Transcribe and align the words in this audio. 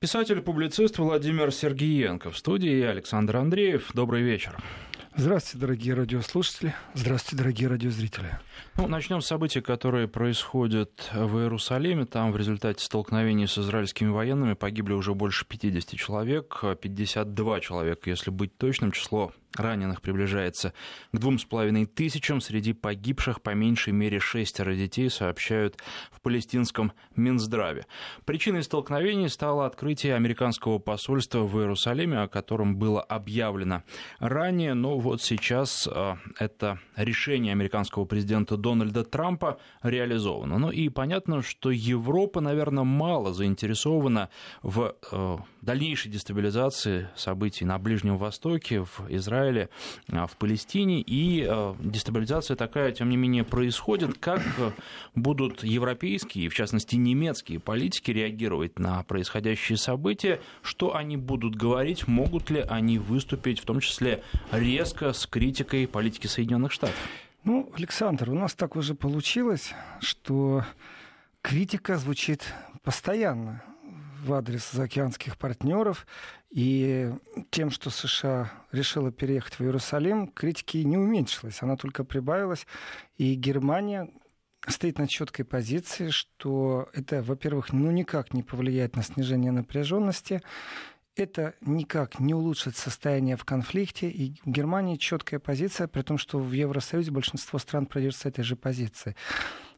Писатель-публицист 0.00 0.96
Владимир 0.98 1.50
Сергеенко 1.50 2.30
в 2.30 2.38
студии 2.38 2.82
Александр 2.82 3.38
Андреев. 3.38 3.90
Добрый 3.94 4.22
вечер. 4.22 4.56
Здравствуйте, 5.16 5.58
дорогие 5.58 5.94
радиослушатели. 5.94 6.72
Здравствуйте, 6.94 7.42
дорогие 7.42 7.68
радиозрители. 7.68 8.38
Ну, 8.76 8.86
начнем 8.86 9.20
с 9.20 9.26
событий, 9.26 9.60
которые 9.60 10.06
происходят 10.06 11.10
в 11.12 11.38
Иерусалиме. 11.40 12.04
Там 12.04 12.30
в 12.30 12.36
результате 12.36 12.84
столкновений 12.84 13.48
с 13.48 13.58
израильскими 13.58 14.10
военными 14.10 14.52
погибли 14.52 14.92
уже 14.92 15.14
больше 15.14 15.44
50 15.44 15.98
человек, 15.98 16.62
52 16.80 17.58
человека, 17.58 18.08
если 18.08 18.30
быть 18.30 18.56
точным. 18.56 18.92
Число 18.92 19.32
раненых 19.56 20.02
приближается 20.02 20.72
к 21.12 21.18
двум 21.18 21.38
с 21.38 21.44
половиной 21.44 21.86
тысячам. 21.86 22.40
Среди 22.40 22.72
погибших 22.72 23.42
по 23.42 23.50
меньшей 23.50 23.92
мере 23.92 24.18
шестеро 24.20 24.74
детей, 24.74 25.10
сообщают 25.10 25.78
в 26.10 26.20
палестинском 26.20 26.92
Минздраве. 27.16 27.86
Причиной 28.24 28.62
столкновений 28.62 29.28
стало 29.28 29.66
открытие 29.66 30.14
американского 30.14 30.78
посольства 30.78 31.40
в 31.40 31.58
Иерусалиме, 31.58 32.22
о 32.22 32.28
котором 32.28 32.76
было 32.76 33.00
объявлено 33.00 33.82
ранее. 34.18 34.74
Но 34.74 34.98
вот 34.98 35.22
сейчас 35.22 35.88
э, 35.90 36.16
это 36.38 36.78
решение 36.96 37.52
американского 37.52 38.04
президента 38.04 38.56
Дональда 38.56 39.04
Трампа 39.04 39.58
реализовано. 39.82 40.58
Ну 40.58 40.70
и 40.70 40.88
понятно, 40.88 41.42
что 41.42 41.70
Европа, 41.70 42.40
наверное, 42.40 42.84
мало 42.84 43.32
заинтересована 43.32 44.28
в 44.62 44.94
э, 45.10 45.36
дальнейшей 45.62 46.10
дестабилизации 46.10 47.08
событий 47.16 47.64
на 47.64 47.78
Ближнем 47.78 48.16
Востоке, 48.18 48.82
в 48.82 49.06
Израиле, 49.08 49.68
а, 50.10 50.26
в 50.26 50.36
Палестине. 50.36 51.00
И 51.00 51.44
а, 51.48 51.76
дестабилизация 51.80 52.56
такая, 52.56 52.92
тем 52.92 53.08
не 53.08 53.16
менее, 53.16 53.44
происходит. 53.44 54.18
Как 54.18 54.42
э, 54.58 54.70
будут 55.14 55.64
европейские, 55.64 56.48
в 56.48 56.54
частности, 56.54 56.96
немецкие 56.96 57.60
политики 57.60 58.10
реагировать 58.10 58.78
на 58.78 59.02
происходящие 59.02 59.78
события? 59.78 60.40
Что 60.62 60.94
они 60.94 61.16
будут 61.16 61.56
говорить? 61.56 62.06
Могут 62.06 62.50
ли 62.50 62.60
они 62.60 62.98
выступить, 62.98 63.60
в 63.60 63.64
том 63.64 63.80
числе 63.80 64.22
резко, 64.52 65.12
с 65.12 65.26
критикой 65.26 65.86
политики 65.86 66.26
Соединенных 66.26 66.72
Штатов? 66.72 66.96
Ну, 67.44 67.70
Александр, 67.76 68.30
у 68.30 68.34
нас 68.34 68.54
так 68.54 68.76
уже 68.76 68.94
получилось, 68.94 69.72
что 70.00 70.64
критика 71.42 71.96
звучит 71.96 72.52
постоянно 72.82 73.62
в 74.28 74.34
адрес 74.34 74.70
заокеанских 74.70 75.36
партнеров. 75.38 76.06
И 76.50 77.12
тем, 77.50 77.70
что 77.70 77.90
США 77.90 78.52
решила 78.72 79.10
переехать 79.10 79.58
в 79.58 79.62
Иерусалим, 79.62 80.28
критики 80.28 80.78
не 80.78 80.96
уменьшилась, 80.96 81.62
она 81.62 81.76
только 81.76 82.04
прибавилась. 82.04 82.66
И 83.16 83.34
Германия 83.34 84.08
стоит 84.66 84.98
на 84.98 85.08
четкой 85.08 85.44
позиции, 85.44 86.10
что 86.10 86.88
это, 86.92 87.22
во-первых, 87.22 87.72
ну 87.72 87.90
никак 87.90 88.34
не 88.34 88.42
повлияет 88.42 88.96
на 88.96 89.02
снижение 89.02 89.50
напряженности, 89.50 90.42
это 91.16 91.54
никак 91.62 92.20
не 92.20 92.34
улучшит 92.34 92.76
состояние 92.76 93.36
в 93.36 93.44
конфликте, 93.44 94.08
и 94.08 94.40
в 94.44 94.50
Германии 94.50 94.96
четкая 94.96 95.40
позиция, 95.40 95.88
при 95.88 96.02
том, 96.02 96.16
что 96.16 96.38
в 96.38 96.52
Евросоюзе 96.52 97.10
большинство 97.10 97.58
стран 97.58 97.86
придерживается 97.86 98.28
этой 98.28 98.44
же 98.44 98.54
позиции. 98.54 99.16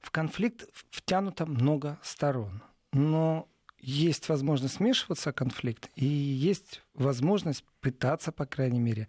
В 0.03 0.11
конфликт 0.11 0.67
втянуто 0.91 1.47
много 1.47 1.99
сторон. 2.03 2.63
Но 2.93 3.49
есть 3.81 4.29
возможность 4.29 4.75
смешиваться 4.75 5.33
конфликт, 5.33 5.91
и 5.97 6.05
есть 6.05 6.83
возможность 6.95 7.65
пытаться, 7.81 8.33
по 8.33 8.47
крайней 8.47 8.81
мере, 8.81 9.09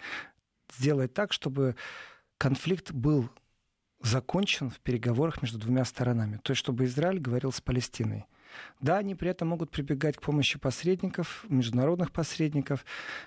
сделать 0.77 1.13
так, 1.13 1.33
чтобы 1.33 1.75
конфликт 2.37 2.91
был 2.91 3.29
закончен 4.01 4.69
в 4.69 4.79
переговорах 4.79 5.41
между 5.41 5.59
двумя 5.59 5.85
сторонами. 5.85 6.39
То 6.43 6.51
есть, 6.51 6.59
чтобы 6.59 6.85
Израиль 6.85 7.19
говорил 7.19 7.51
с 7.51 7.61
Палестиной. 7.61 8.25
Да, 8.81 8.97
они 8.97 9.15
при 9.15 9.29
этом 9.29 9.49
могут 9.49 9.71
прибегать 9.71 10.17
к 10.17 10.21
помощи 10.21 10.59
посредников, 10.59 11.45
международных 11.47 12.11
посредников. 12.11 12.85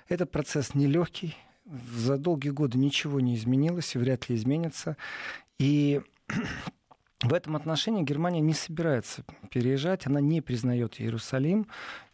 Этот 0.08 0.30
процесс 0.30 0.74
нелегкий. 0.74 1.36
За 1.64 2.18
долгие 2.18 2.50
годы 2.50 2.76
ничего 2.76 3.20
не 3.20 3.36
изменилось 3.36 3.94
и 3.94 3.98
вряд 3.98 4.28
ли 4.28 4.36
изменится. 4.36 4.96
И 5.58 6.02
в 7.24 7.32
этом 7.32 7.56
отношении 7.56 8.02
Германия 8.02 8.40
не 8.40 8.52
собирается 8.52 9.24
переезжать, 9.50 10.06
она 10.06 10.20
не 10.20 10.40
признает 10.40 11.00
Иерусалим. 11.00 11.66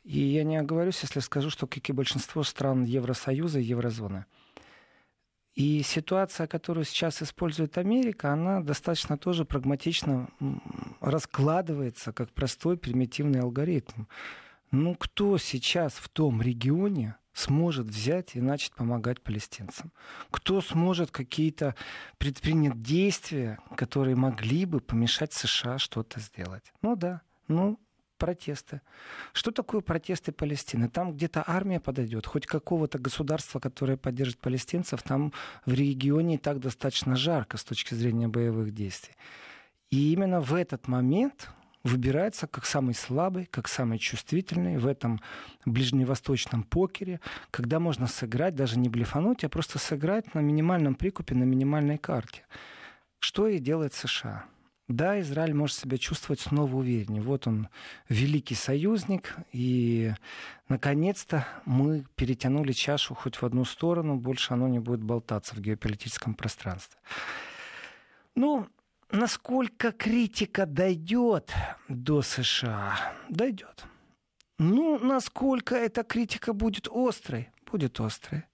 И 0.04 0.18
я 0.18 0.44
не 0.44 0.56
оговорюсь, 0.56 1.02
если 1.02 1.20
скажу, 1.20 1.50
что, 1.50 1.66
как 1.66 1.88
и 1.88 1.92
большинство 1.92 2.42
стран 2.42 2.84
Евросоюза 2.84 3.58
и 3.58 3.64
Еврозоны. 3.64 4.24
И 5.54 5.82
ситуация, 5.82 6.46
которую 6.46 6.84
сейчас 6.84 7.22
использует 7.22 7.76
Америка, 7.76 8.32
она 8.32 8.60
достаточно 8.60 9.18
тоже 9.18 9.44
прагматично 9.44 10.28
раскладывается 11.00 12.12
как 12.12 12.30
простой 12.30 12.78
примитивный 12.78 13.40
алгоритм. 13.40 14.04
Ну 14.70 14.94
кто 14.94 15.36
сейчас 15.38 15.94
в 15.94 16.08
том 16.08 16.40
регионе 16.40 17.16
сможет 17.32 17.86
взять 17.86 18.36
и 18.36 18.40
начать 18.40 18.72
помогать 18.72 19.20
палестинцам? 19.20 19.92
Кто 20.30 20.60
сможет 20.60 21.10
какие-то 21.10 21.74
предпринять 22.18 22.82
действия, 22.82 23.58
которые 23.76 24.16
могли 24.16 24.64
бы 24.64 24.80
помешать 24.80 25.32
США 25.32 25.78
что-то 25.78 26.20
сделать? 26.20 26.72
Ну 26.82 26.96
да, 26.96 27.22
ну 27.48 27.78
протесты. 28.20 28.82
Что 29.32 29.50
такое 29.50 29.80
протесты 29.80 30.30
Палестины? 30.30 30.88
Там 30.88 31.14
где-то 31.14 31.42
армия 31.44 31.80
подойдет, 31.80 32.26
хоть 32.26 32.46
какого-то 32.46 32.98
государства, 32.98 33.58
которое 33.58 33.96
поддержит 33.96 34.38
палестинцев, 34.38 35.02
там 35.02 35.32
в 35.66 35.72
регионе 35.72 36.34
и 36.34 36.38
так 36.38 36.60
достаточно 36.60 37.16
жарко 37.16 37.56
с 37.56 37.64
точки 37.64 37.94
зрения 37.94 38.28
боевых 38.28 38.72
действий. 38.72 39.16
И 39.90 40.12
именно 40.12 40.40
в 40.40 40.54
этот 40.54 40.86
момент 40.86 41.50
выбирается 41.82 42.46
как 42.46 42.66
самый 42.66 42.94
слабый, 42.94 43.46
как 43.46 43.68
самый 43.68 43.98
чувствительный 43.98 44.78
в 44.78 44.86
этом 44.86 45.20
ближневосточном 45.64 46.62
покере, 46.62 47.20
когда 47.50 47.80
можно 47.80 48.06
сыграть, 48.06 48.54
даже 48.54 48.78
не 48.78 48.88
блефануть, 48.88 49.44
а 49.44 49.48
просто 49.48 49.78
сыграть 49.78 50.34
на 50.34 50.40
минимальном 50.40 50.94
прикупе, 50.94 51.34
на 51.34 51.44
минимальной 51.44 51.98
карте. 51.98 52.42
Что 53.18 53.48
и 53.48 53.58
делает 53.58 53.94
США. 53.94 54.44
Да, 54.88 55.20
Израиль 55.20 55.54
может 55.54 55.76
себя 55.76 55.98
чувствовать 55.98 56.40
снова 56.40 56.74
увереннее. 56.74 57.22
Вот 57.22 57.46
он, 57.46 57.68
великий 58.08 58.56
союзник, 58.56 59.36
и 59.52 60.12
наконец-то 60.68 61.46
мы 61.64 62.04
перетянули 62.16 62.72
чашу 62.72 63.14
хоть 63.14 63.36
в 63.36 63.44
одну 63.44 63.64
сторону, 63.64 64.16
больше 64.16 64.52
оно 64.52 64.66
не 64.66 64.80
будет 64.80 65.00
болтаться 65.00 65.54
в 65.54 65.60
геополитическом 65.60 66.34
пространстве. 66.34 66.98
Ну, 68.34 68.66
насколько 69.12 69.92
критика 69.92 70.66
дойдет 70.66 71.52
до 71.88 72.22
США? 72.22 73.14
Дойдет. 73.28 73.84
Ну, 74.58 74.98
насколько 74.98 75.74
эта 75.74 76.02
критика 76.02 76.52
будет 76.52 76.88
острой? 76.92 77.50
Будет 77.70 77.98
острой. 78.00 78.44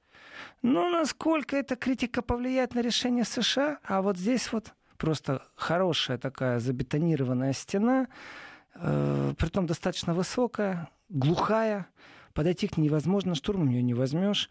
Ну, 0.63 0.91
насколько 0.91 1.57
эта 1.57 1.77
критика 1.77 2.23
повлияет 2.23 2.75
на 2.75 2.81
решение 2.81 3.25
США? 3.25 3.79
А 3.83 4.03
вот 4.03 4.17
здесь 4.17 4.53
вот 4.53 4.75
просто 4.97 5.43
хорошая 5.55 6.19
такая 6.19 6.59
забетонированная 6.59 7.53
стена, 7.53 8.09
э, 8.75 9.35
притом 9.39 9.67
достаточно 9.67 10.15
высокая, 10.15 10.89
глухая, 11.09 11.87
подойти 12.35 12.69
к 12.69 12.77
ней 12.77 12.85
невозможно, 12.85 13.35
штурмом 13.35 13.69
ее 13.69 13.83
не 13.83 13.95
возьмешь, 13.95 14.49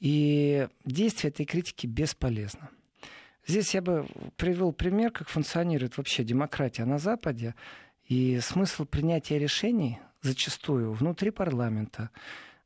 и 0.00 0.68
действие 0.84 1.30
этой 1.30 1.46
критики 1.46 1.86
бесполезно. 1.86 2.70
Здесь 3.46 3.74
я 3.74 3.82
бы 3.82 4.06
привел 4.36 4.72
пример, 4.72 5.10
как 5.10 5.28
функционирует 5.28 5.96
вообще 5.96 6.22
демократия 6.22 6.84
на 6.84 6.98
Западе, 6.98 7.54
и 8.04 8.38
смысл 8.40 8.84
принятия 8.84 9.38
решений 9.38 9.98
зачастую 10.20 10.92
внутри 10.92 11.30
парламента, 11.30 12.10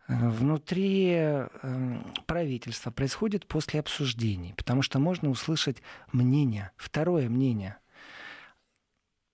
э, 0.08 0.28
внутри 0.28 1.12
эм, 1.12 2.12
правительства 2.26 2.90
происходит 2.90 3.46
после 3.46 3.80
обсуждений, 3.80 4.54
потому 4.56 4.82
что 4.82 4.98
можно 4.98 5.30
услышать 5.30 5.82
мнение, 6.12 6.70
второе 6.76 7.28
мнение. 7.28 7.78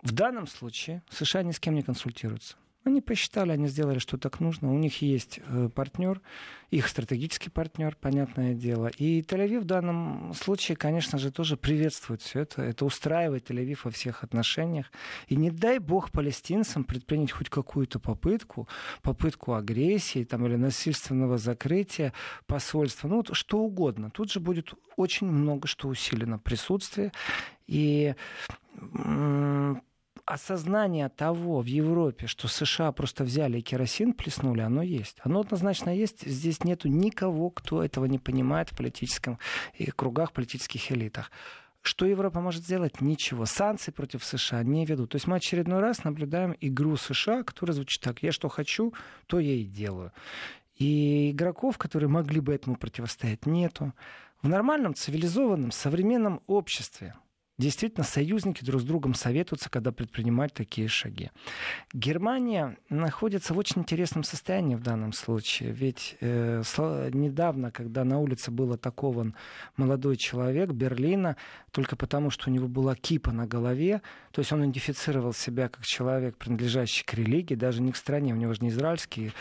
В 0.02 0.12
данном 0.12 0.46
случае 0.46 1.02
США 1.10 1.42
ни 1.42 1.52
с 1.52 1.60
кем 1.60 1.74
не 1.74 1.82
консультируются. 1.82 2.56
Они 2.84 3.00
посчитали, 3.00 3.52
они 3.52 3.68
сделали, 3.68 3.98
что 4.00 4.18
так 4.18 4.40
нужно. 4.40 4.72
У 4.72 4.78
них 4.78 5.02
есть 5.02 5.38
э, 5.46 5.68
партнер, 5.72 6.20
их 6.70 6.88
стратегический 6.88 7.48
партнер, 7.48 7.94
понятное 7.94 8.54
дело. 8.54 8.88
И 8.88 9.22
Тель-Авив 9.22 9.60
в 9.60 9.64
данном 9.64 10.32
случае, 10.34 10.76
конечно 10.76 11.16
же, 11.18 11.30
тоже 11.30 11.56
приветствует 11.56 12.22
все 12.22 12.40
это. 12.40 12.62
Это 12.62 12.84
устраивает 12.84 13.48
Тель-Авив 13.48 13.80
во 13.84 13.92
всех 13.92 14.24
отношениях. 14.24 14.90
И 15.28 15.36
не 15.36 15.50
дай 15.50 15.78
бог 15.78 16.10
палестинцам 16.10 16.82
предпринять 16.82 17.30
хоть 17.30 17.50
какую-то 17.50 18.00
попытку, 18.00 18.66
попытку 19.02 19.54
агрессии 19.54 20.24
там, 20.24 20.44
или 20.46 20.56
насильственного 20.56 21.38
закрытия 21.38 22.12
посольства, 22.46 23.06
ну, 23.06 23.16
вот 23.16 23.30
что 23.34 23.58
угодно. 23.60 24.10
Тут 24.10 24.32
же 24.32 24.40
будет 24.40 24.74
очень 24.96 25.28
много 25.28 25.68
что 25.68 25.86
усилено 25.88 26.38
присутствие. 26.38 27.12
И 27.68 28.14
осознание 30.24 31.08
того 31.08 31.60
в 31.60 31.66
Европе, 31.66 32.26
что 32.26 32.48
США 32.48 32.92
просто 32.92 33.24
взяли 33.24 33.58
и 33.58 33.62
керосин 33.62 34.12
плеснули, 34.12 34.60
оно 34.60 34.82
есть. 34.82 35.18
Оно 35.22 35.40
однозначно 35.40 35.90
есть. 35.90 36.26
Здесь 36.26 36.64
нету 36.64 36.88
никого, 36.88 37.50
кто 37.50 37.82
этого 37.82 38.04
не 38.06 38.18
понимает 38.18 38.70
в 38.70 38.76
политическом 38.76 39.38
и 39.74 39.90
кругах, 39.90 40.32
политических 40.32 40.92
элитах. 40.92 41.30
Что 41.82 42.06
Европа 42.06 42.40
может 42.40 42.62
сделать? 42.62 43.00
Ничего. 43.00 43.44
Санкции 43.44 43.90
против 43.90 44.24
США 44.24 44.62
не 44.62 44.86
ведут. 44.86 45.10
То 45.10 45.16
есть 45.16 45.26
мы 45.26 45.36
очередной 45.36 45.80
раз 45.80 46.04
наблюдаем 46.04 46.54
игру 46.60 46.96
США, 46.96 47.42
которая 47.42 47.74
звучит 47.74 48.00
так. 48.00 48.22
Я 48.22 48.30
что 48.30 48.48
хочу, 48.48 48.94
то 49.26 49.40
я 49.40 49.54
и 49.54 49.64
делаю. 49.64 50.12
И 50.76 51.32
игроков, 51.32 51.78
которые 51.78 52.08
могли 52.08 52.40
бы 52.40 52.54
этому 52.54 52.76
противостоять, 52.76 53.46
нету. 53.46 53.92
В 54.42 54.48
нормальном, 54.48 54.94
цивилизованном, 54.94 55.72
современном 55.72 56.40
обществе 56.46 57.14
действительно 57.58 58.04
союзники 58.04 58.64
друг 58.64 58.80
с 58.80 58.84
другом 58.84 59.14
советуются, 59.14 59.70
когда 59.70 59.92
предпринимают 59.92 60.54
такие 60.54 60.88
шаги. 60.88 61.30
Германия 61.92 62.78
находится 62.88 63.54
в 63.54 63.58
очень 63.58 63.82
интересном 63.82 64.24
состоянии 64.24 64.74
в 64.74 64.82
данном 64.82 65.12
случае. 65.12 65.72
Ведь 65.72 66.16
э, 66.20 66.62
недавно, 67.12 67.70
когда 67.70 68.04
на 68.04 68.18
улице 68.18 68.50
был 68.50 68.72
атакован 68.72 69.34
молодой 69.76 70.16
человек 70.16 70.70
Берлина, 70.70 71.36
только 71.70 71.96
потому, 71.96 72.30
что 72.30 72.50
у 72.50 72.52
него 72.52 72.68
была 72.68 72.94
кипа 72.94 73.32
на 73.32 73.46
голове, 73.46 74.02
то 74.32 74.40
есть 74.40 74.52
он 74.52 74.62
идентифицировал 74.62 75.32
себя 75.32 75.68
как 75.68 75.84
человек, 75.84 76.36
принадлежащий 76.36 77.04
к 77.04 77.14
религии, 77.14 77.54
даже 77.54 77.82
не 77.82 77.92
к 77.92 77.96
стране, 77.96 78.32
у 78.32 78.36
него 78.36 78.54
же 78.54 78.62
не 78.62 78.68
израильский 78.70 79.32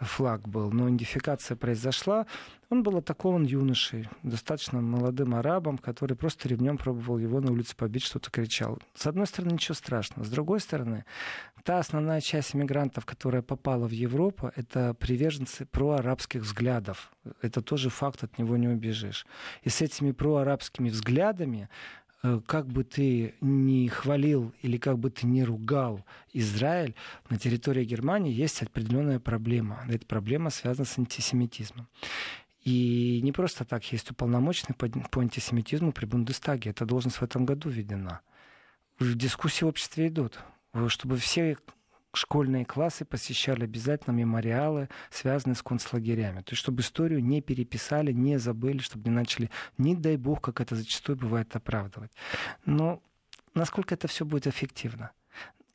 флаг 0.00 0.48
был, 0.48 0.70
но 0.70 0.88
идентификация 0.88 1.56
произошла. 1.56 2.26
Он 2.70 2.82
был 2.82 2.98
атакован 2.98 3.44
юношей, 3.44 4.08
достаточно 4.22 4.80
молодым 4.80 5.34
арабом, 5.34 5.76
который 5.76 6.16
просто 6.16 6.48
ремнем 6.48 6.78
пробовал 6.78 7.18
его 7.18 7.40
на 7.40 7.52
улице 7.52 7.76
побить, 7.76 8.04
что-то 8.04 8.30
кричал. 8.30 8.78
С 8.94 9.06
одной 9.06 9.26
стороны, 9.26 9.52
ничего 9.52 9.74
страшного. 9.74 10.24
С 10.24 10.30
другой 10.30 10.60
стороны, 10.60 11.04
та 11.64 11.78
основная 11.78 12.20
часть 12.20 12.54
иммигрантов, 12.54 13.04
которая 13.04 13.42
попала 13.42 13.86
в 13.86 13.90
Европу, 13.90 14.50
это 14.56 14.94
приверженцы 14.94 15.66
проарабских 15.66 16.42
взглядов. 16.42 17.10
Это 17.42 17.60
тоже 17.60 17.90
факт, 17.90 18.24
от 18.24 18.38
него 18.38 18.56
не 18.56 18.68
убежишь. 18.68 19.26
И 19.62 19.68
с 19.68 19.82
этими 19.82 20.12
проарабскими 20.12 20.90
взглядами 20.90 21.68
как 22.46 22.66
бы 22.66 22.84
ты 22.84 23.34
ни 23.40 23.88
хвалил 23.88 24.52
или 24.62 24.76
как 24.76 24.98
бы 24.98 25.10
ты 25.10 25.26
ни 25.26 25.40
ругал 25.40 26.04
Израиль, 26.32 26.94
на 27.30 27.38
территории 27.38 27.84
Германии 27.84 28.32
есть 28.32 28.62
определенная 28.62 29.20
проблема. 29.20 29.84
Эта 29.88 30.06
проблема 30.06 30.50
связана 30.50 30.84
с 30.84 30.98
антисемитизмом. 30.98 31.88
И 32.62 33.20
не 33.22 33.32
просто 33.32 33.64
так 33.64 33.90
есть 33.90 34.10
уполномоченный 34.10 34.74
по, 34.74 34.86
по 35.08 35.22
антисемитизму 35.22 35.92
при 35.92 36.04
Бундестаге. 36.04 36.70
Эта 36.70 36.84
должность 36.84 37.16
в 37.16 37.22
этом 37.22 37.46
году 37.46 37.70
введена. 37.70 38.20
Дискуссии 39.00 39.64
в 39.64 39.68
обществе 39.68 40.08
идут. 40.08 40.38
Чтобы 40.88 41.16
все 41.16 41.56
школьные 42.12 42.64
классы 42.64 43.04
посещали 43.04 43.64
обязательно 43.64 44.14
мемориалы, 44.14 44.88
связанные 45.10 45.54
с 45.54 45.62
концлагерями. 45.62 46.40
То 46.42 46.52
есть, 46.52 46.60
чтобы 46.60 46.82
историю 46.82 47.22
не 47.22 47.40
переписали, 47.40 48.12
не 48.12 48.38
забыли, 48.38 48.78
чтобы 48.78 49.08
не 49.08 49.14
начали, 49.14 49.50
не 49.78 49.94
дай 49.94 50.16
бог, 50.16 50.40
как 50.40 50.60
это 50.60 50.74
зачастую 50.76 51.16
бывает, 51.16 51.54
оправдывать. 51.54 52.10
Но 52.64 53.02
насколько 53.54 53.94
это 53.94 54.08
все 54.08 54.24
будет 54.24 54.46
эффективно? 54.46 55.12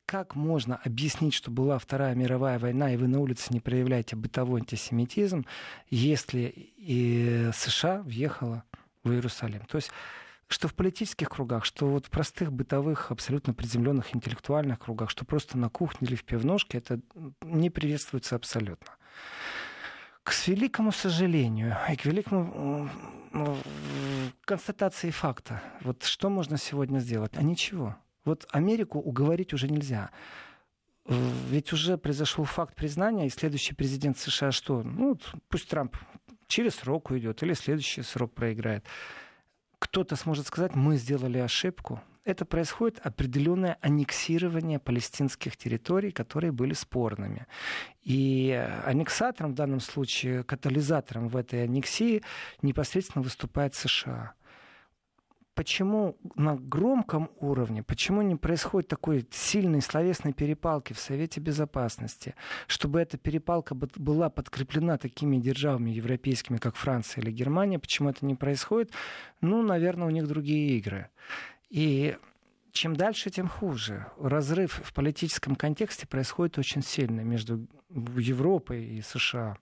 Как 0.05 0.35
можно 0.35 0.75
объяснить, 0.75 1.33
что 1.33 1.49
была 1.49 1.79
Вторая 1.79 2.13
мировая 2.13 2.59
война, 2.59 2.93
и 2.93 2.97
вы 2.97 3.07
на 3.07 3.19
улице 3.19 3.51
не 3.51 3.59
проявляете 3.59 4.15
бытовой 4.15 4.61
антисемитизм, 4.61 5.45
если 5.89 6.53
и 6.77 7.49
США 7.53 8.03
въехала 8.03 8.63
в 9.03 9.11
Иерусалим? 9.11 9.61
То 9.61 9.77
есть 9.77 9.89
что 10.47 10.67
в 10.67 10.75
политических 10.75 11.29
кругах, 11.29 11.65
что 11.65 11.87
вот 11.87 12.05
в 12.05 12.09
простых 12.09 12.51
бытовых, 12.51 13.11
абсолютно 13.11 13.53
приземленных 13.53 14.15
интеллектуальных 14.15 14.79
кругах, 14.79 15.09
что 15.09 15.25
просто 15.25 15.57
на 15.57 15.69
кухне 15.69 16.07
или 16.07 16.15
в 16.15 16.23
пивножке, 16.23 16.77
это 16.77 16.99
не 17.41 17.69
приветствуется 17.69 18.35
абсолютно. 18.35 18.91
К 20.23 20.31
великому 20.47 20.91
сожалению 20.91 21.77
и 21.91 21.95
к 21.95 22.05
великому 22.05 22.89
констатации 24.45 25.09
факта, 25.11 25.61
вот 25.81 26.03
что 26.03 26.29
можно 26.29 26.57
сегодня 26.57 26.99
сделать? 26.99 27.33
А 27.35 27.43
ничего. 27.43 27.95
Вот 28.23 28.47
Америку 28.51 28.99
уговорить 28.99 29.53
уже 29.53 29.67
нельзя. 29.67 30.09
Ведь 31.05 31.71
уже 31.73 31.97
произошел 31.99 32.45
факт 32.45 32.75
признания, 32.75 33.27
и 33.27 33.29
следующий 33.29 33.75
президент 33.75 34.17
США 34.17 34.51
что? 34.51 34.81
Ну, 34.81 35.19
пусть 35.49 35.69
Трамп 35.69 35.95
через 36.47 36.75
срок 36.75 37.11
уйдет 37.11 37.43
или 37.43 37.53
следующий 37.53 38.01
срок 38.01 38.33
проиграет 38.33 38.85
кто-то 39.95 40.17
сможет 40.17 40.47
сказать, 40.47 40.75
мы 40.75 40.97
сделали 40.97 41.37
ошибку. 41.37 42.01
Это 42.25 42.43
происходит 42.43 42.99
определенное 42.99 43.77
аннексирование 43.79 44.77
палестинских 44.77 45.55
территорий, 45.55 46.11
которые 46.11 46.51
были 46.51 46.73
спорными. 46.73 47.47
И 48.03 48.51
аннексатором 48.85 49.53
в 49.53 49.55
данном 49.55 49.79
случае, 49.79 50.43
катализатором 50.43 51.29
в 51.29 51.37
этой 51.37 51.63
аннексии 51.63 52.23
непосредственно 52.61 53.23
выступает 53.23 53.73
США 53.73 54.33
почему 55.55 56.17
на 56.35 56.55
громком 56.55 57.31
уровне, 57.39 57.81
почему 57.81 58.21
не 58.21 58.35
происходит 58.35 58.89
такой 58.89 59.25
сильной 59.31 59.81
словесной 59.81 60.33
перепалки 60.33 60.93
в 60.93 60.99
Совете 60.99 61.39
Безопасности, 61.39 62.35
чтобы 62.67 62.99
эта 62.99 63.17
перепалка 63.17 63.73
была 63.73 64.29
подкреплена 64.29 64.97
такими 64.97 65.37
державами 65.37 65.91
европейскими, 65.91 66.57
как 66.57 66.75
Франция 66.75 67.23
или 67.23 67.31
Германия, 67.31 67.79
почему 67.79 68.09
это 68.09 68.25
не 68.25 68.35
происходит? 68.35 68.91
Ну, 69.41 69.63
наверное, 69.63 70.07
у 70.07 70.11
них 70.11 70.27
другие 70.27 70.77
игры. 70.77 71.09
И 71.69 72.17
чем 72.71 72.95
дальше, 72.95 73.29
тем 73.29 73.47
хуже. 73.47 74.07
Разрыв 74.19 74.81
в 74.83 74.93
политическом 74.93 75.55
контексте 75.55 76.05
происходит 76.05 76.57
очень 76.57 76.83
сильно 76.83 77.21
между 77.21 77.65
Европой 77.89 78.85
и 78.85 79.01
США. 79.01 79.57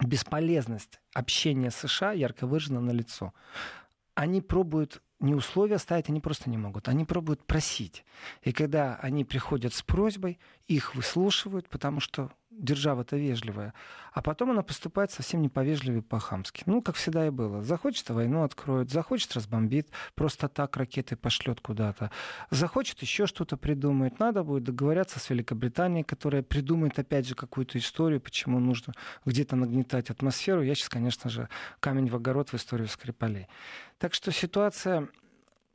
Бесполезность 0.00 1.00
общения 1.14 1.70
США 1.70 2.12
ярко 2.12 2.46
выражена 2.46 2.80
на 2.80 2.92
лицо 2.92 3.32
они 4.14 4.40
пробуют 4.40 5.02
не 5.20 5.34
условия 5.34 5.78
ставить, 5.78 6.08
они 6.08 6.20
просто 6.20 6.50
не 6.50 6.58
могут. 6.58 6.88
Они 6.88 7.04
пробуют 7.04 7.44
просить. 7.44 8.04
И 8.42 8.52
когда 8.52 8.96
они 8.96 9.24
приходят 9.24 9.72
с 9.72 9.82
просьбой, 9.82 10.38
их 10.66 10.94
выслушивают, 10.94 11.68
потому 11.68 12.00
что 12.00 12.32
держава-то 12.58 13.16
вежливая. 13.16 13.74
А 14.12 14.20
потом 14.20 14.50
она 14.50 14.62
поступает 14.62 15.10
совсем 15.10 15.40
не 15.40 15.48
повежливее 15.48 16.02
по-хамски. 16.02 16.64
Ну, 16.66 16.82
как 16.82 16.96
всегда 16.96 17.26
и 17.26 17.30
было. 17.30 17.62
Захочет 17.62 18.10
войну 18.10 18.42
откроет, 18.42 18.90
захочет 18.90 19.34
разбомбит, 19.34 19.88
просто 20.14 20.48
так 20.48 20.76
ракеты 20.76 21.16
пошлет 21.16 21.60
куда-то. 21.60 22.10
Захочет 22.50 23.00
еще 23.00 23.26
что-то 23.26 23.56
придумает. 23.56 24.18
Надо 24.18 24.42
будет 24.44 24.64
договориться 24.64 25.18
с 25.18 25.30
Великобританией, 25.30 26.04
которая 26.04 26.42
придумает 26.42 26.98
опять 26.98 27.26
же 27.26 27.34
какую-то 27.34 27.78
историю, 27.78 28.20
почему 28.20 28.60
нужно 28.60 28.92
где-то 29.24 29.56
нагнетать 29.56 30.10
атмосферу. 30.10 30.62
Я 30.62 30.74
сейчас, 30.74 30.90
конечно 30.90 31.30
же, 31.30 31.48
камень 31.80 32.08
в 32.08 32.16
огород 32.16 32.50
в 32.50 32.54
историю 32.54 32.88
Скрипалей. 32.88 33.46
Так 33.98 34.14
что 34.14 34.30
ситуация 34.30 35.08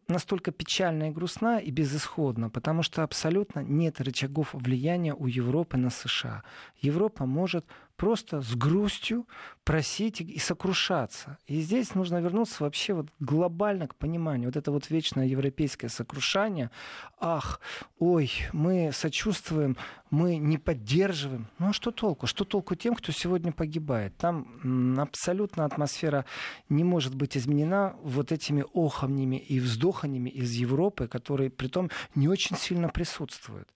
настолько 0.08 0.52
печальна 0.52 1.10
и 1.10 1.12
грустна 1.12 1.60
и 1.60 1.72
безысходна, 1.72 2.50
потому 2.50 2.84
что 2.84 3.04
абсолютно 3.04 3.60
нет 3.60 4.02
рычагов 4.02 4.54
влияния 4.54 5.14
у 5.14 5.28
Европы 5.28 5.78
на 5.78 5.90
США. 5.90 6.44
Европа 6.82 7.26
может 7.26 7.66
просто 7.98 8.42
с 8.42 8.56
грустью 8.56 9.28
просить 9.64 10.22
и 10.22 10.40
сокрушаться. 10.40 11.38
И 11.46 11.60
здесь 11.60 11.94
нужно 11.94 12.22
вернуться 12.22 12.64
вообще 12.64 12.94
вот 12.94 13.08
глобально 13.20 13.88
к 13.88 13.96
пониманию. 13.96 14.48
Вот 14.48 14.56
это 14.56 14.72
вот 14.72 14.90
вечное 14.90 15.26
европейское 15.26 15.90
сокрушание. 15.90 16.72
Ах, 17.20 17.60
ой, 18.00 18.32
мы 18.54 18.92
сочувствуем, 18.94 19.76
мы 20.10 20.38
не 20.38 20.58
поддерживаем. 20.58 21.48
Ну 21.60 21.70
а 21.70 21.74
что 21.74 21.92
толку? 21.92 22.28
Что 22.28 22.46
толку 22.46 22.76
тем, 22.76 22.96
кто 22.96 23.12
сегодня 23.12 23.52
погибает? 23.52 24.16
Там 24.16 24.96
абсолютно 25.00 25.66
атмосфера 25.66 26.26
не 26.70 26.86
может 26.86 27.16
быть 27.16 27.36
изменена 27.36 27.96
вот 28.02 28.32
этими 28.32 28.64
оханьями 28.74 29.36
и 29.38 29.60
вздоханьями 29.60 30.30
из 30.30 30.52
Европы, 30.54 31.08
которые 31.08 31.50
при 31.50 31.68
том 31.68 31.90
не 32.16 32.30
очень 32.30 32.56
сильно 32.56 32.88
присутствуют. 32.88 33.68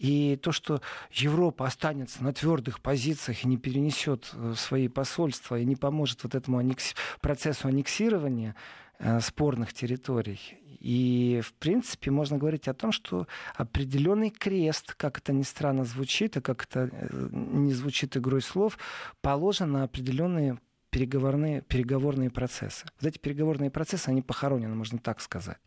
И 0.00 0.36
то, 0.36 0.50
что 0.50 0.80
Европа 1.12 1.66
останется 1.66 2.24
на 2.24 2.32
твердых 2.32 2.80
позициях 2.80 3.44
и 3.44 3.48
не 3.48 3.58
перенесет 3.58 4.30
э, 4.32 4.54
свои 4.56 4.88
посольства 4.88 5.58
и 5.58 5.66
не 5.66 5.76
поможет 5.76 6.24
вот 6.24 6.34
этому 6.34 6.56
аннекс... 6.56 6.94
процессу 7.20 7.68
аннексирования 7.68 8.56
э, 8.98 9.20
спорных 9.20 9.74
территорий. 9.74 10.40
И, 10.80 11.42
в 11.44 11.52
принципе, 11.52 12.10
можно 12.10 12.38
говорить 12.38 12.66
о 12.66 12.72
том, 12.72 12.92
что 12.92 13.26
определенный 13.54 14.30
крест, 14.30 14.94
как 14.94 15.18
это 15.18 15.34
ни 15.34 15.42
странно 15.42 15.84
звучит, 15.84 16.38
и 16.38 16.40
как 16.40 16.64
это 16.64 16.88
э, 16.90 17.28
не 17.32 17.74
звучит 17.74 18.16
игрой 18.16 18.40
слов, 18.40 18.78
положен 19.20 19.70
на 19.70 19.82
определенные 19.82 20.56
переговорные, 20.88 21.60
переговорные 21.60 22.30
процессы. 22.30 22.86
Вот 22.98 23.06
эти 23.06 23.18
переговорные 23.18 23.70
процессы, 23.70 24.08
они 24.08 24.22
похоронены, 24.22 24.74
можно 24.74 24.98
так 24.98 25.20
сказать. 25.20 25.58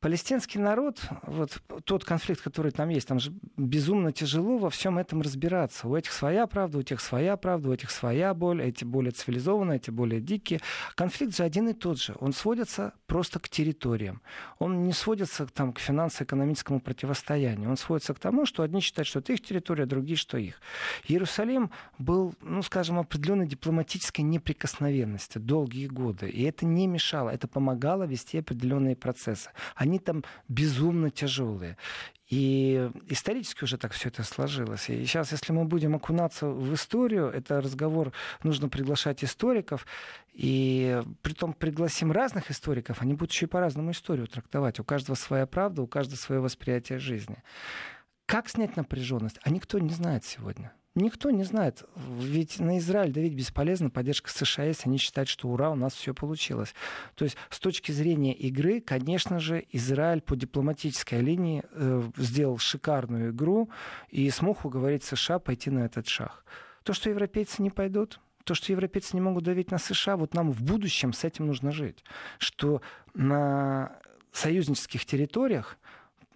Палестинский 0.00 0.58
народ, 0.58 0.98
вот 1.24 1.60
тот 1.84 2.04
конфликт, 2.04 2.40
который 2.40 2.72
там 2.72 2.88
есть, 2.88 3.06
там 3.06 3.20
же 3.20 3.34
безумно 3.58 4.12
тяжело 4.12 4.56
во 4.56 4.70
всем 4.70 4.96
этом 4.96 5.20
разбираться. 5.20 5.86
У 5.88 5.94
этих 5.94 6.12
своя 6.12 6.46
правда, 6.46 6.78
у 6.78 6.82
тех 6.82 7.02
своя 7.02 7.36
правда, 7.36 7.68
у 7.68 7.72
этих 7.74 7.90
своя 7.90 8.32
боль, 8.32 8.62
эти 8.62 8.82
более 8.84 9.12
цивилизованные, 9.12 9.76
эти 9.76 9.90
более 9.90 10.22
дикие. 10.22 10.60
Конфликт 10.94 11.36
же 11.36 11.42
один 11.42 11.68
и 11.68 11.74
тот 11.74 12.00
же. 12.00 12.16
Он 12.18 12.32
сводится 12.32 12.94
просто 13.06 13.40
к 13.40 13.50
территориям. 13.50 14.22
Он 14.58 14.84
не 14.84 14.94
сводится 14.94 15.46
там, 15.46 15.74
к 15.74 15.78
финансово-экономическому 15.78 16.80
противостоянию. 16.80 17.68
Он 17.68 17.76
сводится 17.76 18.14
к 18.14 18.18
тому, 18.18 18.46
что 18.46 18.62
одни 18.62 18.80
считают, 18.80 19.06
что 19.06 19.18
это 19.18 19.34
их 19.34 19.42
территория, 19.42 19.82
а 19.82 19.86
другие, 19.86 20.16
что 20.16 20.38
их. 20.38 20.62
Иерусалим 21.08 21.70
был, 21.98 22.34
ну, 22.40 22.62
скажем, 22.62 22.98
определенной 22.98 23.46
дипломатической 23.46 24.22
неприкосновенности 24.22 25.36
долгие 25.36 25.88
годы. 25.88 26.30
И 26.30 26.42
это 26.44 26.64
не 26.64 26.86
мешало, 26.86 27.28
это 27.28 27.48
помогало 27.48 28.04
вести 28.04 28.38
определенные 28.38 28.96
процессы. 28.96 29.50
Они 29.74 29.89
там 29.98 30.24
безумно 30.48 31.10
тяжелые. 31.10 31.76
И 32.28 32.90
исторически 33.08 33.64
уже 33.64 33.76
так 33.76 33.92
все 33.92 34.08
это 34.08 34.22
сложилось. 34.22 34.88
И 34.88 35.04
сейчас, 35.04 35.32
если 35.32 35.52
мы 35.52 35.64
будем 35.64 35.96
окунаться 35.96 36.46
в 36.46 36.72
историю, 36.74 37.26
это 37.26 37.60
разговор, 37.60 38.12
нужно 38.44 38.68
приглашать 38.68 39.24
историков. 39.24 39.84
И 40.32 41.02
при 41.22 41.32
том 41.32 41.52
пригласим 41.52 42.12
разных 42.12 42.50
историков, 42.50 43.02
они 43.02 43.14
будут 43.14 43.32
еще 43.32 43.46
и 43.46 43.48
по-разному 43.48 43.90
историю 43.90 44.28
трактовать. 44.28 44.78
У 44.78 44.84
каждого 44.84 45.16
своя 45.16 45.46
правда, 45.46 45.82
у 45.82 45.88
каждого 45.88 46.16
свое 46.16 46.40
восприятие 46.40 47.00
жизни. 47.00 47.42
Как 48.26 48.48
снять 48.48 48.76
напряженность? 48.76 49.40
А 49.42 49.50
никто 49.50 49.80
не 49.80 49.90
знает 49.90 50.24
сегодня. 50.24 50.72
Никто 50.96 51.30
не 51.30 51.44
знает. 51.44 51.84
Ведь 51.94 52.58
на 52.58 52.78
Израиль 52.78 53.12
давить 53.12 53.34
бесполезно. 53.34 53.90
Поддержка 53.90 54.28
США 54.30 54.64
есть. 54.64 54.86
Они 54.86 54.98
считают, 54.98 55.28
что 55.28 55.48
ура, 55.48 55.70
у 55.70 55.76
нас 55.76 55.94
все 55.94 56.14
получилось. 56.14 56.74
То 57.14 57.24
есть 57.24 57.36
с 57.48 57.60
точки 57.60 57.92
зрения 57.92 58.34
игры, 58.34 58.80
конечно 58.80 59.38
же, 59.38 59.64
Израиль 59.70 60.20
по 60.20 60.34
дипломатической 60.34 61.20
линии 61.20 61.62
э, 61.72 62.02
сделал 62.16 62.58
шикарную 62.58 63.30
игру 63.30 63.70
и 64.08 64.28
смог 64.30 64.64
уговорить 64.64 65.04
США 65.04 65.38
пойти 65.38 65.70
на 65.70 65.80
этот 65.84 66.08
шаг. 66.08 66.44
То, 66.82 66.92
что 66.92 67.08
европейцы 67.08 67.62
не 67.62 67.70
пойдут, 67.70 68.18
то, 68.42 68.54
что 68.54 68.72
европейцы 68.72 69.14
не 69.14 69.20
могут 69.20 69.44
давить 69.44 69.70
на 69.70 69.78
США, 69.78 70.16
вот 70.16 70.34
нам 70.34 70.50
в 70.50 70.60
будущем 70.62 71.12
с 71.12 71.22
этим 71.22 71.46
нужно 71.46 71.70
жить. 71.70 72.02
Что 72.38 72.82
на 73.14 73.96
союзнических 74.32 75.04
территориях 75.06 75.78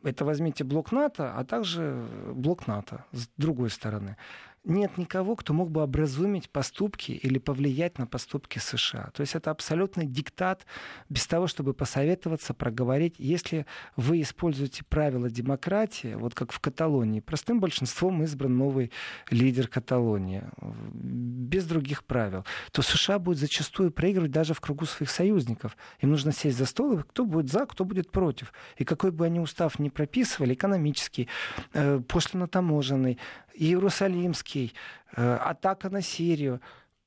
это 0.04 0.24
возьмите 0.24 0.64
блок 0.64 0.92
НАТО, 0.92 1.32
а 1.36 1.44
также 1.44 2.04
блок 2.32 2.66
НАТО 2.66 3.04
с 3.12 3.28
другой 3.36 3.70
стороны 3.70 4.16
нет 4.64 4.96
никого, 4.96 5.36
кто 5.36 5.52
мог 5.52 5.70
бы 5.70 5.82
образумить 5.82 6.50
поступки 6.50 7.12
или 7.12 7.38
повлиять 7.38 7.98
на 7.98 8.06
поступки 8.06 8.58
США. 8.58 9.10
То 9.14 9.20
есть 9.20 9.34
это 9.34 9.50
абсолютный 9.50 10.06
диктат 10.06 10.66
без 11.08 11.26
того, 11.26 11.46
чтобы 11.46 11.74
посоветоваться, 11.74 12.54
проговорить. 12.54 13.16
Если 13.18 13.66
вы 13.96 14.22
используете 14.22 14.82
правила 14.84 15.30
демократии, 15.30 16.14
вот 16.14 16.34
как 16.34 16.52
в 16.52 16.60
Каталонии, 16.60 17.20
простым 17.20 17.60
большинством 17.60 18.22
избран 18.22 18.56
новый 18.56 18.90
лидер 19.30 19.68
Каталонии, 19.68 20.44
без 20.92 21.66
других 21.66 22.04
правил, 22.04 22.44
то 22.72 22.80
США 22.82 23.18
будет 23.18 23.38
зачастую 23.38 23.90
проигрывать 23.90 24.30
даже 24.30 24.54
в 24.54 24.60
кругу 24.60 24.86
своих 24.86 25.10
союзников. 25.10 25.76
Им 26.00 26.10
нужно 26.10 26.32
сесть 26.32 26.56
за 26.56 26.64
стол, 26.64 26.98
и 26.98 27.02
кто 27.02 27.26
будет 27.26 27.50
за, 27.50 27.66
кто 27.66 27.84
будет 27.84 28.10
против. 28.10 28.52
И 28.78 28.84
какой 28.84 29.10
бы 29.10 29.26
они 29.26 29.40
устав 29.40 29.78
ни 29.78 29.90
прописывали, 29.90 30.54
экономический, 30.54 31.28
э, 31.74 32.00
пошлино-таможенный, 32.08 33.18
Иерусалимский, 33.54 34.74
э, 35.16 35.36
атака 35.36 35.90
на 35.90 36.02
Сирию, 36.02 36.60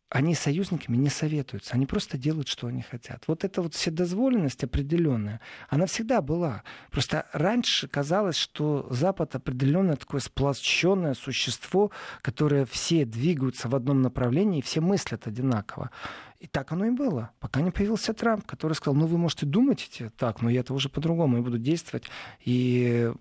они 0.09 0.35
союзниками 0.35 0.95
не 0.95 1.09
советуются, 1.09 1.73
они 1.73 1.85
просто 1.85 2.17
делают, 2.17 2.47
что 2.47 2.67
они 2.67 2.81
хотят. 2.81 3.23
Вот 3.27 3.43
эта 3.43 3.61
вот 3.61 3.73
вседозволенность 3.73 4.63
определенная, 4.63 5.41
она 5.67 5.85
всегда 5.85 6.21
была. 6.21 6.63
Просто 6.91 7.25
раньше 7.33 7.89
казалось, 7.89 8.37
что 8.37 8.87
Запад 8.89 9.35
определенное 9.35 9.97
такое 9.97 10.21
сплощенное 10.21 11.13
существо, 11.13 11.91
которое 12.21 12.65
все 12.65 13.03
двигаются 13.03 13.67
в 13.67 13.75
одном 13.75 14.01
направлении, 14.01 14.59
и 14.59 14.63
все 14.63 14.79
мыслят 14.79 15.27
одинаково. 15.27 15.91
И 16.39 16.47
так 16.47 16.71
оно 16.71 16.85
и 16.85 16.91
было, 16.91 17.31
пока 17.39 17.59
не 17.61 17.71
появился 17.71 18.13
Трамп, 18.13 18.45
который 18.45 18.73
сказал, 18.73 18.95
ну 18.95 19.07
вы 19.07 19.17
можете 19.17 19.45
думать 19.45 20.01
так, 20.17 20.41
но 20.41 20.49
я-то 20.49 20.73
уже 20.73 20.87
по-другому, 20.87 21.37
я 21.37 21.43
буду 21.43 21.57
действовать. 21.57 22.05
И 22.45 23.11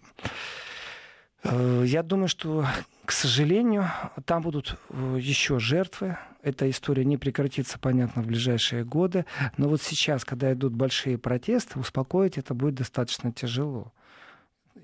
я 1.84 2.02
думаю, 2.02 2.28
что 2.28 2.64
к 3.06 3.12
сожалению, 3.12 3.88
там 4.24 4.42
будут 4.42 4.76
э, 4.90 5.16
еще 5.20 5.60
жертвы. 5.60 6.18
Эта 6.42 6.68
история 6.68 7.04
не 7.04 7.16
прекратится, 7.16 7.78
понятно, 7.78 8.22
в 8.22 8.26
ближайшие 8.26 8.84
годы. 8.84 9.24
Но 9.56 9.68
вот 9.68 9.80
сейчас, 9.80 10.24
когда 10.24 10.52
идут 10.52 10.74
большие 10.74 11.16
протесты, 11.16 11.78
успокоить 11.78 12.36
это 12.36 12.52
будет 12.52 12.74
достаточно 12.74 13.32
тяжело. 13.32 13.92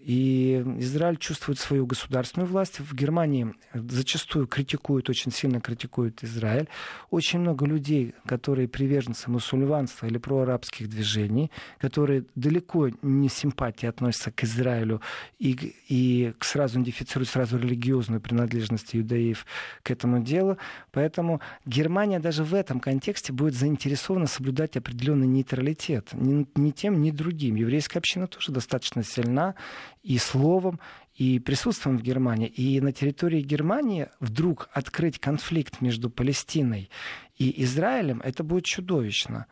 И 0.04 0.64
Израиль 0.78 1.16
чувствует 1.16 1.60
свою 1.60 1.86
государственную 1.86 2.48
власть. 2.48 2.80
В 2.80 2.92
Германии 2.92 3.54
зачастую 3.72 4.48
критикуют, 4.48 5.08
очень 5.08 5.30
сильно 5.30 5.60
критикуют 5.60 6.24
Израиль. 6.24 6.68
Очень 7.10 7.38
много 7.38 7.66
людей, 7.66 8.14
которые 8.26 8.66
приверженцы 8.66 9.30
мусульманства 9.30 10.06
или 10.06 10.18
проарабских 10.18 10.88
движений, 10.88 11.52
которые 11.78 12.24
далеко 12.34 12.88
не 13.02 13.28
симпатии 13.28 13.86
относятся 13.86 14.32
к 14.32 14.42
Израилю 14.42 15.00
и, 15.38 15.76
и 15.88 16.34
сразу 16.40 16.74
идентифицируют 16.74 17.28
сразу 17.28 17.56
религиозную 17.56 18.20
принадлежность 18.20 18.96
иудаев 18.96 19.46
к 19.84 19.90
этому 19.92 20.20
делу. 20.20 20.58
Поэтому 20.90 21.40
Германия 21.64 22.18
даже 22.18 22.42
в 22.42 22.54
этом 22.54 22.80
контексте 22.80 23.32
будет 23.32 23.54
заинтересована 23.54 24.26
соблюдать 24.26 24.76
определенный 24.76 25.28
нейтралитет. 25.28 26.08
Ни, 26.12 26.44
ни 26.56 26.70
тем, 26.72 27.00
ни 27.02 27.12
другим. 27.12 27.54
Еврейская 27.54 28.00
община 28.00 28.26
тоже 28.26 28.50
достаточно 28.50 29.04
сильна 29.04 29.54
и 30.02 30.18
словом, 30.18 30.80
и 31.14 31.38
присутствием 31.38 31.98
в 31.98 32.02
Германии. 32.02 32.48
И 32.48 32.80
на 32.80 32.92
территории 32.92 33.40
Германии 33.40 34.08
вдруг 34.20 34.68
открыть 34.72 35.18
конфликт 35.18 35.80
между 35.80 36.10
Палестиной 36.10 36.90
и 37.36 37.62
Израилем, 37.62 38.20
это 38.24 38.42
будет 38.42 38.64
чудовищно. 38.64 39.46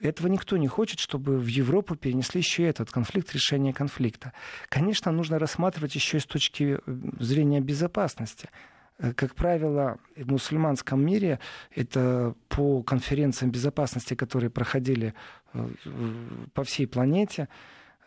Этого 0.00 0.26
никто 0.26 0.56
не 0.56 0.68
хочет, 0.68 0.98
чтобы 0.98 1.38
в 1.38 1.46
Европу 1.46 1.94
перенесли 1.94 2.40
еще 2.40 2.64
этот 2.64 2.90
конфликт, 2.90 3.32
решение 3.32 3.72
конфликта. 3.72 4.32
Конечно, 4.68 5.12
нужно 5.12 5.38
рассматривать 5.38 5.94
еще 5.94 6.18
и 6.18 6.20
с 6.20 6.26
точки 6.26 6.78
э, 6.84 6.96
зрения 7.20 7.60
безопасности. 7.60 8.50
Э, 8.98 9.14
как 9.14 9.34
правило, 9.34 9.98
в 10.16 10.30
мусульманском 10.30 11.04
мире 11.04 11.38
это 11.74 12.34
по 12.48 12.82
конференциям 12.82 13.50
безопасности, 13.50 14.14
которые 14.14 14.50
проходили 14.50 15.14
э, 15.52 15.68
по 16.52 16.64
всей 16.64 16.86
планете, 16.86 17.48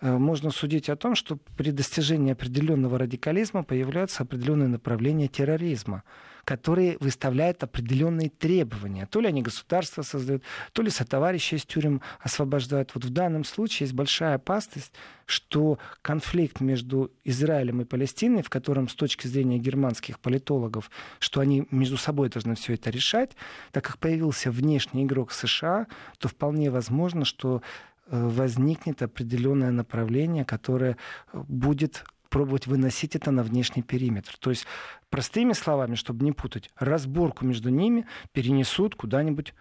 можно 0.02 0.52
судить 0.52 0.90
о 0.90 0.96
том, 0.96 1.16
что 1.16 1.38
при 1.58 1.72
достижении 1.72 2.32
определенного 2.32 3.00
радикализма 3.00 3.64
появляются 3.64 4.24
определенные 4.24 4.68
направления 4.68 5.28
терроризма, 5.28 6.04
которые 6.48 6.98
выставляют 7.02 7.62
определенные 7.64 8.30
требования. 8.30 9.06
То 9.06 9.20
ли 9.20 9.28
они 9.28 9.42
государство 9.42 10.02
создают, 10.02 10.44
то 10.72 10.82
ли 10.82 10.90
сотоварищи 10.90 11.56
из 11.56 11.66
тюрем 11.66 12.02
освобождают. 12.22 12.92
Вот 12.94 13.04
в 13.04 13.10
данном 13.10 13.44
случае 13.44 13.86
есть 13.86 13.94
большая 13.94 14.36
опасность, 14.36 14.94
что 15.26 15.78
конфликт 16.02 16.62
между 16.62 17.12
Израилем 17.26 17.82
и 17.82 17.86
Палестиной, 17.86 18.44
в 18.44 18.50
котором 18.50 18.88
с 18.88 18.96
точки 18.96 19.28
зрения 19.28 19.58
германских 19.58 20.22
политологов, 20.22 20.90
что 21.20 21.42
они 21.42 21.68
между 21.70 21.98
собой 21.98 22.30
должны 22.30 22.56
все 22.56 22.76
это 22.76 22.92
решать, 22.92 23.32
так 23.74 23.84
как 23.84 23.98
появился 23.98 24.50
внешний 24.50 25.04
игрок 25.04 25.34
США, 25.34 25.88
то 26.18 26.30
вполне 26.30 26.72
возможно, 26.72 27.26
что 27.26 27.62
Э, 27.62 27.62
возникнет 28.10 29.02
определенное 29.02 29.72
направление, 29.72 30.46
которое 30.46 30.98
э, 31.34 31.44
будет 31.48 32.06
пробовать 32.30 32.68
выносить 32.68 33.16
это 33.16 33.32
на 33.32 33.44
внешний 33.44 33.82
периметр. 33.84 34.38
То 34.40 34.50
есть, 34.50 34.66
простыми 35.10 35.54
словами, 35.54 35.96
чтобы 35.96 36.26
не 36.26 36.32
путать, 36.32 36.70
разборку 36.78 37.46
между 37.46 37.70
ними 37.70 38.06
перенесут 38.32 38.96
куда-нибудь, 38.96 39.54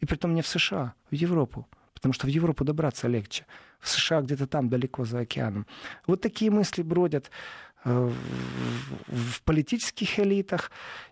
и 0.00 0.06
при 0.06 0.16
том 0.16 0.34
не 0.34 0.42
в 0.42 0.46
США, 0.46 0.94
в 1.10 1.14
Европу. 1.14 1.68
Потому 1.92 2.12
что 2.12 2.26
в 2.26 2.30
Европу 2.30 2.64
добраться 2.64 3.08
легче. 3.08 3.46
В 3.80 3.88
США 3.88 4.20
где-то 4.20 4.46
там, 4.46 4.68
далеко 4.68 5.04
за 5.04 5.20
океаном. 5.20 5.66
Вот 6.06 6.20
такие 6.20 6.50
мысли 6.50 6.82
бродят 6.82 7.26
э, 7.26 7.73
в 7.84 9.42
политических 9.44 10.18
элитах. 10.18 10.70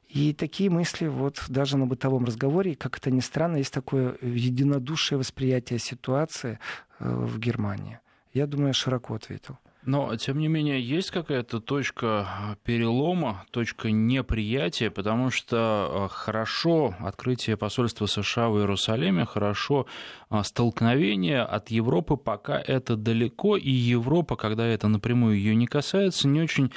И 0.09 0.35
такие 0.35 0.69
мысли 0.69 1.07
вот 1.07 1.43
даже 1.49 1.79
на 1.79 1.87
бытовом 1.87 2.25
разговоре, 2.25 2.75
как 2.75 2.99
это 2.99 3.11
ни 3.11 3.21
странно, 3.21 3.57
есть 3.57 3.73
такое 3.73 4.17
единодушие 4.21 5.19
восприятия 5.19 5.79
ситуации 5.79 6.59
э, 6.99 7.11
в 7.11 7.38
Германии. 7.38 7.99
Я 8.35 8.47
думаю, 8.47 8.69
я 8.69 8.73
широко 8.75 9.14
ответил. 9.14 9.59
Но, 9.85 10.15
тем 10.17 10.39
не 10.39 10.47
менее, 10.47 10.81
есть 10.81 11.11
какая-то 11.11 11.59
точка 11.59 12.57
перелома, 12.62 13.45
точка 13.51 13.91
неприятия, 13.91 14.91
потому 14.91 15.31
что 15.31 16.09
э, 16.09 16.15
хорошо 16.15 16.95
открытие 17.01 17.57
посольства 17.57 18.07
США 18.07 18.49
в 18.49 18.59
Иерусалиме, 18.59 19.25
хорошо 19.25 19.87
э, 20.31 20.41
столкновение 20.45 21.43
от 21.43 21.71
Европы, 21.71 22.17
пока 22.17 22.61
это 22.61 22.95
далеко, 22.95 23.57
и 23.57 23.71
Европа, 23.71 24.37
когда 24.37 24.65
это 24.67 24.87
напрямую 24.87 25.37
ее 25.37 25.57
не 25.57 25.67
касается, 25.67 26.29
не 26.29 26.41
очень 26.41 26.71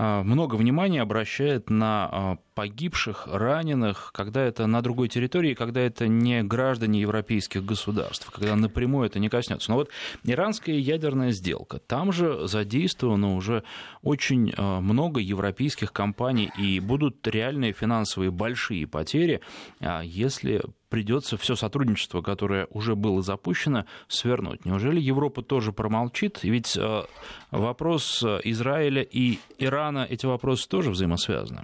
много 0.00 0.54
внимания 0.54 1.02
обращает 1.02 1.68
на 1.68 2.38
погибших, 2.54 3.26
раненых, 3.26 4.10
когда 4.14 4.42
это 4.42 4.66
на 4.66 4.82
другой 4.82 5.08
территории, 5.08 5.54
когда 5.54 5.80
это 5.80 6.08
не 6.08 6.42
граждане 6.42 7.00
европейских 7.00 7.64
государств, 7.64 8.30
когда 8.30 8.56
напрямую 8.56 9.06
это 9.06 9.18
не 9.18 9.28
коснется. 9.28 9.70
Но 9.70 9.76
вот 9.76 9.90
иранская 10.24 10.76
ядерная 10.76 11.32
сделка, 11.32 11.78
там 11.78 12.12
же 12.12 12.46
задействовано 12.46 13.34
уже 13.34 13.62
очень 14.02 14.50
э, 14.50 14.80
много 14.80 15.20
европейских 15.20 15.92
компаний, 15.92 16.50
и 16.58 16.80
будут 16.80 17.26
реальные 17.26 17.72
финансовые 17.72 18.30
большие 18.30 18.86
потери, 18.86 19.40
а 19.80 20.02
если 20.02 20.62
придется 20.90 21.38
все 21.38 21.54
сотрудничество, 21.54 22.20
которое 22.20 22.66
уже 22.70 22.94
было 22.94 23.22
запущено, 23.22 23.86
свернуть. 24.08 24.66
Неужели 24.66 25.00
Европа 25.00 25.42
тоже 25.42 25.72
промолчит? 25.72 26.42
Ведь 26.42 26.76
э, 26.76 27.04
вопрос 27.50 28.22
Израиля 28.22 29.02
и 29.02 29.38
Ирана, 29.58 30.06
эти 30.08 30.26
вопросы 30.26 30.68
тоже 30.68 30.90
взаимосвязаны. 30.90 31.62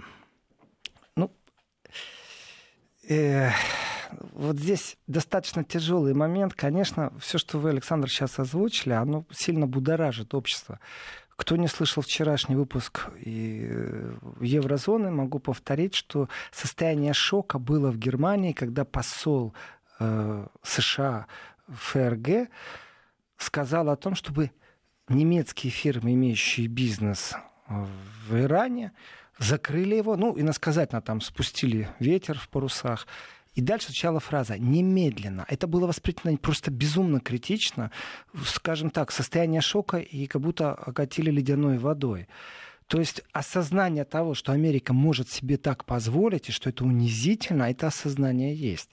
Ну, 1.16 1.30
э, 3.08 3.50
вот 4.32 4.56
здесь 4.56 4.96
достаточно 5.06 5.64
тяжелый 5.64 6.14
момент. 6.14 6.54
Конечно, 6.54 7.12
все, 7.18 7.38
что 7.38 7.58
вы, 7.58 7.70
Александр, 7.70 8.08
сейчас 8.08 8.38
озвучили, 8.38 8.92
оно 8.92 9.24
сильно 9.30 9.66
будоражит 9.66 10.34
общество. 10.34 10.78
Кто 11.36 11.56
не 11.56 11.68
слышал 11.68 12.02
вчерашний 12.02 12.56
выпуск 12.56 13.08
э, 13.24 14.14
Еврозоны, 14.40 15.10
могу 15.10 15.38
повторить, 15.38 15.94
что 15.94 16.28
состояние 16.50 17.12
шока 17.12 17.58
было 17.58 17.90
в 17.90 17.98
Германии, 17.98 18.52
когда 18.52 18.84
посол 18.84 19.54
э, 20.00 20.46
США 20.62 21.26
ФРГ 21.68 22.48
сказал 23.36 23.90
о 23.90 23.96
том, 23.96 24.14
чтобы 24.14 24.50
немецкие 25.08 25.70
фирмы, 25.70 26.14
имеющие 26.14 26.68
бизнес 26.68 27.34
в 27.68 28.36
Иране, 28.36 28.92
закрыли 29.38 29.96
его, 29.96 30.16
ну, 30.16 30.38
иносказательно 30.38 31.02
там 31.02 31.20
спустили 31.20 31.88
ветер 31.98 32.38
в 32.38 32.48
парусах, 32.48 33.06
и 33.56 33.62
дальше 33.62 33.86
звучала 33.86 34.20
фраза 34.20 34.58
«немедленно». 34.58 35.46
Это 35.48 35.66
было 35.66 35.86
воспринято 35.86 36.36
просто 36.36 36.70
безумно 36.70 37.20
критично, 37.20 37.90
скажем 38.44 38.90
так, 38.90 39.10
состояние 39.10 39.62
шока 39.62 39.96
и 39.96 40.26
как 40.26 40.42
будто 40.42 40.74
окатили 40.74 41.30
ледяной 41.30 41.78
водой. 41.78 42.28
То 42.86 42.98
есть 42.98 43.22
осознание 43.32 44.04
того, 44.04 44.34
что 44.34 44.52
Америка 44.52 44.92
может 44.92 45.30
себе 45.30 45.56
так 45.56 45.86
позволить, 45.86 46.50
и 46.50 46.52
что 46.52 46.68
это 46.68 46.84
унизительно, 46.84 47.70
это 47.70 47.86
осознание 47.86 48.54
есть. 48.54 48.90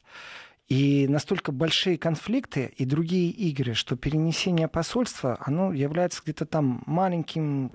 И 0.69 1.07
настолько 1.07 1.51
большие 1.51 1.97
конфликты 1.97 2.73
и 2.77 2.85
другие 2.85 3.29
игры, 3.29 3.73
что 3.73 3.95
перенесение 3.95 4.67
посольства, 4.67 5.37
оно 5.41 5.73
является 5.73 6.21
где-то 6.23 6.45
там 6.45 6.83
маленьким, 6.85 7.71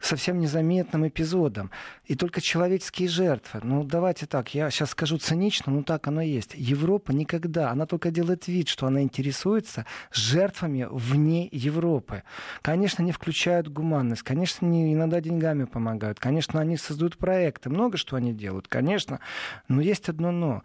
совсем 0.00 0.38
незаметным 0.38 1.06
эпизодом. 1.06 1.70
И 2.06 2.14
только 2.14 2.40
человеческие 2.40 3.08
жертвы. 3.08 3.60
Ну, 3.62 3.84
давайте 3.84 4.26
так, 4.26 4.54
я 4.54 4.70
сейчас 4.70 4.90
скажу 4.90 5.18
цинично, 5.18 5.72
но 5.72 5.82
так 5.82 6.06
оно 6.08 6.22
и 6.22 6.28
есть. 6.28 6.52
Европа 6.54 7.12
никогда, 7.12 7.70
она 7.70 7.86
только 7.86 8.10
делает 8.10 8.48
вид, 8.48 8.68
что 8.68 8.86
она 8.86 9.02
интересуется 9.02 9.86
жертвами 10.12 10.86
вне 10.90 11.48
Европы. 11.52 12.22
Конечно, 12.62 13.02
не 13.02 13.12
включают 13.12 13.68
гуманность, 13.68 14.22
конечно, 14.22 14.66
не 14.66 14.94
иногда 14.94 15.20
деньгами 15.20 15.64
помогают, 15.64 16.20
конечно, 16.20 16.60
они 16.60 16.76
создают 16.76 17.16
проекты, 17.16 17.70
много 17.70 17.96
что 17.96 18.16
они 18.16 18.32
делают, 18.32 18.66
конечно, 18.68 19.20
но 19.68 19.80
есть 19.80 20.08
одно 20.08 20.32
но 20.32 20.62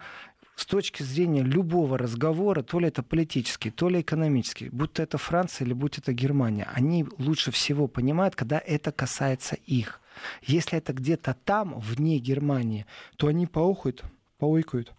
с 0.59 0.65
точки 0.65 1.03
зрения 1.03 1.41
любого 1.41 1.97
разговора, 1.97 2.63
то 2.63 2.79
ли 2.79 2.89
это 2.89 3.01
политический, 3.01 3.71
то 3.71 3.87
ли 3.87 4.01
экономический, 4.01 4.67
будь 4.67 4.91
то 4.91 5.01
это 5.01 5.17
Франция 5.17 5.65
или 5.65 5.73
будь 5.73 5.97
это 5.97 6.11
Германия, 6.11 6.67
они 6.73 7.05
лучше 7.17 7.51
всего 7.51 7.87
понимают, 7.87 8.35
когда 8.35 8.59
это 8.59 8.91
касается 8.91 9.55
их. 9.55 10.01
Если 10.41 10.77
это 10.77 10.91
где-то 10.91 11.33
там, 11.45 11.79
вне 11.79 12.19
Германии, 12.19 12.85
то 13.15 13.27
они 13.27 13.47
поохают, 13.47 14.03
поойкают, 14.37 14.91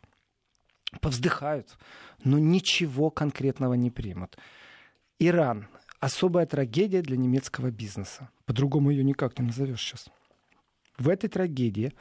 повздыхают, 1.03 1.77
но 2.25 2.39
ничего 2.39 3.11
конкретного 3.11 3.75
не 3.75 3.91
примут. 3.91 4.39
Иран– 5.19 5.69
особая 6.01 6.47
трагедия 6.47 7.03
для 7.03 7.19
немецкого 7.19 7.71
бизнеса. 7.71 8.31
По-другому 8.47 8.93
ее 8.93 9.05
никак 9.05 9.39
не 9.39 9.45
назовешь 9.45 9.83
сейчас. 9.83 10.09
В 10.97 11.11
этой 11.11 11.29
трагедии 11.29 11.93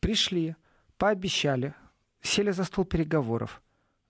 пришли, 0.00 0.54
пообещали 0.98 1.72
сели 2.26 2.50
за 2.50 2.64
стол 2.64 2.84
переговоров. 2.84 3.62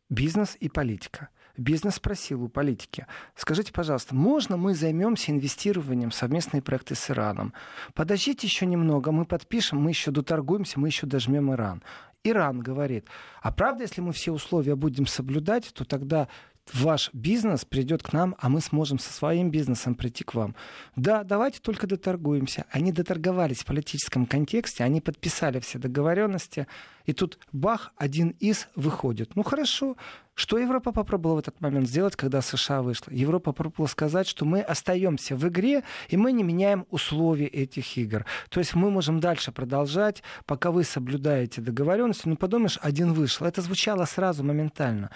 Бизнес 0.09 0.56
и 0.61 0.68
политика. 0.68 1.28
Бизнес 1.56 1.94
спросил 1.97 2.42
у 2.42 2.49
политики, 2.49 3.06
скажите, 3.37 3.73
пожалуйста, 3.73 4.14
можно 4.14 4.56
мы 4.56 4.75
займемся 4.75 5.30
инвестированием 5.30 6.11
в 6.11 6.14
совместные 6.14 6.62
проекты 6.62 6.97
с 6.97 7.11
Ираном? 7.11 7.52
Подождите 7.94 8.49
еще 8.49 8.66
немного, 8.66 9.12
мы 9.12 9.25
подпишем, 9.25 9.78
мы 9.78 9.90
еще 9.90 10.11
доторгуемся, 10.11 10.80
мы 10.80 10.88
еще 10.88 11.06
дожмем 11.06 11.52
Иран. 11.52 11.83
Иран 12.25 12.59
говорит, 12.59 13.06
а 13.40 13.52
правда, 13.52 13.83
если 13.83 14.00
мы 14.00 14.12
все 14.12 14.33
условия 14.33 14.75
будем 14.75 15.06
соблюдать, 15.06 15.73
то 15.73 15.85
тогда 15.85 16.28
ваш 16.73 17.11
бизнес 17.12 17.64
придет 17.64 18.02
к 18.02 18.12
нам, 18.12 18.35
а 18.38 18.49
мы 18.49 18.61
сможем 18.61 18.99
со 18.99 19.12
своим 19.12 19.50
бизнесом 19.50 19.94
прийти 19.94 20.25
к 20.25 20.35
вам. 20.35 20.54
Да, 20.97 21.25
давайте 21.25 21.61
только 21.61 21.87
доторгуемся. 21.87 22.64
Они 22.71 22.92
доторговались 22.92 23.59
в 23.59 23.66
политическом 23.66 24.26
контексте, 24.26 24.85
они 24.85 25.00
подписали 25.00 25.61
все 25.61 25.78
договоренности, 25.78 26.66
и 27.04 27.12
тут 27.12 27.38
бах, 27.52 27.92
один 27.97 28.30
из 28.40 28.68
выходит. 28.75 29.37
Ну 29.37 29.42
хорошо, 29.42 29.97
что 30.35 30.59
Европа 30.59 30.90
попробовала 30.90 31.37
в 31.37 31.40
этот 31.40 31.61
момент 31.61 31.87
сделать, 31.87 32.16
когда 32.16 32.40
США 32.40 32.83
вышла? 32.83 33.12
Европа 33.12 33.53
попробовала 33.53 33.87
сказать, 33.87 34.27
что 34.27 34.44
мы 34.44 34.61
остаемся 34.61 35.37
в 35.37 35.46
игре, 35.46 35.85
и 36.09 36.16
мы 36.16 36.33
не 36.33 36.42
меняем 36.42 36.87
условия 36.90 37.46
этих 37.46 37.96
игр. 37.98 38.24
То 38.48 38.59
есть 38.59 38.74
мы 38.74 38.90
можем 38.90 39.20
дальше 39.20 39.53
продолжать, 39.53 40.22
пока 40.46 40.70
вы 40.70 40.85
соблюдаете 40.85 41.61
договоренности. 41.61 42.27
Ну 42.27 42.37
подумаешь, 42.37 42.79
один 42.81 43.12
вышел. 43.12 43.46
Это 43.46 43.61
звучало 43.61 44.07
сразу, 44.07 44.42
моментально. 44.42 45.11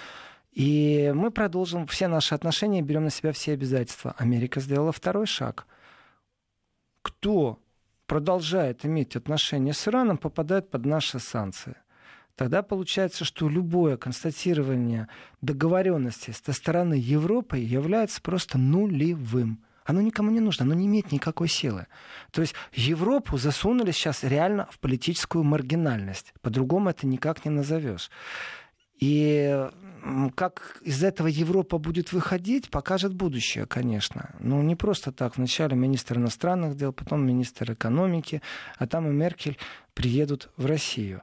И 0.53 1.13
мы 1.15 1.31
продолжим 1.31 1.87
все 1.87 2.09
наши 2.09 2.35
отношения, 2.35 2.83
берем 2.83 3.05
на 3.05 3.11
себя 3.11 3.33
все 3.33 3.53
обязательства. 3.53 4.15
Америка 4.19 4.61
сделала 4.61 4.93
второй 4.93 5.27
шаг. 5.27 5.67
Кто 7.03 7.61
продолжает 8.07 8.85
иметь 8.85 9.15
отношения 9.15 9.73
с 9.73 9.87
Ираном, 9.87 10.19
попадает 10.19 10.71
под 10.71 10.87
наши 10.87 11.19
санкции. 11.19 11.77
Тогда 12.35 12.63
получается, 12.63 13.25
что 13.25 13.49
любое 13.49 13.97
констатирование 13.97 15.09
договоренности 15.41 16.31
со 16.31 16.53
стороны 16.53 16.95
Европы 16.95 17.59
является 17.59 18.23
просто 18.23 18.59
нулевым. 18.59 19.65
Оно 19.85 20.01
никому 20.01 20.31
не 20.31 20.39
нужно, 20.39 20.65
оно 20.65 20.75
не 20.75 20.87
имеет 20.87 21.11
никакой 21.11 21.49
силы. 21.49 21.87
То 22.31 22.43
есть 22.43 22.55
Европу 22.75 23.39
засунули 23.39 23.91
сейчас 23.91 24.23
реально 24.23 24.69
в 24.71 24.79
политическую 24.79 25.45
маргинальность. 25.45 26.33
По-другому 26.41 26.91
это 26.91 27.07
никак 27.07 27.45
не 27.45 27.51
назовешь. 27.51 28.11
И 29.01 29.69
как 30.39 30.79
из 30.83 31.03
этого 31.03 31.27
Европа 31.27 31.79
будет 31.79 32.13
выходить, 32.13 32.71
покажет 32.71 33.13
будущее, 33.13 33.67
конечно. 33.67 34.37
Ну, 34.39 34.63
не 34.63 34.77
просто 34.77 35.11
так. 35.11 35.37
Вначале 35.37 35.75
министр 35.75 36.19
иностранных 36.19 36.77
дел, 36.77 36.93
потом 36.93 37.27
министр 37.27 37.73
экономики, 37.73 38.41
а 38.79 38.87
там 38.87 39.09
и 39.09 39.13
Меркель 39.13 39.59
приедут 39.95 40.51
в 40.57 40.67
Россию 40.67 41.23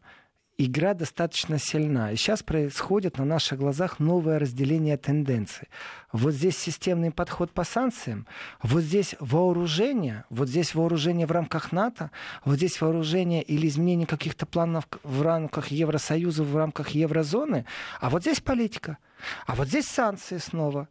игра 0.57 0.93
достаточно 0.93 1.59
сильна. 1.59 2.11
И 2.11 2.15
сейчас 2.15 2.43
происходит 2.43 3.17
на 3.17 3.25
наших 3.25 3.59
глазах 3.59 3.99
новое 3.99 4.39
разделение 4.39 4.97
тенденций. 4.97 5.67
Вот 6.11 6.33
здесь 6.33 6.57
системный 6.57 7.11
подход 7.11 7.51
по 7.51 7.63
санкциям, 7.63 8.25
вот 8.63 8.81
здесь 8.81 9.15
вооружение, 9.19 10.23
вот 10.29 10.47
здесь 10.47 10.73
вооружение 10.73 11.27
в 11.27 11.31
рамках 11.31 11.71
НАТО, 11.71 12.11
вот 12.45 12.55
здесь 12.55 12.79
вооружение 12.79 13.43
или 13.43 13.67
изменение 13.67 14.07
каких-то 14.07 14.45
планов 14.45 14.87
в 15.03 15.21
рамках 15.21 15.67
Евросоюза, 15.67 16.43
в 16.43 16.55
рамках 16.55 16.89
еврозоны, 16.89 17.65
а 17.99 18.09
вот 18.09 18.21
здесь 18.21 18.39
политика, 18.39 18.97
а 19.45 19.55
вот 19.55 19.67
здесь 19.67 19.87
санкции 19.87 20.37
снова. 20.37 20.87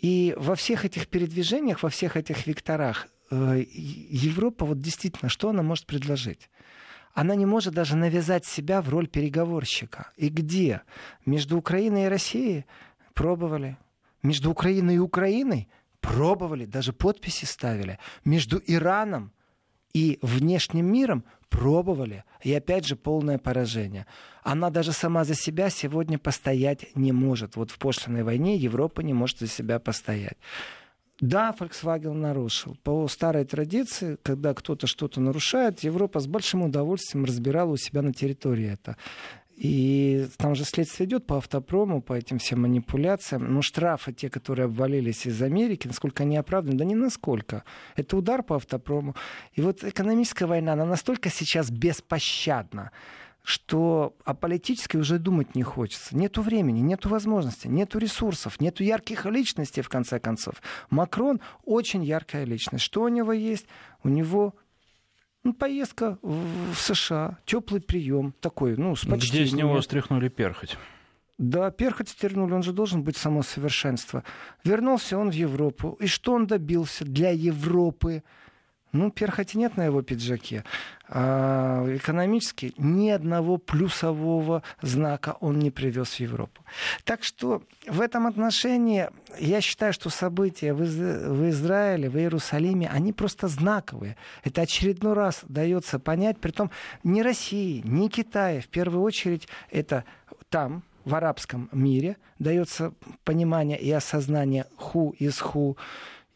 И 0.00 0.34
во 0.36 0.56
всех 0.56 0.84
этих 0.84 1.06
передвижениях, 1.08 1.82
во 1.82 1.88
всех 1.88 2.16
этих 2.16 2.46
векторах 2.46 3.06
э, 3.30 3.62
Европа 3.70 4.64
вот 4.64 4.80
действительно, 4.80 5.28
что 5.28 5.50
она 5.50 5.62
может 5.62 5.86
предложить? 5.86 6.48
Она 7.14 7.34
не 7.34 7.46
может 7.46 7.74
даже 7.74 7.96
навязать 7.96 8.46
себя 8.46 8.80
в 8.80 8.88
роль 8.88 9.06
переговорщика. 9.06 10.10
И 10.16 10.28
где? 10.28 10.82
Между 11.26 11.58
Украиной 11.58 12.04
и 12.04 12.08
Россией 12.08 12.64
пробовали. 13.14 13.76
Между 14.22 14.50
Украиной 14.50 14.96
и 14.96 14.98
Украиной 14.98 15.68
пробовали, 16.00 16.64
даже 16.64 16.92
подписи 16.92 17.44
ставили. 17.44 17.98
Между 18.24 18.60
Ираном 18.66 19.32
и 19.92 20.18
внешним 20.22 20.86
миром 20.90 21.24
пробовали. 21.50 22.24
И 22.42 22.52
опять 22.54 22.86
же 22.86 22.96
полное 22.96 23.38
поражение. 23.38 24.06
Она 24.42 24.70
даже 24.70 24.92
сама 24.92 25.24
за 25.24 25.34
себя 25.34 25.68
сегодня 25.68 26.18
постоять 26.18 26.96
не 26.96 27.12
может. 27.12 27.56
Вот 27.56 27.70
в 27.70 27.78
пошлиной 27.78 28.22
войне 28.22 28.56
Европа 28.56 29.02
не 29.02 29.12
может 29.12 29.38
за 29.38 29.48
себя 29.48 29.78
постоять. 29.78 30.38
Да, 31.22 31.54
Volkswagen 31.56 32.14
нарушил. 32.14 32.76
По 32.82 33.06
старой 33.06 33.44
традиции, 33.44 34.18
когда 34.24 34.54
кто-то 34.54 34.88
что-то 34.88 35.20
нарушает, 35.20 35.84
Европа 35.84 36.18
с 36.18 36.26
большим 36.26 36.62
удовольствием 36.62 37.24
разбирала 37.24 37.70
у 37.70 37.76
себя 37.76 38.02
на 38.02 38.12
территории 38.12 38.72
это. 38.72 38.96
И 39.54 40.26
там 40.36 40.56
же 40.56 40.64
следствие 40.64 41.08
идет 41.08 41.24
по 41.24 41.36
автопрому, 41.36 42.02
по 42.02 42.14
этим 42.14 42.38
всем 42.38 42.62
манипуляциям. 42.62 43.54
Но 43.54 43.62
штрафы, 43.62 44.12
те, 44.12 44.28
которые 44.30 44.64
обвалились 44.64 45.24
из 45.24 45.40
Америки, 45.40 45.86
насколько 45.86 46.24
они 46.24 46.36
оправданы? 46.36 46.76
Да 46.76 46.84
не 46.84 46.96
насколько. 46.96 47.62
Это 47.94 48.16
удар 48.16 48.42
по 48.42 48.56
автопрому. 48.56 49.14
И 49.52 49.62
вот 49.62 49.84
экономическая 49.84 50.46
война, 50.46 50.72
она 50.72 50.86
настолько 50.86 51.30
сейчас 51.30 51.70
беспощадна, 51.70 52.90
что 53.42 54.14
о 54.24 54.34
политической 54.34 54.98
уже 54.98 55.18
думать 55.18 55.54
не 55.54 55.62
хочется. 55.62 56.16
Нету 56.16 56.42
времени, 56.42 56.80
нету 56.80 57.08
возможностей, 57.08 57.68
нету 57.68 57.98
ресурсов, 57.98 58.60
нету 58.60 58.84
ярких 58.84 59.26
личностей, 59.26 59.82
в 59.82 59.88
конце 59.88 60.20
концов. 60.20 60.62
Макрон 60.90 61.40
очень 61.64 62.04
яркая 62.04 62.44
личность. 62.44 62.84
Что 62.84 63.02
у 63.02 63.08
него 63.08 63.32
есть? 63.32 63.66
У 64.04 64.08
него 64.08 64.54
ну, 65.44 65.54
поездка 65.54 66.18
в 66.22 66.76
США, 66.76 67.38
теплый 67.44 67.80
прием 67.80 68.32
такой, 68.40 68.76
ну, 68.76 68.94
с 68.94 69.04
Где 69.04 69.44
с 69.44 69.52
него 69.52 69.80
стряхнули 69.82 70.28
перхоть? 70.28 70.76
Да, 71.38 71.72
перхоть 71.72 72.08
стернули, 72.08 72.52
он 72.52 72.62
же 72.62 72.72
должен 72.72 73.02
быть 73.02 73.16
само 73.16 73.42
совершенство. 73.42 74.22
Вернулся 74.62 75.18
он 75.18 75.30
в 75.30 75.34
Европу. 75.34 75.96
И 75.98 76.06
что 76.06 76.34
он 76.34 76.46
добился 76.46 77.04
для 77.04 77.30
Европы? 77.30 78.22
Ну, 78.92 79.10
перхоти 79.10 79.56
нет 79.56 79.78
на 79.78 79.86
его 79.86 80.02
пиджаке. 80.02 80.64
А 81.08 81.84
экономически 81.96 82.74
ни 82.76 83.08
одного 83.08 83.56
плюсового 83.56 84.62
знака 84.82 85.36
он 85.40 85.58
не 85.58 85.70
привез 85.70 86.08
в 86.10 86.20
Европу. 86.20 86.62
Так 87.04 87.24
что 87.24 87.62
в 87.86 88.02
этом 88.02 88.26
отношении 88.26 89.08
я 89.38 89.62
считаю, 89.62 89.94
что 89.94 90.10
события 90.10 90.74
в, 90.74 90.82
Из... 90.82 90.94
в 90.94 91.48
Израиле, 91.48 92.10
в 92.10 92.18
Иерусалиме, 92.18 92.88
они 92.88 93.14
просто 93.14 93.48
знаковые. 93.48 94.16
Это 94.44 94.62
очередной 94.62 95.14
раз 95.14 95.40
дается 95.48 95.98
понять, 95.98 96.38
при 96.38 96.50
том 96.50 96.70
ни 97.02 97.22
России, 97.22 97.80
ни 97.84 98.08
Китая, 98.08 98.60
в 98.60 98.68
первую 98.68 99.02
очередь, 99.02 99.48
это 99.70 100.04
там, 100.50 100.82
в 101.06 101.14
арабском 101.14 101.70
мире, 101.72 102.18
дается 102.38 102.92
понимание 103.24 103.78
и 103.78 103.90
осознание 103.90 104.66
ху 104.76 105.14
из 105.18 105.40
ху, 105.40 105.76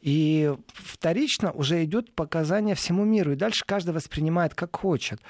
и 0.06 0.54
вторично 0.68 1.50
уже 1.50 1.82
идет 1.82 2.14
показания 2.14 2.76
всему 2.76 3.04
миру. 3.04 3.32
И 3.32 3.36
дальше 3.36 3.64
каждый 3.66 3.92
воспринимает 3.92 4.54
как 4.54 4.76
хочет. 4.76 5.20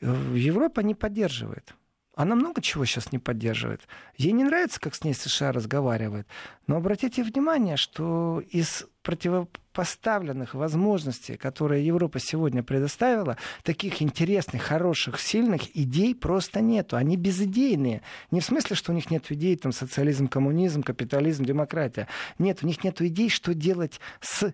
Европа 0.00 0.80
не 0.80 0.94
поддерживает. 0.94 1.74
Она 2.14 2.34
много 2.34 2.60
чего 2.60 2.84
сейчас 2.84 3.10
не 3.10 3.18
поддерживает. 3.18 3.80
Ей 4.18 4.32
не 4.32 4.44
нравится, 4.44 4.78
как 4.78 4.94
с 4.94 5.02
ней 5.02 5.14
США 5.14 5.50
разговаривает. 5.50 6.26
Но 6.66 6.76
обратите 6.76 7.22
внимание, 7.22 7.78
что 7.78 8.42
из 8.50 8.84
противопоставленных 9.02 10.54
возможностей, 10.54 11.38
которые 11.38 11.86
Европа 11.86 12.18
сегодня 12.18 12.62
предоставила, 12.62 13.38
таких 13.62 14.02
интересных, 14.02 14.62
хороших, 14.62 15.18
сильных 15.20 15.74
идей 15.74 16.14
просто 16.14 16.60
нету. 16.60 16.96
Они 16.96 17.16
безидейные. 17.16 18.02
Не 18.30 18.40
в 18.40 18.44
смысле, 18.44 18.76
что 18.76 18.92
у 18.92 18.94
них 18.94 19.10
нет 19.10 19.30
идей, 19.30 19.56
там, 19.56 19.72
социализм, 19.72 20.28
коммунизм, 20.28 20.82
капитализм, 20.82 21.44
демократия. 21.44 22.08
Нет, 22.38 22.58
у 22.62 22.66
них 22.66 22.84
нет 22.84 23.00
идей, 23.00 23.30
что 23.30 23.54
делать 23.54 24.00
с 24.20 24.52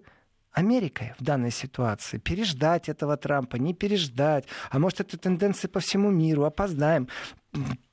Америкой 0.53 1.12
в 1.18 1.23
данной 1.23 1.51
ситуации. 1.51 2.18
Переждать 2.18 2.88
этого 2.88 3.16
Трампа, 3.16 3.57
не 3.57 3.75
переждать. 3.75 4.44
А 4.71 4.79
может, 4.79 5.01
это 5.01 5.16
тенденции 5.16 5.68
по 5.68 5.79
всему 5.79 6.11
миру. 6.11 6.44
Опоздаем 6.44 7.09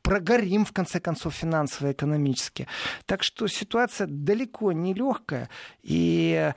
прогорим, 0.02 0.66
в 0.66 0.72
конце 0.72 1.00
концов, 1.00 1.34
финансово, 1.34 1.92
экономически. 1.92 2.68
Так 3.06 3.24
что 3.24 3.48
ситуация 3.48 4.08
далеко 4.08 4.72
не 4.72 4.94
легкая. 4.94 5.50
И 5.84 6.54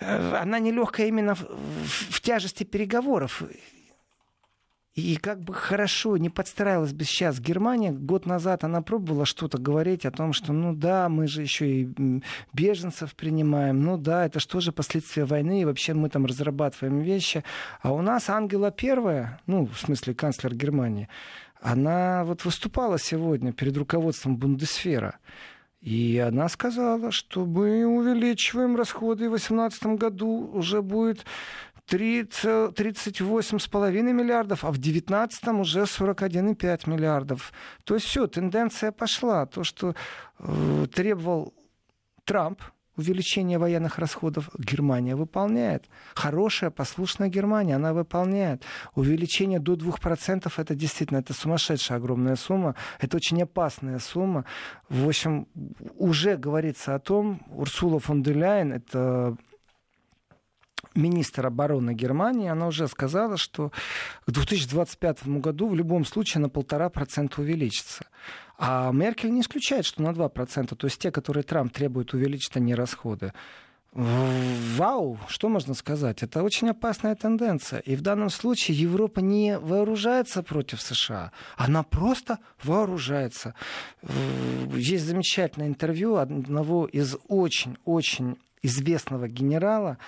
э, 0.00 0.36
она 0.36 0.58
нелегкая 0.58 1.06
именно 1.06 1.34
в, 1.34 1.42
в, 1.42 2.14
в 2.14 2.20
тяжести 2.20 2.64
переговоров. 2.64 3.42
И 4.94 5.16
как 5.16 5.40
бы 5.40 5.54
хорошо 5.54 6.18
не 6.18 6.28
подстраивалась 6.28 6.92
бы 6.92 7.04
сейчас 7.04 7.40
Германия, 7.40 7.92
год 7.92 8.26
назад 8.26 8.62
она 8.62 8.82
пробовала 8.82 9.24
что-то 9.24 9.56
говорить 9.56 10.04
о 10.04 10.10
том, 10.10 10.34
что 10.34 10.52
ну 10.52 10.74
да, 10.74 11.08
мы 11.08 11.26
же 11.28 11.40
еще 11.40 11.66
и 11.66 12.22
беженцев 12.52 13.14
принимаем, 13.14 13.80
ну 13.80 13.96
да, 13.96 14.26
это 14.26 14.38
что 14.38 14.60
же 14.60 14.70
последствия 14.70 15.24
войны, 15.24 15.62
и 15.62 15.64
вообще 15.64 15.94
мы 15.94 16.10
там 16.10 16.26
разрабатываем 16.26 17.00
вещи. 17.00 17.42
А 17.80 17.94
у 17.94 18.02
нас 18.02 18.28
Ангела 18.28 18.70
Первая, 18.70 19.40
ну, 19.46 19.64
в 19.64 19.78
смысле 19.78 20.12
канцлер 20.14 20.54
Германии, 20.54 21.08
она 21.62 22.24
вот 22.24 22.44
выступала 22.44 22.98
сегодня 22.98 23.52
перед 23.52 23.76
руководством 23.76 24.36
Бундесфера. 24.36 25.18
И 25.80 26.18
она 26.18 26.48
сказала, 26.48 27.10
что 27.10 27.44
мы 27.44 27.86
увеличиваем 27.86 28.76
расходы, 28.76 29.26
в 29.26 29.30
2018 29.30 29.86
году 29.98 30.50
уже 30.52 30.82
будет 30.82 31.24
38,5 31.88 34.12
миллиардов, 34.12 34.64
а 34.64 34.70
в 34.70 34.78
2019 34.78 35.48
уже 35.48 35.82
41,5 35.82 36.88
миллиардов. 36.88 37.52
То 37.84 37.94
есть 37.94 38.06
все, 38.06 38.26
тенденция 38.26 38.92
пошла. 38.92 39.46
То, 39.46 39.64
что 39.64 39.94
э, 40.38 40.86
требовал 40.92 41.54
Трамп, 42.24 42.62
увеличение 42.96 43.58
военных 43.58 43.98
расходов 43.98 44.50
Германия 44.58 45.16
выполняет. 45.16 45.88
Хорошая, 46.14 46.70
послушная 46.70 47.28
Германия, 47.28 47.76
она 47.76 47.92
выполняет. 47.92 48.62
Увеличение 48.94 49.58
до 49.58 49.74
2% 49.74 50.52
это 50.56 50.74
действительно 50.74 51.18
это 51.18 51.32
сумасшедшая 51.32 51.98
огромная 51.98 52.36
сумма. 52.36 52.74
Это 53.00 53.16
очень 53.16 53.42
опасная 53.42 53.98
сумма. 53.98 54.44
В 54.88 55.08
общем, 55.08 55.46
уже 55.96 56.36
говорится 56.36 56.94
о 56.94 56.98
том, 56.98 57.40
Урсула 57.50 57.98
фон 57.98 58.22
де 58.22 58.32
Ляйен, 58.32 58.72
это 58.72 59.36
министр 60.94 61.46
обороны 61.46 61.94
Германии, 61.94 62.48
она 62.48 62.66
уже 62.66 62.88
сказала, 62.88 63.36
что 63.36 63.70
к 64.26 64.30
2025 64.30 65.26
году 65.26 65.68
в 65.68 65.74
любом 65.74 66.04
случае 66.04 66.42
на 66.42 66.48
полтора 66.48 66.88
процента 66.90 67.40
увеличится. 67.40 68.04
А 68.58 68.92
Меркель 68.92 69.32
не 69.32 69.40
исключает, 69.40 69.84
что 69.84 70.02
на 70.02 70.10
2%, 70.10 70.74
то 70.74 70.86
есть 70.86 70.98
те, 70.98 71.10
которые 71.10 71.42
Трамп 71.42 71.72
требует 71.72 72.14
увеличить, 72.14 72.56
они 72.56 72.74
расходы. 72.74 73.32
Вау, 73.94 75.18
что 75.28 75.50
можно 75.50 75.74
сказать? 75.74 76.22
Это 76.22 76.42
очень 76.42 76.70
опасная 76.70 77.14
тенденция. 77.14 77.80
И 77.80 77.94
в 77.94 78.00
данном 78.00 78.30
случае 78.30 78.78
Европа 78.78 79.20
не 79.20 79.58
вооружается 79.58 80.42
против 80.42 80.80
США, 80.80 81.30
она 81.56 81.82
просто 81.82 82.38
вооружается. 82.62 83.54
Есть 84.74 85.04
замечательное 85.04 85.68
интервью 85.68 86.16
одного 86.16 86.86
из 86.86 87.16
очень-очень 87.28 88.38
известного 88.62 89.28
генерала, 89.28 89.98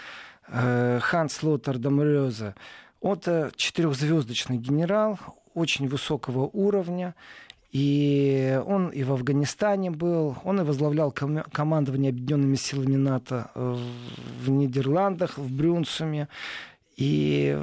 Ханс 0.48 1.42
Лотер 1.42 1.78
Дамрёзе. 1.78 2.54
Он 3.00 3.20
четырехзвездочный 3.56 4.56
генерал, 4.56 5.18
очень 5.54 5.88
высокого 5.88 6.48
уровня. 6.52 7.14
И 7.70 8.60
он 8.66 8.90
и 8.90 9.02
в 9.02 9.12
Афганистане 9.12 9.90
был, 9.90 10.36
он 10.44 10.60
и 10.60 10.64
возглавлял 10.64 11.10
ком- 11.10 11.42
командование 11.50 12.10
Объединенными 12.10 12.54
силами 12.54 12.94
НАТО 12.94 13.50
в 13.54 14.48
Нидерландах, 14.48 15.38
в 15.38 15.52
Брюнсуме. 15.52 16.28
И 16.96 17.60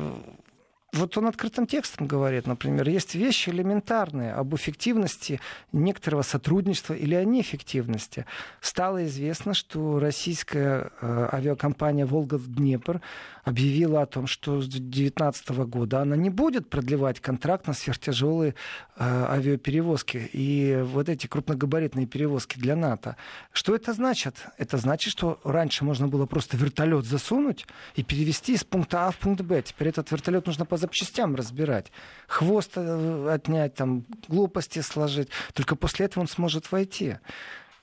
вот 0.93 1.17
он 1.17 1.27
открытым 1.27 1.67
текстом 1.67 2.05
говорит, 2.05 2.47
например, 2.47 2.89
есть 2.89 3.15
вещи 3.15 3.49
элементарные 3.49 4.33
об 4.33 4.53
эффективности 4.55 5.39
некоторого 5.71 6.21
сотрудничества 6.21 6.93
или 6.93 7.15
о 7.15 7.23
неэффективности. 7.23 8.25
Стало 8.59 9.05
известно, 9.05 9.53
что 9.53 9.99
российская 9.99 10.91
э, 11.01 11.29
авиакомпания 11.31 12.05
«Волга-Днепр» 12.05 12.99
объявила 13.43 14.01
о 14.01 14.05
том, 14.05 14.27
что 14.27 14.61
с 14.61 14.67
2019 14.67 15.49
года 15.65 16.01
она 16.01 16.15
не 16.15 16.29
будет 16.29 16.69
продлевать 16.69 17.19
контракт 17.19 17.67
на 17.67 17.73
сверхтяжелые 17.73 18.55
э, 18.97 19.03
авиаперевозки 19.03 20.29
и 20.33 20.81
вот 20.83 21.09
эти 21.09 21.27
крупногабаритные 21.27 22.05
перевозки 22.05 22.57
для 22.57 22.75
НАТО. 22.75 23.15
Что 23.51 23.75
это 23.75 23.93
значит? 23.93 24.35
Это 24.57 24.77
значит, 24.77 25.11
что 25.11 25.39
раньше 25.43 25.83
можно 25.83 26.07
было 26.07 26.25
просто 26.25 26.57
вертолет 26.57 27.05
засунуть 27.05 27.65
и 27.95 28.03
перевести 28.03 28.53
из 28.53 28.63
пункта 28.63 29.07
А 29.07 29.11
в 29.11 29.17
пункт 29.17 29.41
Б. 29.41 29.61
Теперь 29.61 29.89
этот 29.89 30.11
вертолет 30.11 30.45
нужно 30.45 30.65
по 30.65 30.77
запчастям 30.77 31.35
разбирать, 31.35 31.91
хвост 32.27 32.71
э, 32.75 33.29
отнять, 33.31 33.75
там, 33.75 34.05
глупости 34.27 34.79
сложить. 34.79 35.29
Только 35.53 35.75
после 35.75 36.05
этого 36.05 36.21
он 36.21 36.27
сможет 36.27 36.71
войти. 36.71 37.17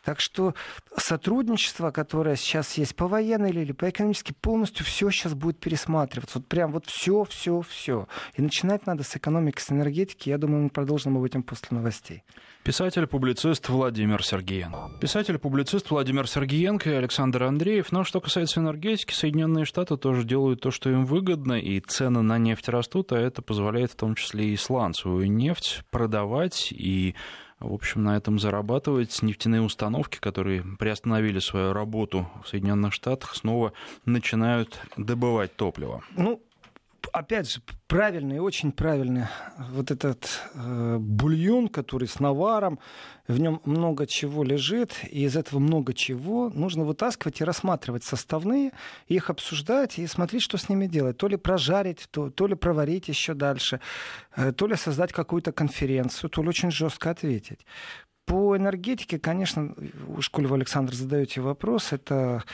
Так 0.09 0.21
что 0.21 0.55
сотрудничество, 0.97 1.91
которое 1.91 2.35
сейчас 2.37 2.79
есть 2.79 2.97
по 2.97 3.07
военной 3.09 3.51
или 3.51 3.73
по 3.73 3.91
экономически, 3.91 4.33
полностью 4.33 4.87
все 4.87 5.11
сейчас 5.11 5.35
будет 5.35 5.59
пересматриваться. 5.61 6.39
Вот 6.39 6.49
прям 6.49 6.73
вот 6.73 6.87
все, 6.87 7.25
все, 7.25 7.61
все. 7.61 8.09
И 8.35 8.41
начинать 8.41 8.87
надо 8.87 9.03
с 9.03 9.15
экономики, 9.15 9.61
с 9.61 9.71
энергетики. 9.71 10.31
Я 10.31 10.39
думаю, 10.39 10.63
мы 10.63 10.71
продолжим 10.71 11.19
об 11.19 11.25
этом 11.25 11.43
после 11.43 11.77
новостей. 11.77 12.23
Писатель-публицист 12.63 13.69
Владимир 13.69 14.25
Сергеенко. 14.25 14.93
Писатель-публицист 14.99 15.91
Владимир 15.91 16.27
Сергеенко 16.27 16.89
и 16.89 16.95
Александр 16.95 17.43
Андреев. 17.43 17.93
Но 17.93 18.03
что 18.03 18.23
касается 18.23 18.61
энергетики, 18.61 19.13
Соединенные 19.13 19.67
Штаты 19.67 19.99
тоже 19.99 20.25
делают 20.25 20.63
то, 20.63 20.71
что 20.71 20.89
им 20.89 21.05
выгодно, 21.05 21.61
и 21.61 21.81
цены 21.81 22.23
на 22.23 22.39
нефть 22.39 22.71
растут, 22.71 23.13
а 23.13 23.19
это 23.19 23.43
позволяет 23.43 23.93
в 23.93 23.97
том 23.97 24.15
числе 24.15 24.55
и 24.55 24.57
сланцевую 24.57 25.31
нефть 25.31 25.83
продавать 25.91 26.73
и 26.73 27.15
в 27.61 27.73
общем, 27.73 28.05
на 28.05 28.17
этом 28.17 28.39
зарабатывать. 28.39 29.21
Нефтяные 29.23 29.63
установки, 29.63 30.19
которые 30.19 30.63
приостановили 30.79 31.39
свою 31.39 31.73
работу 31.73 32.29
в 32.45 32.49
Соединенных 32.49 32.93
Штатах, 32.93 33.35
снова 33.35 33.73
начинают 34.05 34.81
добывать 34.97 35.57
топливо. 35.57 36.03
Ну, 36.17 36.41
опять 37.13 37.51
же, 37.51 37.61
правильный, 37.87 38.39
очень 38.39 38.73
правильный 38.73 39.27
вот 39.71 39.91
этот 39.91 40.29
э, 40.55 40.97
бульон, 40.99 41.69
который 41.69 42.09
с 42.09 42.21
наваром, 42.21 42.79
в 43.27 43.39
нем 43.39 43.61
много 43.65 44.07
чего 44.07 44.43
лежит, 44.45 44.93
и 45.11 45.25
из 45.25 45.37
этого 45.37 45.59
много 45.59 45.95
чего 45.95 46.51
нужно 46.51 46.85
вытаскивать 46.85 47.41
и 47.41 47.45
рассматривать 47.45 48.05
составные, 48.05 48.73
их 49.07 49.31
обсуждать 49.31 49.99
и 49.99 50.07
смотреть, 50.07 50.43
что 50.43 50.59
с 50.59 50.69
ними 50.69 50.87
делать. 50.87 51.17
То 51.17 51.29
ли 51.29 51.37
прожарить, 51.37 52.09
то, 52.11 52.31
то 52.31 52.47
ли 52.47 52.55
проварить 52.55 53.09
еще 53.09 53.35
дальше, 53.35 53.81
э, 54.37 54.53
то 54.53 54.67
ли 54.67 54.77
создать 54.77 55.13
какую-то 55.13 55.53
конференцию, 55.53 56.31
то 56.31 56.43
ли 56.43 56.49
очень 56.49 56.71
жестко 56.71 57.11
ответить. 57.11 57.67
По 58.25 58.57
энергетике, 58.57 59.19
конечно, 59.19 59.75
у 60.07 60.21
школе 60.21 60.53
Александр 60.53 60.95
задаете 60.95 61.41
вопрос, 61.41 61.93
это 61.93 62.45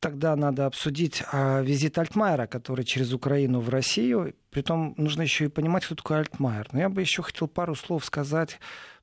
тогда 0.00 0.34
надо 0.34 0.66
обсудить 0.66 1.22
а, 1.30 1.60
визит 1.60 1.98
Альтмайера, 1.98 2.46
который 2.46 2.84
через 2.84 3.12
Украину 3.12 3.60
в 3.60 3.68
Россию. 3.68 4.34
Притом 4.50 4.94
нужно 4.96 5.22
еще 5.22 5.44
и 5.44 5.48
понимать, 5.48 5.84
кто 5.84 5.94
такой 5.94 6.18
Альтмайер. 6.18 6.68
Но 6.72 6.80
я 6.80 6.88
бы 6.88 7.00
еще 7.00 7.22
хотел 7.22 7.46
пару 7.46 7.74
слов 7.74 8.04
сказать 8.04 8.58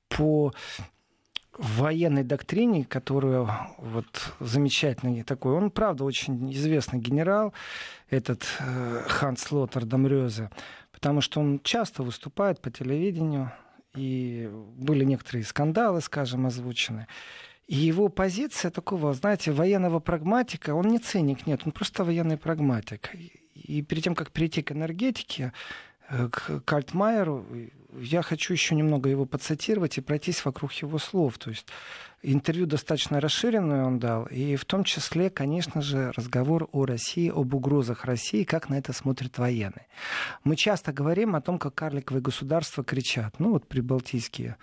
по 0.09 0.53
военной 1.57 2.23
доктрине, 2.23 2.85
которую 2.85 3.49
вот 3.77 4.33
замечательный 4.39 5.23
такой, 5.23 5.53
он, 5.53 5.71
правда, 5.71 6.03
очень 6.03 6.53
известный 6.53 6.99
генерал, 6.99 7.53
этот 8.09 8.45
э, 8.59 9.03
Ханс 9.07 9.51
Лотер 9.51 9.85
Дамрёзе, 9.85 10.51
потому 10.91 11.21
что 11.21 11.39
он 11.39 11.59
часто 11.63 12.03
выступает 12.03 12.61
по 12.61 12.69
телевидению, 12.69 13.51
и 13.95 14.49
были 14.75 15.03
некоторые 15.03 15.43
скандалы, 15.43 16.01
скажем, 16.01 16.45
озвучены. 16.45 17.07
И 17.67 17.75
его 17.75 18.07
позиция 18.07 18.71
такого, 18.71 19.13
знаете, 19.13 19.51
военного 19.51 19.99
прагматика, 19.99 20.73
он 20.73 20.87
не 20.87 20.99
циник, 20.99 21.45
нет, 21.45 21.61
он 21.65 21.73
просто 21.73 22.05
военный 22.05 22.37
прагматик. 22.37 23.11
И 23.53 23.81
перед 23.81 24.03
тем, 24.03 24.15
как 24.15 24.31
перейти 24.31 24.61
к 24.61 24.71
энергетике, 24.71 25.51
э, 26.09 26.29
к 26.29 26.61
Кальтмайеру, 26.61 27.45
я 27.99 28.21
хочу 28.21 28.53
еще 28.53 28.73
немного 28.73 29.09
его 29.09 29.25
подцитировать 29.25 29.97
и 29.97 30.01
пройтись 30.01 30.45
вокруг 30.45 30.71
его 30.73 30.97
слов. 30.97 31.37
То 31.37 31.49
есть 31.49 31.67
интервью 32.21 32.67
достаточно 32.67 33.19
расширенное 33.19 33.83
он 33.83 33.99
дал, 33.99 34.25
и 34.27 34.55
в 34.55 34.63
том 34.63 34.85
числе, 34.85 35.29
конечно 35.29 35.81
же, 35.81 36.13
разговор 36.15 36.69
о 36.71 36.85
России, 36.85 37.29
об 37.29 37.53
угрозах 37.53 38.05
России, 38.05 38.45
как 38.45 38.69
на 38.69 38.77
это 38.77 38.93
смотрят 38.93 39.37
военные. 39.37 39.87
Мы 40.45 40.55
часто 40.55 40.93
говорим 40.93 41.35
о 41.35 41.41
том, 41.41 41.59
как 41.59 41.75
карликовые 41.75 42.21
государства 42.21 42.83
кричат. 42.83 43.39
Ну 43.39 43.51
вот 43.51 43.67
прибалтийские 43.67 44.55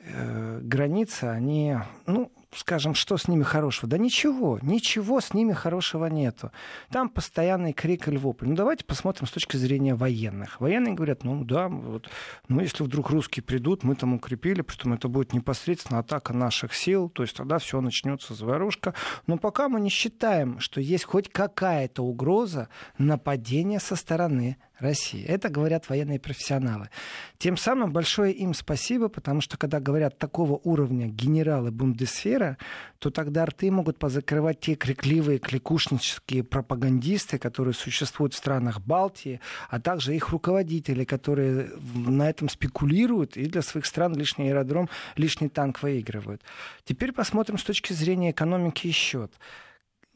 э, 0.00 0.60
границы, 0.62 1.24
они, 1.24 1.78
ну, 2.06 2.30
скажем, 2.54 2.94
что 2.94 3.16
с 3.16 3.28
ними 3.28 3.42
хорошего? 3.42 3.88
Да 3.88 3.98
ничего, 3.98 4.58
ничего 4.62 5.20
с 5.20 5.34
ними 5.34 5.52
хорошего 5.52 6.06
нету. 6.06 6.50
Там 6.90 7.08
постоянный 7.08 7.72
крик 7.72 8.08
и 8.08 8.10
львопль. 8.10 8.46
Ну, 8.46 8.54
давайте 8.54 8.84
посмотрим 8.84 9.26
с 9.26 9.30
точки 9.30 9.56
зрения 9.56 9.94
военных. 9.94 10.60
Военные 10.60 10.94
говорят, 10.94 11.24
ну 11.24 11.44
да, 11.44 11.68
вот, 11.68 12.08
ну 12.48 12.60
если 12.60 12.84
вдруг 12.84 13.10
русские 13.10 13.42
придут, 13.42 13.84
мы 13.84 13.94
там 13.94 14.14
укрепили, 14.14 14.62
притом 14.62 14.92
это 14.92 15.08
будет 15.08 15.32
непосредственно 15.32 16.00
атака 16.00 16.32
наших 16.32 16.74
сил, 16.74 17.08
то 17.08 17.22
есть 17.22 17.36
тогда 17.36 17.58
все 17.58 17.80
начнется 17.80 18.34
заварушка. 18.34 18.94
Но 19.26 19.38
пока 19.38 19.68
мы 19.68 19.80
не 19.80 19.90
считаем, 19.90 20.58
что 20.58 20.80
есть 20.80 21.04
хоть 21.04 21.30
какая-то 21.30 22.02
угроза 22.02 22.68
нападения 22.98 23.80
со 23.80 23.96
стороны 23.96 24.56
России. 24.82 25.24
Это 25.24 25.48
говорят 25.48 25.88
военные 25.88 26.20
профессионалы. 26.20 26.90
Тем 27.38 27.56
самым 27.56 27.92
большое 27.92 28.32
им 28.32 28.54
спасибо, 28.54 29.08
потому 29.08 29.40
что 29.40 29.56
когда 29.56 29.80
говорят 29.80 30.18
такого 30.18 30.60
уровня 30.62 31.06
генералы 31.06 31.70
Бундесфера, 31.70 32.58
то 32.98 33.10
тогда 33.10 33.46
рты 33.46 33.70
могут 33.70 33.98
позакрывать 33.98 34.60
те 34.60 34.74
крикливые, 34.74 35.38
кликушнические 35.38 36.44
пропагандисты, 36.44 37.38
которые 37.38 37.74
существуют 37.74 38.34
в 38.34 38.36
странах 38.36 38.80
Балтии, 38.80 39.40
а 39.70 39.80
также 39.80 40.14
их 40.14 40.28
руководители, 40.28 41.04
которые 41.04 41.70
на 41.94 42.28
этом 42.28 42.48
спекулируют 42.48 43.36
и 43.36 43.46
для 43.46 43.62
своих 43.62 43.86
стран 43.86 44.14
лишний 44.14 44.48
аэродром, 44.48 44.88
лишний 45.16 45.48
танк 45.48 45.82
выигрывают. 45.82 46.42
Теперь 46.84 47.12
посмотрим 47.12 47.58
с 47.58 47.64
точки 47.64 47.92
зрения 47.92 48.30
экономики 48.30 48.86
и 48.86 48.90
счет. 48.90 49.32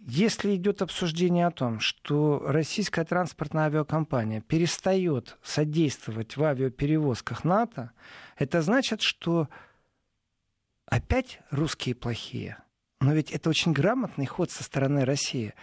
Если 0.08 0.54
идет 0.54 0.82
обсуждение 0.82 1.48
о 1.48 1.50
том, 1.50 1.80
что 1.80 2.40
российская 2.46 3.04
транспортная 3.04 3.64
авиакомпания 3.64 4.40
перестает 4.40 5.36
содействовать 5.42 6.36
в 6.36 6.44
авиаперевозках 6.44 7.42
НАТО, 7.42 7.90
это 8.38 8.62
значит, 8.62 9.02
что 9.02 9.48
опять 10.86 11.40
русские 11.50 11.96
плохие. 11.96 12.56
Но 13.00 13.14
ведь 13.14 13.32
это 13.32 13.50
очень 13.50 13.72
грамотный 13.72 14.26
ход 14.26 14.52
со 14.52 14.62
стороны 14.62 15.04
России. 15.04 15.54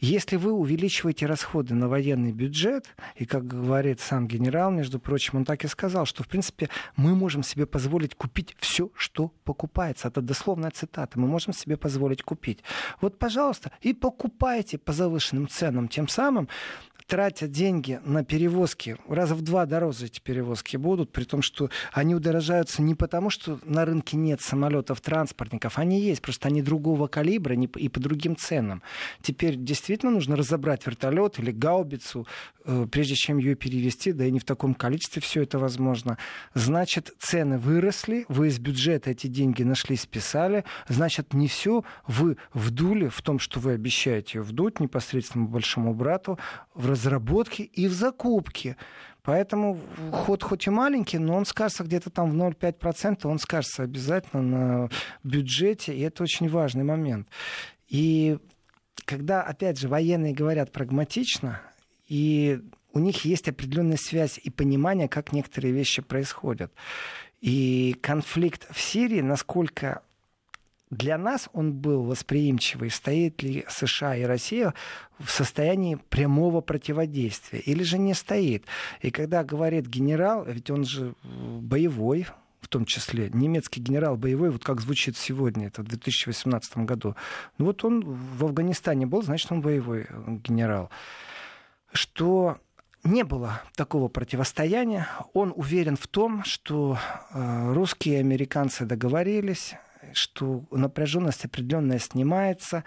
Если 0.00 0.36
вы 0.36 0.52
увеличиваете 0.52 1.26
расходы 1.26 1.74
на 1.74 1.86
военный 1.86 2.32
бюджет, 2.32 2.86
и, 3.16 3.26
как 3.26 3.46
говорит 3.46 4.00
сам 4.00 4.26
генерал, 4.26 4.70
между 4.70 4.98
прочим, 4.98 5.38
он 5.38 5.44
так 5.44 5.62
и 5.64 5.68
сказал, 5.68 6.06
что, 6.06 6.22
в 6.24 6.28
принципе, 6.28 6.70
мы 6.96 7.14
можем 7.14 7.42
себе 7.42 7.66
позволить 7.66 8.14
купить 8.14 8.56
все, 8.58 8.90
что 8.94 9.30
покупается. 9.44 10.08
Это 10.08 10.22
дословная 10.22 10.70
цитата. 10.70 11.18
Мы 11.20 11.28
можем 11.28 11.52
себе 11.52 11.76
позволить 11.76 12.22
купить. 12.22 12.64
Вот, 13.02 13.18
пожалуйста, 13.18 13.72
и 13.82 13.92
покупайте 13.92 14.78
по 14.78 14.94
завышенным 14.94 15.48
ценам. 15.48 15.86
Тем 15.86 16.08
самым 16.08 16.48
тратят 17.10 17.50
деньги 17.50 17.98
на 18.04 18.22
перевозки, 18.24 18.96
раза 19.08 19.34
в 19.34 19.42
два 19.42 19.66
дороже 19.66 20.06
эти 20.06 20.20
перевозки 20.20 20.76
будут, 20.76 21.10
при 21.10 21.24
том, 21.24 21.42
что 21.42 21.68
они 21.92 22.14
удорожаются 22.14 22.82
не 22.82 22.94
потому, 22.94 23.30
что 23.30 23.58
на 23.64 23.84
рынке 23.84 24.16
нет 24.16 24.40
самолетов, 24.40 25.00
транспортников, 25.00 25.76
они 25.76 26.00
есть, 26.00 26.22
просто 26.22 26.46
они 26.46 26.62
другого 26.62 27.08
калибра 27.08 27.56
и 27.56 27.88
по 27.88 27.98
другим 27.98 28.36
ценам. 28.36 28.84
Теперь 29.22 29.56
действительно 29.56 30.12
нужно 30.12 30.36
разобрать 30.36 30.86
вертолет 30.86 31.40
или 31.40 31.50
гаубицу, 31.50 32.28
э, 32.64 32.86
прежде 32.88 33.16
чем 33.16 33.38
ее 33.38 33.56
перевести, 33.56 34.12
да 34.12 34.26
и 34.26 34.30
не 34.30 34.38
в 34.38 34.44
таком 34.44 34.74
количестве 34.74 35.20
все 35.20 35.42
это 35.42 35.58
возможно. 35.58 36.16
Значит, 36.54 37.12
цены 37.18 37.58
выросли, 37.58 38.24
вы 38.28 38.46
из 38.46 38.60
бюджета 38.60 39.10
эти 39.10 39.26
деньги 39.26 39.64
нашли, 39.64 39.96
списали, 39.96 40.64
значит, 40.86 41.34
не 41.34 41.48
все 41.48 41.82
вы 42.06 42.36
вдули 42.54 43.08
в 43.08 43.20
том, 43.20 43.40
что 43.40 43.58
вы 43.58 43.72
обещаете 43.72 44.40
вдуть 44.42 44.78
непосредственно 44.78 45.46
большому 45.46 45.92
брату 45.92 46.38
в 46.72 46.86
разработке 47.00 47.64
и 47.64 47.88
в 47.88 47.92
закупке. 47.92 48.76
Поэтому 49.22 49.78
ход 50.12 50.42
хоть 50.42 50.66
и 50.66 50.70
маленький, 50.70 51.18
но 51.18 51.34
он 51.34 51.44
скажется 51.44 51.84
где-то 51.84 52.10
там 52.10 52.30
в 52.30 52.34
0,5%, 52.34 53.26
он 53.26 53.38
скажется 53.38 53.82
обязательно 53.82 54.42
на 54.42 54.90
бюджете, 55.24 55.94
и 55.94 56.00
это 56.00 56.22
очень 56.22 56.48
важный 56.48 56.84
момент. 56.84 57.28
И 57.88 58.38
когда, 59.04 59.42
опять 59.42 59.78
же, 59.78 59.88
военные 59.88 60.32
говорят 60.32 60.72
прагматично, 60.72 61.60
и 62.08 62.60
у 62.92 62.98
них 62.98 63.24
есть 63.24 63.48
определенная 63.48 63.98
связь 63.98 64.40
и 64.42 64.50
понимание, 64.50 65.08
как 65.08 65.32
некоторые 65.32 65.72
вещи 65.72 66.02
происходят. 66.02 66.72
И 67.40 67.96
конфликт 68.00 68.66
в 68.70 68.80
Сирии, 68.80 69.20
насколько 69.20 70.02
для 70.90 71.16
нас 71.18 71.48
он 71.52 71.72
был 71.72 72.02
восприимчивый, 72.02 72.90
стоит 72.90 73.42
ли 73.42 73.64
США 73.68 74.16
и 74.16 74.24
Россия 74.24 74.74
в 75.20 75.30
состоянии 75.30 75.94
прямого 75.94 76.60
противодействия 76.60 77.60
или 77.60 77.84
же 77.84 77.96
не 77.96 78.12
стоит. 78.12 78.64
И 79.00 79.12
когда 79.12 79.44
говорит 79.44 79.86
генерал, 79.86 80.44
ведь 80.44 80.68
он 80.68 80.84
же 80.84 81.14
боевой, 81.22 82.26
в 82.60 82.66
том 82.68 82.84
числе, 82.84 83.30
немецкий 83.32 83.80
генерал 83.80 84.16
боевой, 84.16 84.50
вот 84.50 84.64
как 84.64 84.80
звучит 84.80 85.16
сегодня, 85.16 85.68
это 85.68 85.82
в 85.82 85.86
2018 85.86 86.78
году. 86.78 87.14
Ну 87.58 87.66
вот 87.66 87.84
он 87.84 88.00
в 88.02 88.44
Афганистане 88.44 89.06
был, 89.06 89.22
значит, 89.22 89.52
он 89.52 89.60
боевой 89.60 90.08
генерал. 90.44 90.90
Что 91.92 92.58
не 93.04 93.22
было 93.24 93.62
такого 93.76 94.08
противостояния. 94.08 95.08
Он 95.32 95.52
уверен 95.56 95.96
в 95.96 96.06
том, 96.06 96.44
что 96.44 96.98
э, 97.32 97.72
русские 97.72 98.16
и 98.16 98.20
американцы 98.20 98.84
договорились, 98.84 99.74
что 100.14 100.64
напряженность 100.70 101.44
определенная 101.44 101.98
снимается. 101.98 102.84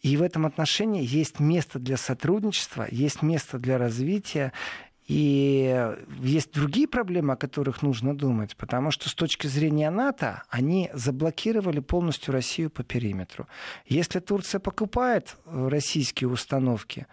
И 0.00 0.16
в 0.16 0.22
этом 0.22 0.46
отношении 0.46 1.04
есть 1.04 1.38
место 1.38 1.78
для 1.78 1.96
сотрудничества, 1.96 2.86
есть 2.90 3.22
место 3.22 3.58
для 3.58 3.78
развития. 3.78 4.52
И 5.06 5.94
есть 6.20 6.52
другие 6.52 6.86
проблемы, 6.86 7.34
о 7.34 7.36
которых 7.36 7.82
нужно 7.82 8.16
думать, 8.16 8.56
потому 8.56 8.90
что 8.90 9.08
с 9.08 9.14
точки 9.14 9.46
зрения 9.46 9.90
НАТО 9.90 10.44
они 10.48 10.90
заблокировали 10.94 11.80
полностью 11.80 12.32
Россию 12.32 12.70
по 12.70 12.84
периметру. 12.84 13.48
Если 13.86 14.20
Турция 14.20 14.60
покупает 14.60 15.36
российские 15.44 16.30
установки, 16.30 17.06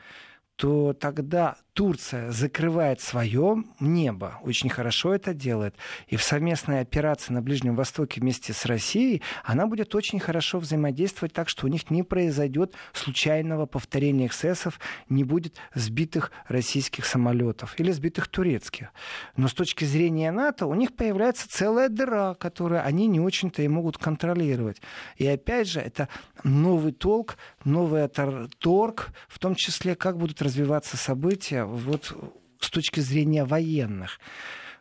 то 0.55 0.93
тогда 0.93 1.57
Турция 1.79 2.29
закрывает 2.31 2.99
свое 2.99 3.63
небо, 3.79 4.37
очень 4.43 4.69
хорошо 4.69 5.15
это 5.15 5.33
делает, 5.33 5.75
и 6.07 6.17
в 6.17 6.23
совместной 6.23 6.81
операции 6.81 7.31
на 7.31 7.41
Ближнем 7.41 7.77
Востоке 7.77 8.19
вместе 8.19 8.51
с 8.51 8.65
Россией 8.65 9.21
она 9.45 9.65
будет 9.65 9.95
очень 9.95 10.19
хорошо 10.19 10.59
взаимодействовать 10.59 11.31
так, 11.31 11.47
что 11.47 11.67
у 11.67 11.69
них 11.69 11.89
не 11.89 12.03
произойдет 12.03 12.73
случайного 12.91 13.65
повторения 13.65 14.25
эксцессов, 14.25 14.77
не 15.07 15.23
будет 15.23 15.55
сбитых 15.73 16.33
российских 16.49 17.05
самолетов 17.05 17.79
или 17.79 17.93
сбитых 17.93 18.27
турецких. 18.27 18.89
Но 19.37 19.47
с 19.47 19.53
точки 19.53 19.85
зрения 19.85 20.31
НАТО 20.31 20.65
у 20.65 20.75
них 20.75 20.93
появляется 20.93 21.47
целая 21.47 21.87
дыра, 21.87 22.33
которую 22.33 22.85
они 22.85 23.07
не 23.07 23.21
очень-то 23.21 23.61
и 23.61 23.69
могут 23.69 23.97
контролировать. 23.97 24.81
И 25.15 25.25
опять 25.25 25.69
же, 25.69 25.79
это 25.79 26.09
новый 26.43 26.91
толк, 26.91 27.37
новый 27.63 28.05
торг, 28.09 29.11
в 29.29 29.39
том 29.39 29.55
числе, 29.55 29.95
как 29.95 30.17
будут 30.17 30.41
развиваться 30.41 30.97
события 30.97 31.68
вот 31.77 32.13
с 32.59 32.69
точки 32.69 32.99
зрения 32.99 33.45
военных 33.45 34.19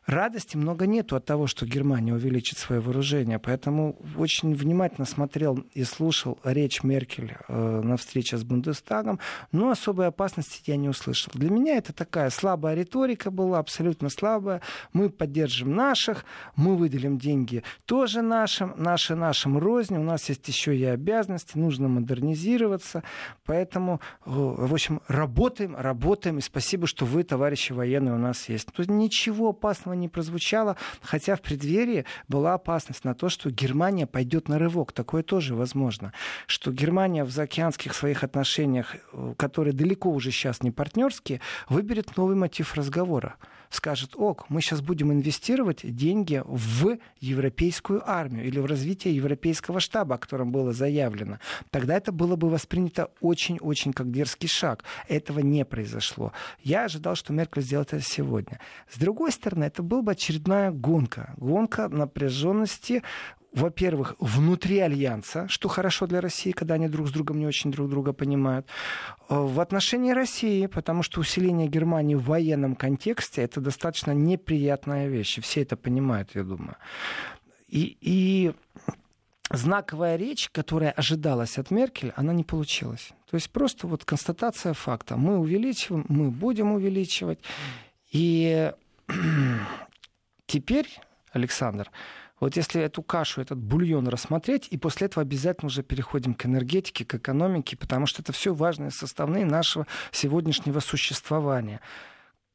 радости 0.08 0.56
много 0.56 0.86
нету 0.86 1.16
от 1.16 1.24
того, 1.24 1.46
что 1.46 1.66
Германия 1.66 2.14
увеличит 2.14 2.58
свое 2.58 2.80
вооружение. 2.80 3.38
Поэтому 3.38 3.96
очень 4.16 4.54
внимательно 4.54 5.06
смотрел 5.06 5.64
и 5.74 5.84
слушал 5.84 6.38
речь 6.44 6.82
Меркель 6.82 7.36
э, 7.46 7.80
на 7.82 7.96
встрече 7.96 8.38
с 8.38 8.44
Бундестагом, 8.44 9.20
но 9.52 9.70
особой 9.70 10.06
опасности 10.06 10.62
я 10.66 10.76
не 10.76 10.88
услышал. 10.88 11.32
Для 11.34 11.50
меня 11.50 11.76
это 11.76 11.92
такая 11.92 12.30
слабая 12.30 12.74
риторика 12.74 13.30
была, 13.30 13.58
абсолютно 13.58 14.08
слабая. 14.08 14.62
Мы 14.92 15.10
поддержим 15.10 15.74
наших, 15.74 16.24
мы 16.56 16.76
выделим 16.76 17.18
деньги 17.18 17.62
тоже 17.84 18.22
нашим, 18.22 18.74
наши 18.76 19.14
нашим 19.14 19.58
розни, 19.58 19.98
у 19.98 20.02
нас 20.02 20.28
есть 20.28 20.46
еще 20.48 20.76
и 20.76 20.84
обязанности, 20.84 21.58
нужно 21.58 21.88
модернизироваться. 21.88 23.02
Поэтому, 23.44 24.00
э, 24.24 24.30
в 24.30 24.72
общем, 24.72 25.02
работаем, 25.08 25.76
работаем, 25.76 26.38
и 26.38 26.40
спасибо, 26.40 26.86
что 26.86 27.04
вы, 27.04 27.24
товарищи 27.24 27.72
военные, 27.72 28.14
у 28.14 28.18
нас 28.18 28.48
есть. 28.48 28.68
Тут 28.72 28.88
ничего 28.88 29.50
опасного 29.50 29.97
не 29.98 30.08
прозвучало, 30.08 30.76
хотя 31.02 31.37
в 31.37 31.42
преддверии 31.42 32.04
была 32.28 32.54
опасность 32.54 33.04
на 33.04 33.14
то, 33.14 33.28
что 33.28 33.50
Германия 33.50 34.06
пойдет 34.06 34.48
на 34.48 34.58
рывок. 34.58 34.92
Такое 34.92 35.22
тоже 35.22 35.54
возможно. 35.54 36.12
Что 36.46 36.72
Германия 36.72 37.24
в 37.24 37.30
заокеанских 37.30 37.94
своих 37.94 38.24
отношениях, 38.24 38.96
э, 39.12 39.34
которые 39.37 39.74
далеко 39.74 40.11
уже 40.11 40.30
сейчас 40.30 40.62
не 40.62 40.70
партнерские, 40.70 41.40
выберет 41.68 42.16
новый 42.16 42.37
мотив 42.37 42.74
разговора 42.74 43.37
скажет, 43.70 44.14
ок, 44.14 44.46
мы 44.48 44.61
сейчас 44.61 44.81
будем 44.81 45.12
инвестировать 45.12 45.81
деньги 45.83 46.42
в 46.44 46.98
европейскую 47.20 48.09
армию 48.09 48.46
или 48.46 48.59
в 48.59 48.66
развитие 48.66 49.14
европейского 49.14 49.81
штаба, 49.81 50.16
о 50.16 50.18
котором 50.18 50.52
было 50.52 50.72
заявлено, 50.72 51.38
тогда 51.70 51.96
это 51.96 52.12
было 52.12 52.37
бы 52.37 52.48
воспринято 52.48 53.11
очень-очень 53.20 53.92
как 53.92 54.11
дерзкий 54.11 54.48
шаг. 54.48 54.85
Этого 55.09 55.40
не 55.40 55.64
произошло. 55.64 56.33
Я 56.62 56.85
ожидал, 56.85 57.14
что 57.14 57.33
Меркель 57.33 57.62
сделает 57.62 57.92
это 57.92 58.04
сегодня. 58.04 58.61
С 58.90 58.98
другой 58.98 59.33
стороны, 59.33 59.64
это 59.64 59.83
была 59.83 60.02
бы 60.02 60.12
очередная 60.12 60.70
гонка. 60.70 61.35
Гонка 61.37 61.88
напряженности 61.88 63.02
во-первых, 63.52 64.14
внутри 64.18 64.78
альянса, 64.78 65.46
что 65.48 65.68
хорошо 65.68 66.06
для 66.06 66.20
России, 66.20 66.52
когда 66.52 66.74
они 66.74 66.88
друг 66.88 67.08
с 67.08 67.11
другом 67.11 67.38
не 67.38 67.46
очень 67.46 67.70
друг 67.70 67.88
друга 67.88 68.12
понимают, 68.12 68.66
э, 69.28 69.34
в 69.34 69.61
отношении 69.61 70.12
России, 70.12 70.66
потому 70.66 71.02
что 71.02 71.20
усиление 71.20 71.68
Германии 71.68 72.14
в 72.14 72.24
военном 72.24 72.76
контексте 72.76 73.42
это 73.42 73.61
достаточно 73.61 74.12
неприятная 74.12 75.08
вещь, 75.08 75.40
все 75.40 75.62
это 75.62 75.76
понимают, 75.76 76.30
я 76.34 76.42
думаю. 76.44 76.76
И, 77.68 77.96
и 78.00 78.52
знаковая 79.50 80.16
речь, 80.16 80.50
которая 80.50 80.90
ожидалась 80.90 81.58
от 81.58 81.70
Меркель, 81.70 82.12
она 82.16 82.32
не 82.32 82.44
получилась. 82.44 83.11
То 83.30 83.34
есть 83.34 83.50
просто 83.50 83.87
вот 83.87 84.04
констатация 84.04 84.72
факта. 84.72 85.16
Мы 85.16 85.38
увеличиваем, 85.38 86.04
мы 86.08 86.30
будем 86.30 86.72
увеличивать. 86.72 87.38
И 88.11 88.72
теперь, 90.46 90.88
Александр, 91.32 91.90
вот 92.40 92.57
если 92.57 92.81
эту 92.81 93.03
кашу, 93.03 93.40
этот 93.40 93.59
бульон 93.59 94.09
рассмотреть, 94.09 94.68
и 94.70 94.79
после 94.79 95.07
этого 95.07 95.22
обязательно 95.22 95.66
уже 95.66 95.83
переходим 95.83 96.35
к 96.35 96.46
энергетике, 96.46 97.05
к 97.05 97.14
экономике, 97.14 97.77
потому 97.77 98.07
что 98.07 98.22
это 98.22 98.33
все 98.33 98.55
важные 98.55 98.90
составные 98.90 99.44
нашего 99.44 99.87
сегодняшнего 100.12 100.81
существования. 100.81 101.81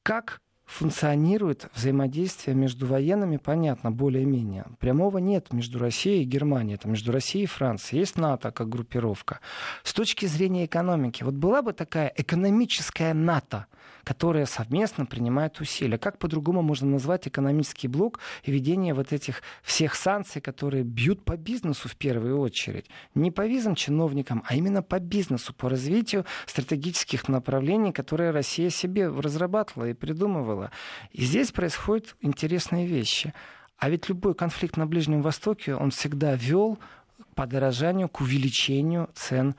Как 0.04 0.41
функционирует 0.73 1.69
взаимодействие 1.75 2.55
между 2.55 2.88
военными, 2.88 3.38
понятно, 3.38 3.91
более-менее. 3.91 4.65
Прямого 4.79 5.19
нет 5.19 5.53
между 5.53 5.77
Россией 5.77 6.23
и 6.23 6.25
Германией, 6.25 6.75
это 6.75 6.88
между 6.88 7.12
Россией 7.12 7.43
и 7.43 7.47
Францией. 7.47 7.99
Есть 7.99 8.17
НАТО 8.17 8.51
как 8.51 8.69
группировка. 8.69 9.39
С 9.83 9.93
точки 9.93 10.25
зрения 10.25 10.65
экономики, 10.65 11.23
вот 11.23 11.36
была 11.36 11.62
бы 11.62 11.73
такая 11.73 12.12
экономическая 12.15 13.13
НАТО, 13.13 13.67
которая 14.03 14.45
совместно 14.45 15.05
принимает 15.05 15.59
усилия. 15.59 15.97
Как 15.97 16.17
по-другому 16.17 16.62
можно 16.62 16.88
назвать 16.88 17.27
экономический 17.27 17.88
блок 17.88 18.19
и 18.43 18.51
ведение 18.51 18.93
вот 18.93 19.13
этих 19.13 19.41
всех 19.62 19.95
санкций, 19.95 20.41
которые 20.41 20.83
бьют 20.83 21.23
по 21.23 21.38
бизнесу 21.38 21.88
в 21.88 21.95
первую 21.95 22.39
очередь? 22.39 22.86
Не 23.15 23.31
по 23.31 23.47
визам 23.47 23.75
чиновникам, 23.75 24.43
а 24.47 24.55
именно 24.55 24.81
по 24.83 24.99
бизнесу, 24.99 25.53
по 25.53 25.69
развитию 25.69 26.25
стратегических 26.45 27.27
направлений, 27.29 27.91
которые 27.91 28.31
Россия 28.31 28.69
себе 28.69 29.07
разрабатывала 29.07 29.89
и 29.89 29.93
придумывала. 29.93 30.62
И 31.12 31.23
здесь 31.23 31.52
происходят 31.52 32.15
интересные 32.21 32.86
вещи. 32.86 33.34
А 33.78 33.89
ведь 33.89 34.10
любой 34.10 34.36
конфликт 34.36 34.78
на 34.78 34.86
Ближнем 34.86 35.21
Востоке, 35.21 35.76
он 35.76 35.91
всегда 35.91 36.36
вел 36.36 36.80
к 37.19 37.36
подорожанию, 37.36 38.10
к 38.10 38.21
увеличению 38.21 39.10
цен 39.13 39.56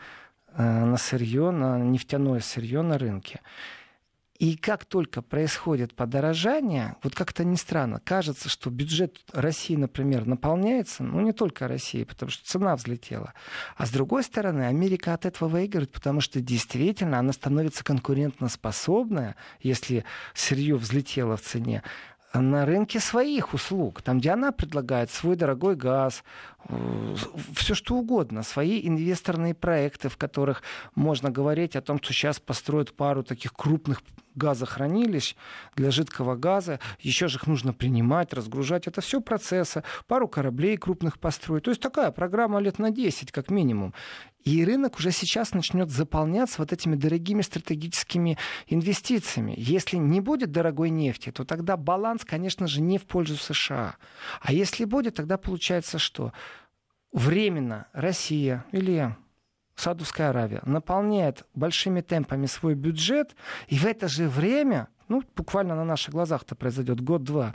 э, 0.54 0.62
на 0.62 0.96
сырье, 0.96 1.50
на 1.50 1.78
нефтяное 1.78 2.40
сырье 2.40 2.82
на 2.82 2.98
рынке. 2.98 3.40
И 4.44 4.56
как 4.56 4.84
только 4.84 5.22
происходит 5.22 5.94
подорожание, 5.94 6.96
вот 7.02 7.14
как-то 7.14 7.44
не 7.44 7.56
странно, 7.56 7.98
кажется, 8.04 8.50
что 8.50 8.68
бюджет 8.68 9.20
России, 9.32 9.74
например, 9.74 10.26
наполняется, 10.26 11.02
ну 11.02 11.22
не 11.22 11.32
только 11.32 11.66
России, 11.66 12.04
потому 12.04 12.30
что 12.30 12.46
цена 12.46 12.76
взлетела. 12.76 13.32
А 13.78 13.86
с 13.86 13.90
другой 13.90 14.22
стороны, 14.22 14.64
Америка 14.64 15.14
от 15.14 15.24
этого 15.24 15.48
выигрывает, 15.48 15.92
потому 15.92 16.20
что 16.20 16.42
действительно 16.42 17.20
она 17.20 17.32
становится 17.32 17.82
конкурентоспособная, 17.84 19.34
если 19.60 20.04
сырье 20.34 20.76
взлетело 20.76 21.38
в 21.38 21.40
цене, 21.40 21.82
на 22.34 22.66
рынке 22.66 23.00
своих 23.00 23.54
услуг, 23.54 24.02
там, 24.02 24.18
где 24.18 24.32
она 24.32 24.52
предлагает 24.52 25.10
свой 25.10 25.36
дорогой 25.36 25.74
газ, 25.74 26.22
все 27.54 27.74
что 27.74 27.96
угодно, 27.96 28.42
свои 28.42 28.86
инвесторные 28.86 29.54
проекты, 29.54 30.08
в 30.08 30.16
которых 30.16 30.62
можно 30.94 31.30
говорить 31.30 31.76
о 31.76 31.82
том, 31.82 31.98
что 32.02 32.12
сейчас 32.12 32.40
построят 32.40 32.94
пару 32.94 33.22
таких 33.22 33.52
крупных 33.52 34.02
газохранилищ 34.34 35.36
для 35.76 35.90
жидкого 35.90 36.36
газа, 36.36 36.80
еще 36.98 37.28
же 37.28 37.38
их 37.38 37.46
нужно 37.46 37.72
принимать, 37.72 38.32
разгружать, 38.32 38.86
это 38.86 39.00
все 39.00 39.20
процессы, 39.20 39.84
пару 40.06 40.28
кораблей 40.28 40.76
крупных 40.76 41.18
построить. 41.18 41.64
То 41.64 41.70
есть 41.70 41.80
такая 41.80 42.10
программа 42.10 42.60
лет 42.60 42.78
на 42.78 42.90
10 42.90 43.30
как 43.30 43.50
минимум. 43.50 43.94
И 44.44 44.62
рынок 44.62 44.98
уже 44.98 45.10
сейчас 45.10 45.54
начнет 45.54 45.90
заполняться 45.90 46.56
вот 46.58 46.70
этими 46.72 46.96
дорогими 46.96 47.40
стратегическими 47.40 48.36
инвестициями. 48.66 49.54
Если 49.56 49.96
не 49.96 50.20
будет 50.20 50.52
дорогой 50.52 50.90
нефти, 50.90 51.32
то 51.32 51.44
тогда 51.44 51.78
баланс, 51.78 52.24
конечно 52.26 52.66
же, 52.66 52.82
не 52.82 52.98
в 52.98 53.06
пользу 53.06 53.36
США. 53.36 53.96
А 54.42 54.52
если 54.52 54.84
будет, 54.84 55.14
тогда 55.14 55.38
получается 55.38 55.98
что? 55.98 56.32
Временно 57.14 57.86
Россия 57.92 58.64
или 58.72 59.14
Саудовская 59.76 60.30
Аравия 60.30 60.60
наполняет 60.66 61.46
большими 61.54 62.00
темпами 62.00 62.46
свой 62.46 62.74
бюджет, 62.74 63.36
и 63.68 63.78
в 63.78 63.86
это 63.86 64.08
же 64.08 64.28
время, 64.28 64.88
ну, 65.06 65.22
буквально 65.36 65.76
на 65.76 65.84
наших 65.84 66.12
глазах-то 66.12 66.56
произойдет 66.56 67.00
год-два, 67.00 67.54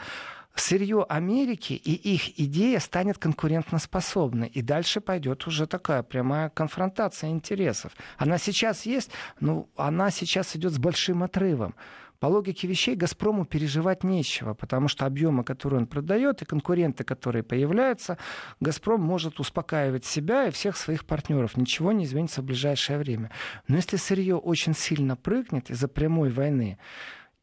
сырье 0.56 1.06
Америки 1.10 1.74
и 1.74 1.92
их 1.92 2.40
идея 2.40 2.80
станет 2.80 3.18
конкурентоспособной. 3.18 4.48
И 4.48 4.62
дальше 4.62 5.02
пойдет 5.02 5.46
уже 5.46 5.68
такая 5.68 6.04
прямая 6.04 6.50
конфронтация 6.50 7.30
интересов. 7.30 7.92
Она 8.18 8.38
сейчас 8.38 8.86
есть, 8.86 9.12
но 9.42 9.68
она 9.76 10.10
сейчас 10.10 10.56
идет 10.56 10.72
с 10.72 10.78
большим 10.78 11.22
отрывом. 11.22 11.76
По 12.20 12.28
логике 12.28 12.68
вещей 12.68 12.96
«Газпрому» 12.96 13.46
переживать 13.46 14.04
нечего, 14.04 14.54
потому 14.54 14.90
что 14.90 15.06
объемы, 15.06 15.46
которые 15.46 15.80
он 15.80 15.88
продает, 15.88 16.42
и 16.42 16.46
конкуренты, 16.46 17.06
которые 17.06 17.44
появляются, 17.44 18.18
«Газпром» 18.60 19.02
может 19.02 19.40
успокаивать 19.40 20.04
себя 20.04 20.48
и 20.48 20.52
всех 20.52 20.76
своих 20.76 21.06
партнеров. 21.06 21.56
Ничего 21.56 21.94
не 21.94 22.04
изменится 22.04 22.42
в 22.42 22.46
ближайшее 22.46 23.00
время. 23.00 23.32
Но 23.70 23.78
если 23.78 23.96
сырье 23.96 24.36
очень 24.36 24.76
сильно 24.76 25.16
прыгнет 25.16 25.70
из-за 25.70 25.88
прямой 25.88 26.30
войны, 26.30 26.78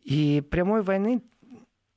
и 0.05 0.41
прямой 0.51 0.83
войны 0.83 1.23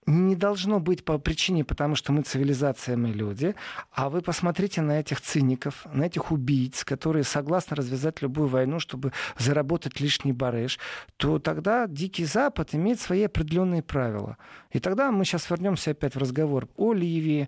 не 0.10 0.36
должно 0.36 0.80
быть 0.80 1.06
по 1.06 1.18
причине, 1.20 1.64
потому 1.64 1.96
что 1.96 2.12
мы 2.12 2.24
цивилизация, 2.24 2.98
мы 2.98 3.10
люди. 3.10 3.56
А 3.92 4.10
вы 4.10 4.22
посмотрите 4.22 4.82
на 4.82 5.00
этих 5.00 5.22
циников, 5.22 5.86
на 5.94 6.04
этих 6.04 6.32
убийц, 6.32 6.84
которые 6.84 7.24
согласны 7.24 7.76
развязать 7.76 8.22
любую 8.22 8.48
войну, 8.48 8.80
чтобы 8.80 9.14
заработать 9.38 10.00
лишний 10.00 10.34
барыш, 10.34 10.80
то 11.18 11.40
тогда 11.40 11.88
Дикий 11.88 12.26
Запад 12.26 12.74
имеет 12.74 13.00
свои 13.00 13.24
определенные 13.24 13.84
правила. 13.84 14.38
И 14.72 14.80
тогда 14.80 15.12
мы 15.12 15.26
сейчас 15.26 15.50
вернемся 15.50 15.92
опять 15.92 16.16
в 16.16 16.20
разговор 16.20 16.68
о 16.76 16.94
Ливии, 16.94 17.48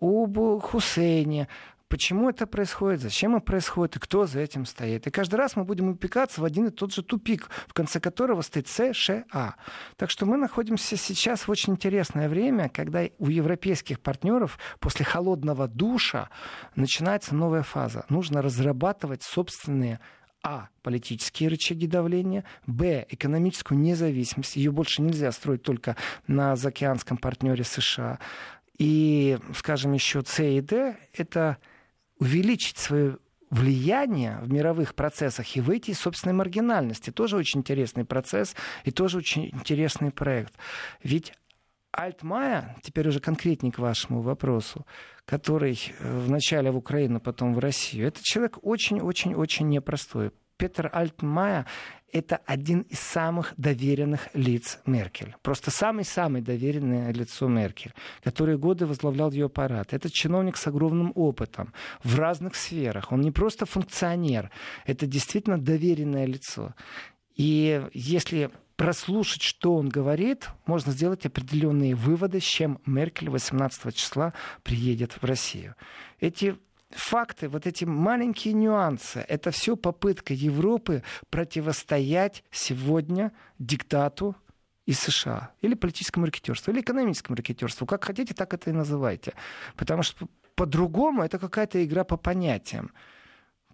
об 0.00 0.36
Хусейне, 0.60 1.48
почему 1.94 2.28
это 2.28 2.48
происходит, 2.48 3.02
зачем 3.02 3.36
это 3.36 3.44
происходит 3.44 3.94
и 3.94 4.00
кто 4.00 4.26
за 4.26 4.40
этим 4.40 4.66
стоит. 4.66 5.06
И 5.06 5.12
каждый 5.12 5.36
раз 5.36 5.54
мы 5.54 5.62
будем 5.62 5.90
упекаться 5.90 6.40
в 6.40 6.44
один 6.44 6.66
и 6.66 6.70
тот 6.70 6.92
же 6.92 7.04
тупик, 7.04 7.48
в 7.68 7.72
конце 7.72 8.00
которого 8.00 8.42
стоит 8.42 8.66
США. 8.66 9.54
Так 9.96 10.10
что 10.10 10.26
мы 10.26 10.36
находимся 10.36 10.96
сейчас 10.96 11.46
в 11.46 11.50
очень 11.52 11.74
интересное 11.74 12.28
время, 12.28 12.68
когда 12.68 13.04
у 13.18 13.28
европейских 13.28 14.00
партнеров 14.00 14.58
после 14.80 15.04
холодного 15.04 15.68
душа 15.68 16.30
начинается 16.74 17.36
новая 17.36 17.62
фаза. 17.62 18.04
Нужно 18.08 18.42
разрабатывать 18.42 19.22
собственные 19.22 20.00
а. 20.42 20.70
Политические 20.82 21.48
рычаги 21.48 21.86
давления. 21.86 22.42
Б. 22.66 23.06
Экономическую 23.08 23.78
независимость. 23.78 24.56
Ее 24.56 24.72
больше 24.72 25.00
нельзя 25.00 25.30
строить 25.30 25.62
только 25.62 25.94
на 26.26 26.56
заокеанском 26.56 27.18
партнере 27.18 27.62
США. 27.62 28.18
И, 28.78 29.38
скажем, 29.54 29.92
еще 29.92 30.24
С 30.26 30.42
и 30.42 30.60
Д– 30.60 30.96
это 31.12 31.58
увеличить 32.18 32.78
свое 32.78 33.18
влияние 33.50 34.40
в 34.42 34.50
мировых 34.50 34.94
процессах 34.94 35.56
и 35.56 35.60
выйти 35.60 35.92
из 35.92 36.00
собственной 36.00 36.34
маргинальности. 36.34 37.10
Тоже 37.10 37.36
очень 37.36 37.60
интересный 37.60 38.04
процесс 38.04 38.56
и 38.84 38.90
тоже 38.90 39.18
очень 39.18 39.46
интересный 39.46 40.10
проект. 40.10 40.54
Ведь 41.02 41.32
Альтмая, 41.92 42.76
теперь 42.82 43.08
уже 43.08 43.20
конкретнее 43.20 43.72
к 43.72 43.78
вашему 43.78 44.20
вопросу, 44.20 44.84
который 45.24 45.78
э, 46.00 46.18
вначале 46.18 46.72
в 46.72 46.76
Украину, 46.76 47.20
потом 47.20 47.54
в 47.54 47.60
Россию, 47.60 48.08
это 48.08 48.20
человек 48.22 48.58
очень-очень-очень 48.62 49.68
непростой. 49.68 50.32
Петр 50.56 50.90
Альтмая— 50.92 51.66
это 52.14 52.36
один 52.46 52.82
из 52.82 53.00
самых 53.00 53.52
доверенных 53.56 54.28
лиц 54.34 54.78
Меркель. 54.86 55.34
Просто 55.42 55.72
самый-самый 55.72 56.42
доверенное 56.42 57.12
лицо 57.12 57.48
Меркель, 57.48 57.92
который 58.22 58.56
годы 58.56 58.86
возглавлял 58.86 59.32
ее 59.32 59.46
аппарат. 59.46 59.92
Это 59.92 60.08
чиновник 60.08 60.56
с 60.56 60.66
огромным 60.68 61.10
опытом 61.16 61.74
в 62.04 62.16
разных 62.16 62.54
сферах. 62.54 63.10
Он 63.10 63.20
не 63.20 63.32
просто 63.32 63.66
функционер, 63.66 64.52
это 64.86 65.06
действительно 65.06 65.60
доверенное 65.60 66.24
лицо. 66.24 66.74
И 67.34 67.84
если 67.92 68.50
прослушать, 68.76 69.42
что 69.42 69.74
он 69.74 69.88
говорит, 69.88 70.50
можно 70.66 70.92
сделать 70.92 71.26
определенные 71.26 71.96
выводы, 71.96 72.38
с 72.38 72.44
чем 72.44 72.78
Меркель 72.86 73.28
18 73.28 73.92
числа 73.92 74.34
приедет 74.62 75.20
в 75.20 75.24
Россию. 75.24 75.74
Эти 76.20 76.56
факты, 76.94 77.48
вот 77.48 77.66
эти 77.66 77.84
маленькие 77.84 78.54
нюансы, 78.54 79.24
это 79.28 79.50
все 79.50 79.76
попытка 79.76 80.34
Европы 80.34 81.02
противостоять 81.30 82.44
сегодня 82.50 83.32
диктату 83.58 84.36
из 84.86 85.00
США. 85.00 85.50
Или 85.62 85.74
политическому 85.74 86.26
ракетерству, 86.26 86.72
или 86.72 86.80
экономическому 86.80 87.36
ракетерству. 87.36 87.86
Как 87.86 88.04
хотите, 88.04 88.34
так 88.34 88.54
это 88.54 88.70
и 88.70 88.72
называйте. 88.72 89.34
Потому 89.76 90.02
что 90.02 90.26
по-другому 90.54 91.22
это 91.22 91.38
какая-то 91.38 91.84
игра 91.84 92.04
по 92.04 92.16
понятиям. 92.16 92.92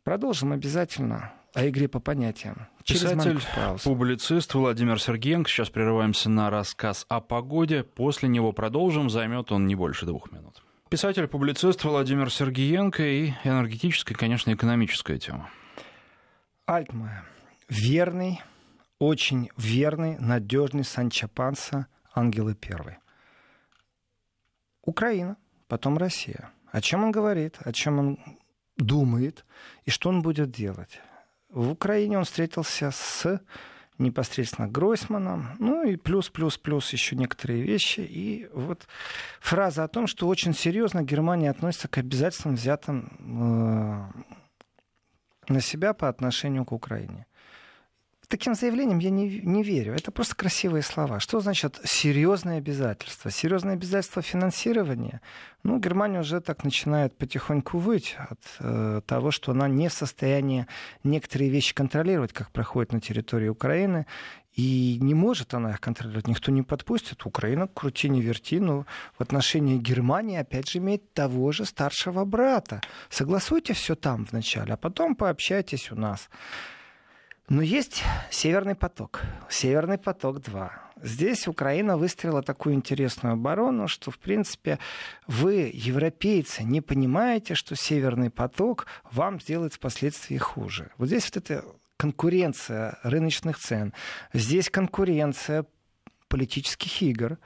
Продолжим 0.04 0.52
обязательно 0.52 1.32
о 1.52 1.68
игре 1.68 1.88
по 1.88 2.00
понятиям. 2.00 2.68
Писатель, 2.86 3.40
публицист 3.84 4.54
Владимир 4.54 5.00
Сергеенко. 5.00 5.50
Сейчас 5.50 5.68
прерываемся 5.68 6.30
на 6.30 6.48
рассказ 6.48 7.04
о 7.08 7.20
погоде. 7.20 7.82
После 7.82 8.28
него 8.28 8.52
продолжим. 8.52 9.10
Займет 9.10 9.52
он 9.52 9.66
не 9.66 9.74
больше 9.74 10.06
двух 10.06 10.32
минут. 10.32 10.62
Писатель, 10.90 11.28
публицист 11.28 11.84
Владимир 11.84 12.32
Сергеенко 12.32 13.04
и 13.04 13.32
энергетическая, 13.44 14.16
конечно, 14.16 14.52
экономическая 14.52 15.20
тема. 15.20 15.48
Альтмая. 16.66 17.24
Верный, 17.68 18.42
очень 18.98 19.50
верный, 19.56 20.18
надежный 20.18 20.82
Санчо 20.82 21.28
Панса 21.28 21.86
Ангелы 22.12 22.56
Первой. 22.56 22.98
Украина, 24.82 25.36
потом 25.68 25.96
Россия. 25.96 26.50
О 26.72 26.80
чем 26.80 27.04
он 27.04 27.12
говорит, 27.12 27.58
о 27.60 27.72
чем 27.72 28.00
он 28.00 28.18
думает 28.76 29.44
и 29.84 29.92
что 29.92 30.08
он 30.08 30.22
будет 30.22 30.50
делать. 30.50 31.00
В 31.50 31.70
Украине 31.70 32.18
он 32.18 32.24
встретился 32.24 32.90
с 32.90 33.40
непосредственно 34.00 34.68
Гройсманом, 34.68 35.56
ну 35.58 35.84
и 35.86 35.96
плюс-плюс-плюс 35.96 36.92
еще 36.92 37.16
некоторые 37.16 37.62
вещи. 37.62 38.00
И 38.00 38.48
вот 38.52 38.86
фраза 39.40 39.84
о 39.84 39.88
том, 39.88 40.06
что 40.06 40.26
очень 40.28 40.54
серьезно 40.54 41.02
Германия 41.02 41.50
относится 41.50 41.88
к 41.88 41.98
обязательствам, 41.98 42.54
взятым 42.54 44.12
э, 45.48 45.52
на 45.52 45.60
себя 45.60 45.94
по 45.94 46.08
отношению 46.08 46.64
к 46.64 46.72
Украине 46.72 47.26
таким 48.30 48.54
заявлениям 48.54 49.00
я 49.00 49.10
не, 49.10 49.40
не 49.40 49.62
верю. 49.62 49.92
Это 49.92 50.10
просто 50.12 50.36
красивые 50.36 50.82
слова. 50.82 51.20
Что 51.20 51.40
значит 51.40 51.80
серьезные 51.84 52.58
обязательства? 52.58 53.30
Серьезные 53.30 53.74
обязательства 53.74 54.22
финансирования? 54.22 55.20
Ну, 55.64 55.78
Германия 55.78 56.20
уже 56.20 56.40
так 56.40 56.64
начинает 56.64 57.18
потихоньку 57.18 57.78
выть 57.78 58.16
от 58.16 58.40
э, 58.60 59.02
того, 59.04 59.30
что 59.32 59.52
она 59.52 59.68
не 59.68 59.88
в 59.88 59.92
состоянии 59.92 60.66
некоторые 61.04 61.50
вещи 61.50 61.74
контролировать, 61.74 62.32
как 62.32 62.50
проходит 62.50 62.92
на 62.92 63.00
территории 63.00 63.48
Украины. 63.48 64.06
И 64.54 64.98
не 65.00 65.14
может 65.14 65.54
она 65.54 65.70
их 65.70 65.80
контролировать, 65.80 66.28
никто 66.28 66.52
не 66.52 66.62
подпустит. 66.62 67.26
Украина, 67.26 67.66
крути 67.66 68.08
не 68.08 68.20
верти, 68.20 68.60
но 68.60 68.86
в 69.18 69.22
отношении 69.22 69.76
Германии, 69.76 70.38
опять 70.38 70.70
же, 70.70 70.78
имеет 70.78 71.12
того 71.14 71.52
же 71.52 71.64
старшего 71.64 72.24
брата. 72.24 72.80
Согласуйте 73.08 73.74
все 73.74 73.94
там 73.94 74.26
вначале, 74.30 74.74
а 74.74 74.76
потом 74.76 75.14
пообщайтесь 75.16 75.90
у 75.92 75.96
нас. 75.96 76.28
Но 77.50 77.62
есть 77.62 78.04
Северный 78.30 78.76
поток. 78.76 79.22
Северный 79.48 79.98
поток-2. 79.98 80.70
Здесь 81.02 81.48
Украина 81.48 81.96
выстроила 81.96 82.42
такую 82.42 82.76
интересную 82.76 83.32
оборону, 83.32 83.88
что, 83.88 84.12
в 84.12 84.20
принципе, 84.20 84.78
вы, 85.26 85.68
европейцы, 85.74 86.62
не 86.62 86.80
понимаете, 86.80 87.56
что 87.56 87.74
Северный 87.74 88.30
поток 88.30 88.86
вам 89.10 89.40
сделает 89.40 89.74
впоследствии 89.74 90.36
хуже. 90.36 90.92
Вот 90.96 91.08
здесь 91.08 91.24
вот 91.24 91.38
эта 91.38 91.64
конкуренция 91.96 93.00
рыночных 93.02 93.58
цен, 93.58 93.94
здесь 94.32 94.70
конкуренция 94.70 95.66
политических 96.28 97.02
игр, 97.02 97.38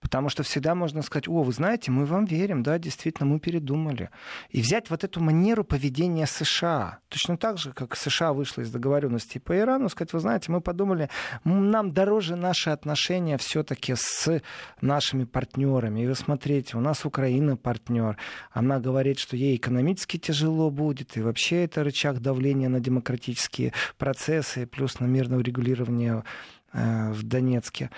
Потому 0.00 0.28
что 0.28 0.44
всегда 0.44 0.74
можно 0.76 1.02
сказать, 1.02 1.26
о, 1.28 1.42
вы 1.42 1.52
знаете, 1.52 1.90
мы 1.90 2.04
вам 2.04 2.24
верим, 2.24 2.62
да, 2.62 2.78
действительно, 2.78 3.28
мы 3.28 3.40
передумали. 3.40 4.10
И 4.50 4.60
взять 4.60 4.90
вот 4.90 5.02
эту 5.02 5.20
манеру 5.20 5.64
поведения 5.64 6.26
США, 6.26 6.98
точно 7.08 7.36
так 7.36 7.58
же, 7.58 7.72
как 7.72 7.96
США 7.96 8.32
вышла 8.32 8.62
из 8.62 8.70
договоренности 8.70 9.38
по 9.38 9.58
Ирану, 9.58 9.88
сказать, 9.88 10.12
вы 10.12 10.20
знаете, 10.20 10.52
мы 10.52 10.60
подумали, 10.60 11.10
нам 11.42 11.92
дороже 11.92 12.36
наши 12.36 12.70
отношения 12.70 13.38
все-таки 13.38 13.94
с 13.96 14.40
нашими 14.80 15.24
партнерами. 15.24 16.02
И 16.02 16.06
вы 16.06 16.14
смотрите, 16.14 16.76
у 16.76 16.80
нас 16.80 17.04
Украина 17.04 17.56
партнер, 17.56 18.16
она 18.52 18.78
говорит, 18.78 19.18
что 19.18 19.36
ей 19.36 19.56
экономически 19.56 20.16
тяжело 20.16 20.70
будет, 20.70 21.16
и 21.16 21.20
вообще 21.20 21.64
это 21.64 21.82
рычаг 21.82 22.20
давления 22.20 22.68
на 22.68 22.78
демократические 22.78 23.72
процессы, 23.96 24.66
плюс 24.66 25.00
на 25.00 25.06
мирное 25.06 25.38
урегулирование 25.38 26.22
э, 26.72 27.10
в 27.10 27.24
Донецке. 27.24 27.90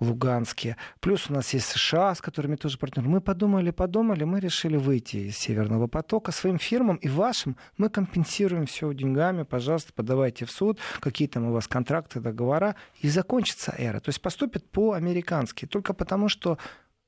Луганске. 0.00 0.76
Плюс 1.00 1.28
у 1.30 1.32
нас 1.32 1.52
есть 1.54 1.66
США, 1.66 2.14
с 2.14 2.20
которыми 2.20 2.56
тоже 2.56 2.78
партнеры. 2.78 3.08
Мы 3.08 3.20
подумали, 3.20 3.70
подумали, 3.70 4.24
мы 4.24 4.40
решили 4.40 4.76
выйти 4.76 5.16
из 5.28 5.38
Северного 5.38 5.86
потока 5.86 6.32
своим 6.32 6.58
фирмам 6.58 6.96
и 6.96 7.08
вашим. 7.08 7.56
Мы 7.76 7.88
компенсируем 7.88 8.66
все 8.66 8.92
деньгами, 8.94 9.42
пожалуйста, 9.42 9.92
подавайте 9.92 10.44
в 10.44 10.50
суд, 10.50 10.78
какие 11.00 11.28
там 11.28 11.48
у 11.48 11.52
вас 11.52 11.66
контракты, 11.66 12.20
договора, 12.20 12.76
и 13.00 13.08
закончится 13.08 13.74
эра. 13.76 14.00
То 14.00 14.10
есть 14.10 14.20
поступит 14.20 14.70
по-американски, 14.70 15.66
только 15.66 15.94
потому 15.94 16.28
что 16.28 16.58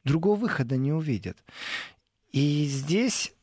другого 0.04 0.36
выхода 0.36 0.76
не 0.76 0.92
увидят. 0.92 1.38
И 2.32 2.64
здесь 2.66 3.34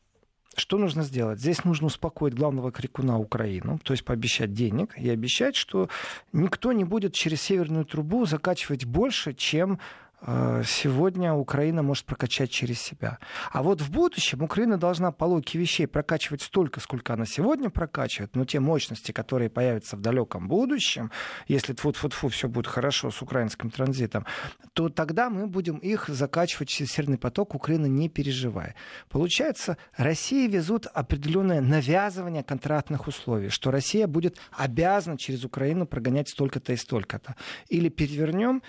что 0.58 0.78
нужно 0.78 1.02
сделать? 1.02 1.40
Здесь 1.40 1.64
нужно 1.64 1.86
успокоить 1.86 2.34
главного 2.34 2.72
крикуна 2.72 3.18
Украину, 3.18 3.78
то 3.82 3.92
есть 3.92 4.04
пообещать 4.04 4.52
денег 4.52 4.96
и 4.98 5.08
обещать, 5.08 5.56
что 5.56 5.88
никто 6.32 6.72
не 6.72 6.84
будет 6.84 7.14
через 7.14 7.40
северную 7.42 7.84
трубу 7.84 8.26
закачивать 8.26 8.84
больше, 8.84 9.34
чем 9.34 9.78
сегодня 10.20 11.32
Украина 11.32 11.82
может 11.82 12.04
прокачать 12.04 12.50
через 12.50 12.80
себя. 12.80 13.18
А 13.52 13.62
вот 13.62 13.80
в 13.80 13.90
будущем 13.90 14.42
Украина 14.42 14.76
должна 14.76 15.12
по 15.12 15.24
логике 15.24 15.58
вещей 15.58 15.86
прокачивать 15.86 16.42
столько, 16.42 16.80
сколько 16.80 17.12
она 17.12 17.24
сегодня 17.24 17.70
прокачивает, 17.70 18.34
но 18.34 18.44
те 18.44 18.58
мощности, 18.58 19.12
которые 19.12 19.48
появятся 19.48 19.96
в 19.96 20.00
далеком 20.00 20.48
будущем, 20.48 21.12
если 21.46 21.72
тфу-тфу-тфу 21.72 22.28
все 22.30 22.48
будет 22.48 22.66
хорошо 22.66 23.10
с 23.12 23.22
украинским 23.22 23.70
транзитом, 23.70 24.26
то 24.72 24.88
тогда 24.88 25.30
мы 25.30 25.46
будем 25.46 25.76
их 25.76 26.08
закачивать 26.08 26.68
через 26.68 26.90
Северный 26.90 27.18
поток, 27.18 27.54
Украина 27.54 27.86
не 27.86 28.08
переживая. 28.08 28.74
Получается, 29.08 29.76
России 29.96 30.48
везут 30.48 30.86
определенное 30.86 31.60
навязывание 31.60 32.42
контрактных 32.42 33.06
условий, 33.06 33.50
что 33.50 33.70
Россия 33.70 34.08
будет 34.08 34.36
обязана 34.50 35.16
через 35.16 35.44
Украину 35.44 35.86
прогонять 35.86 36.28
столько-то 36.28 36.72
и 36.72 36.76
столько-то. 36.76 37.36
Или 37.68 37.88
перевернем 37.88 38.62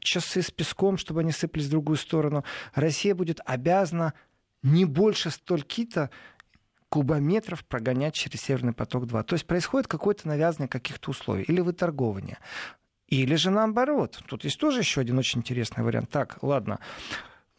часы 0.00 0.42
с 0.42 0.50
песком, 0.50 0.93
чтобы 0.96 1.20
они 1.20 1.32
сыпались 1.32 1.66
в 1.66 1.70
другую 1.70 1.96
сторону. 1.96 2.44
Россия 2.74 3.14
будет 3.14 3.40
обязана 3.44 4.14
не 4.62 4.84
больше 4.84 5.30
стольки-то 5.30 6.10
кубометров 6.88 7.64
прогонять 7.64 8.14
через 8.14 8.40
Северный 8.42 8.72
поток-2. 8.72 9.24
То 9.24 9.34
есть 9.34 9.46
происходит 9.46 9.88
какое-то 9.88 10.28
навязывание 10.28 10.68
каких-то 10.68 11.10
условий 11.10 11.42
или 11.42 11.60
выторговывание. 11.60 12.38
Или 13.08 13.34
же 13.34 13.50
наоборот. 13.50 14.22
Тут 14.26 14.44
есть 14.44 14.58
тоже 14.58 14.80
еще 14.80 15.00
один 15.00 15.18
очень 15.18 15.40
интересный 15.40 15.84
вариант. 15.84 16.10
Так, 16.10 16.38
ладно. 16.42 16.78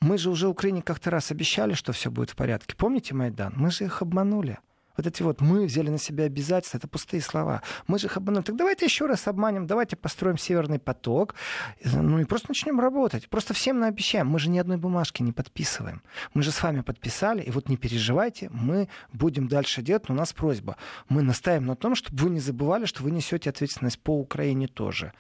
Мы 0.02 0.18
же 0.18 0.30
уже 0.30 0.48
Украине 0.48 0.82
как-то 0.82 1.10
раз 1.10 1.32
обещали, 1.32 1.74
что 1.74 1.92
все 1.94 2.12
будет 2.12 2.32
в 2.32 2.36
порядке. 2.36 2.76
Помните 2.76 3.14
Майдан? 3.14 3.54
Мы 3.56 3.72
же 3.72 3.86
их 3.86 4.02
обманули. 4.02 4.60
Вот 4.98 5.08
эти 5.08 5.24
вот 5.24 5.42
мы 5.42 5.66
взяли 5.66 5.90
на 5.90 5.98
себя 5.98 6.26
обязательства, 6.26 6.78
это 6.78 6.88
пустые 6.88 7.22
слова. 7.22 7.62
Мы 7.88 8.00
же 8.00 8.08
их 8.08 8.18
обманули. 8.18 8.44
Так 8.44 8.56
давайте 8.56 8.86
еще 8.86 9.06
раз 9.06 9.28
обманем, 9.28 9.68
давайте 9.68 9.96
построим 9.96 10.38
северный 10.38 10.80
поток, 10.80 11.36
ну 11.84 12.20
и 12.20 12.26
просто 12.26 12.48
начнем 12.50 12.80
работать. 12.80 13.30
Просто 13.30 13.54
всем 13.54 13.80
наобещаем. 13.80 14.28
Мы 14.28 14.40
же 14.40 14.50
ни 14.50 14.60
одной 14.60 14.78
бумажки 14.78 15.22
не 15.22 15.32
подписываем. 15.32 16.02
Мы 16.34 16.44
же 16.44 16.52
с 16.52 16.62
вами 16.62 16.82
подписали, 16.82 17.42
и 17.42 17.52
вот 17.52 17.70
не 17.70 17.78
переживайте, 17.78 18.50
мы 18.52 18.90
будем 19.14 19.48
дальше 19.48 19.82
делать, 19.82 20.08
но 20.10 20.16
у 20.16 20.18
нас 20.18 20.34
просьба. 20.34 20.78
Мы 21.10 21.22
настаиваем 21.22 21.66
на 21.66 21.76
том, 21.76 21.96
чтобы 21.96 22.24
вы 22.24 22.30
не 22.30 22.40
забывали, 22.40 22.86
что 22.86 23.04
вы 23.04 23.12
несете 23.12 23.50
ответственность 23.50 24.00
по 24.00 24.18
Украине 24.20 24.68
тоже. 24.68 25.14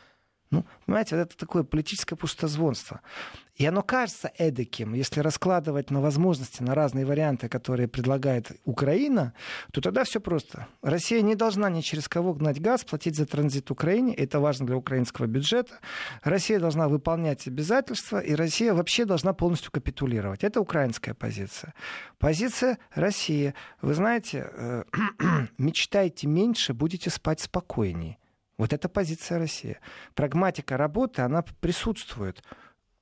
Ну, 0.51 0.63
понимаете, 0.85 1.15
это 1.15 1.35
такое 1.35 1.63
политическое 1.63 2.15
пустозвонство. 2.15 3.01
И 3.55 3.65
оно 3.65 3.81
кажется 3.81 4.31
эдаким. 4.37 4.93
Если 4.93 5.21
раскладывать 5.21 5.89
на 5.89 6.01
возможности, 6.01 6.61
на 6.61 6.75
разные 6.75 7.05
варианты, 7.05 7.47
которые 7.47 7.87
предлагает 7.87 8.51
Украина, 8.65 9.33
то 9.71 9.79
тогда 9.79 10.03
все 10.03 10.19
просто. 10.19 10.67
Россия 10.81 11.21
не 11.21 11.35
должна 11.35 11.69
ни 11.69 11.79
через 11.81 12.09
кого 12.09 12.33
гнать 12.33 12.61
газ, 12.61 12.83
платить 12.83 13.15
за 13.15 13.25
транзит 13.25 13.71
Украине. 13.71 14.13
Это 14.13 14.41
важно 14.41 14.67
для 14.67 14.75
украинского 14.75 15.25
бюджета. 15.25 15.79
Россия 16.21 16.59
должна 16.59 16.89
выполнять 16.89 17.47
обязательства, 17.47 18.19
и 18.19 18.35
Россия 18.35 18.73
вообще 18.73 19.05
должна 19.05 19.33
полностью 19.33 19.71
капитулировать. 19.71 20.43
Это 20.43 20.59
украинская 20.59 21.15
позиция. 21.15 21.73
Позиция 22.19 22.77
России. 22.93 23.53
Вы 23.81 23.93
знаете, 23.93 24.49
э, 24.51 24.83
мечтайте 25.57 26.27
меньше, 26.27 26.73
будете 26.73 27.09
спать 27.09 27.39
спокойнее. 27.39 28.17
Вот 28.57 28.71
это 28.71 28.87
позиция 28.87 29.37
России. 29.37 29.77
Прагматика 30.13 30.77
работы, 30.77 31.21
она 31.21 31.43
присутствует 31.59 32.41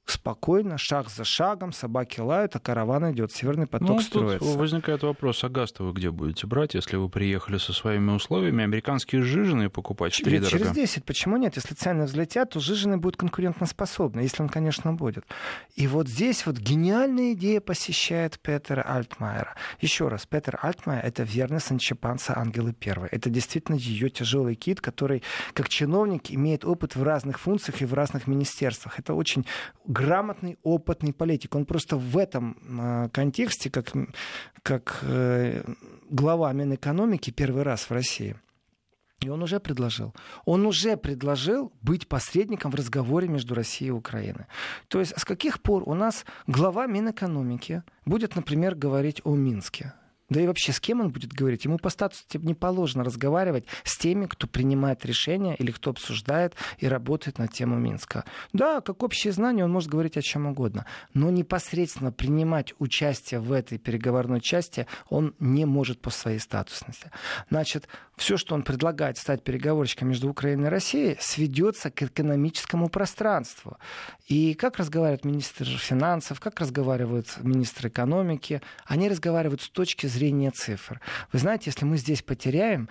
спокойно, 0.05 0.77
шаг 0.77 1.09
за 1.09 1.23
шагом, 1.23 1.71
собаки 1.71 2.19
лают, 2.19 2.55
а 2.55 2.59
караван 2.59 3.11
идет, 3.11 3.31
северный 3.31 3.67
поток 3.67 3.89
ну, 3.89 3.99
строится. 4.01 4.47
Тут 4.47 4.57
возникает 4.57 5.03
вопрос, 5.03 5.43
а 5.43 5.49
газ 5.49 5.73
вы 5.79 5.93
где 5.93 6.11
будете 6.11 6.45
брать, 6.45 6.73
если 6.73 6.97
вы 6.97 7.09
приехали 7.09 7.57
со 7.57 7.73
своими 7.73 8.11
условиями? 8.11 8.63
Американские 8.63 9.21
жижены 9.21 9.69
покупать 9.69 10.13
Через, 10.13 10.47
через 10.47 10.71
10, 10.71 11.05
почему 11.05 11.37
нет? 11.37 11.55
Если 11.55 11.73
цены 11.73 12.05
взлетят, 12.05 12.51
то 12.51 12.59
жижены 12.59 12.97
будут 12.97 13.17
конкурентоспособны, 13.17 14.21
если 14.21 14.43
он, 14.43 14.49
конечно, 14.49 14.93
будет. 14.93 15.25
И 15.75 15.87
вот 15.87 16.07
здесь 16.07 16.45
вот 16.45 16.57
гениальная 16.57 17.33
идея 17.33 17.61
посещает 17.61 18.39
Петера 18.39 18.81
Альтмайера. 18.81 19.55
Еще 19.79 20.07
раз, 20.07 20.25
Петер 20.25 20.59
Альтмайер— 20.61 21.03
это 21.05 21.23
верный 21.23 21.59
санчепанца 21.59 22.37
Ангелы 22.37 22.73
Первой. 22.73 23.07
Это 23.09 23.29
действительно 23.29 23.75
ее 23.75 24.09
тяжелый 24.09 24.55
кит, 24.55 24.81
который, 24.81 25.23
как 25.53 25.69
чиновник, 25.69 26.31
имеет 26.31 26.65
опыт 26.65 26.95
в 26.95 27.03
разных 27.03 27.39
функциях 27.39 27.81
и 27.81 27.85
в 27.85 27.93
разных 27.93 28.27
министерствах. 28.27 28.99
Это 28.99 29.13
очень 29.13 29.45
грамотный, 29.93 30.57
опытный 30.63 31.13
политик. 31.13 31.55
Он 31.55 31.65
просто 31.65 31.97
в 31.97 32.17
этом 32.17 32.57
а, 32.79 33.09
контексте, 33.09 33.69
как, 33.69 33.93
как 34.63 34.99
э, 35.03 35.63
глава 36.09 36.51
Минэкономики 36.53 37.31
первый 37.31 37.63
раз 37.63 37.89
в 37.89 37.91
России. 37.91 38.35
И 39.21 39.29
он 39.29 39.41
уже 39.41 39.59
предложил. 39.59 40.13
Он 40.45 40.65
уже 40.65 40.97
предложил 40.97 41.71
быть 41.81 42.07
посредником 42.09 42.71
в 42.71 42.75
разговоре 42.75 43.29
между 43.29 43.55
Россией 43.55 43.89
и 43.89 43.91
Украиной. 43.91 44.45
То 44.89 44.99
есть 44.99 45.13
с 45.17 45.23
каких 45.23 45.61
пор 45.61 45.83
у 45.85 45.93
нас 45.93 46.25
глава 46.45 46.87
Минэкономики 46.87 47.83
будет, 48.05 48.35
например, 48.35 48.75
говорить 48.75 49.21
о 49.23 49.35
Минске? 49.35 49.93
Да 50.33 50.41
и 50.41 50.47
вообще, 50.47 50.71
с 50.71 50.79
кем 50.79 50.99
он 50.99 51.11
будет 51.11 51.31
говорить? 51.31 51.65
Ему 51.65 51.77
по 51.77 51.91
статусу 51.91 52.23
не 52.39 52.55
положено 52.55 53.03
разговаривать 53.03 53.65
с 53.83 53.95
теми, 53.99 54.25
кто 54.25 54.47
принимает 54.47 55.05
решения 55.05 55.55
или 55.55 55.69
кто 55.69 55.91
обсуждает 55.91 56.55
и 56.79 56.87
работает 56.87 57.37
на 57.37 57.47
тему 57.47 57.77
Минска. 57.77 58.25
Да, 58.51 58.81
как 58.81 59.03
общее 59.03 59.31
знание 59.31 59.63
он 59.63 59.71
может 59.71 59.91
говорить 59.91 60.17
о 60.17 60.23
чем 60.23 60.47
угодно, 60.47 60.87
но 61.13 61.29
непосредственно 61.29 62.11
принимать 62.11 62.73
участие 62.79 63.41
в 63.41 63.51
этой 63.51 63.77
переговорной 63.77 64.41
части 64.41 64.87
он 65.07 65.35
не 65.37 65.65
может 65.65 66.01
по 66.01 66.09
своей 66.09 66.39
статусности. 66.39 67.11
Значит, 67.51 67.87
все, 68.15 68.37
что 68.37 68.55
он 68.55 68.63
предлагает 68.63 69.19
стать 69.19 69.43
переговорщиком 69.43 70.09
между 70.09 70.29
Украиной 70.29 70.67
и 70.67 70.69
Россией, 70.69 71.17
сведется 71.19 71.91
к 71.91 72.01
экономическому 72.01 72.89
пространству. 72.89 73.77
И 74.27 74.55
как 74.55 74.77
разговаривает 74.77 75.25
министр 75.25 75.65
финансов, 75.65 76.39
как 76.39 76.59
разговаривают 76.59 77.27
министры 77.43 77.89
экономики, 77.89 78.61
они 78.85 79.09
разговаривают 79.09 79.61
с 79.61 79.69
точки 79.69 80.07
зрения 80.07 80.22
цифр. 80.51 81.01
Вы 81.31 81.39
знаете, 81.39 81.65
если 81.67 81.85
мы 81.85 81.97
здесь 81.97 82.21
потеряем, 82.21 82.89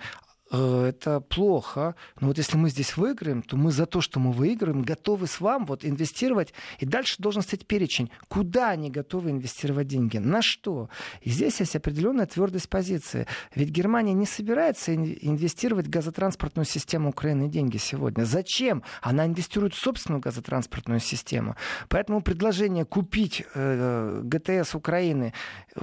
это 0.53 1.19
плохо. 1.19 1.95
Но 2.19 2.27
вот 2.27 2.37
если 2.37 2.57
мы 2.57 2.69
здесь 2.69 2.95
выиграем, 2.95 3.41
то 3.41 3.57
мы 3.57 3.71
за 3.71 3.85
то, 3.85 4.01
что 4.01 4.19
мы 4.19 4.31
выиграем, 4.31 4.83
готовы 4.83 5.27
с 5.27 5.39
вами 5.39 5.65
вот 5.65 5.83
инвестировать. 5.83 6.53
И 6.79 6.85
дальше 6.85 7.15
должен 7.19 7.41
стать 7.41 7.65
перечень, 7.65 8.11
куда 8.27 8.69
они 8.69 8.91
готовы 8.91 9.31
инвестировать 9.31 9.87
деньги, 9.87 10.17
на 10.17 10.41
что. 10.41 10.89
И 11.21 11.31
здесь 11.31 11.59
есть 11.59 11.75
определенная 11.75 12.27
твердость 12.27 12.69
позиции. 12.69 13.27
Ведь 13.55 13.69
Германия 13.69 14.13
не 14.13 14.25
собирается 14.25 14.93
инвестировать 14.93 15.87
в 15.87 15.89
газотранспортную 15.89 16.65
систему 16.65 17.09
Украины 17.09 17.49
деньги 17.49 17.77
сегодня. 17.77 18.23
Зачем? 18.23 18.83
Она 19.01 19.25
инвестирует 19.25 19.73
в 19.73 19.79
собственную 19.79 20.21
газотранспортную 20.21 20.99
систему. 20.99 21.55
Поэтому 21.89 22.21
предложение 22.21 22.85
купить 22.85 23.43
э, 23.55 24.21
ГТС 24.23 24.75
Украины, 24.75 25.33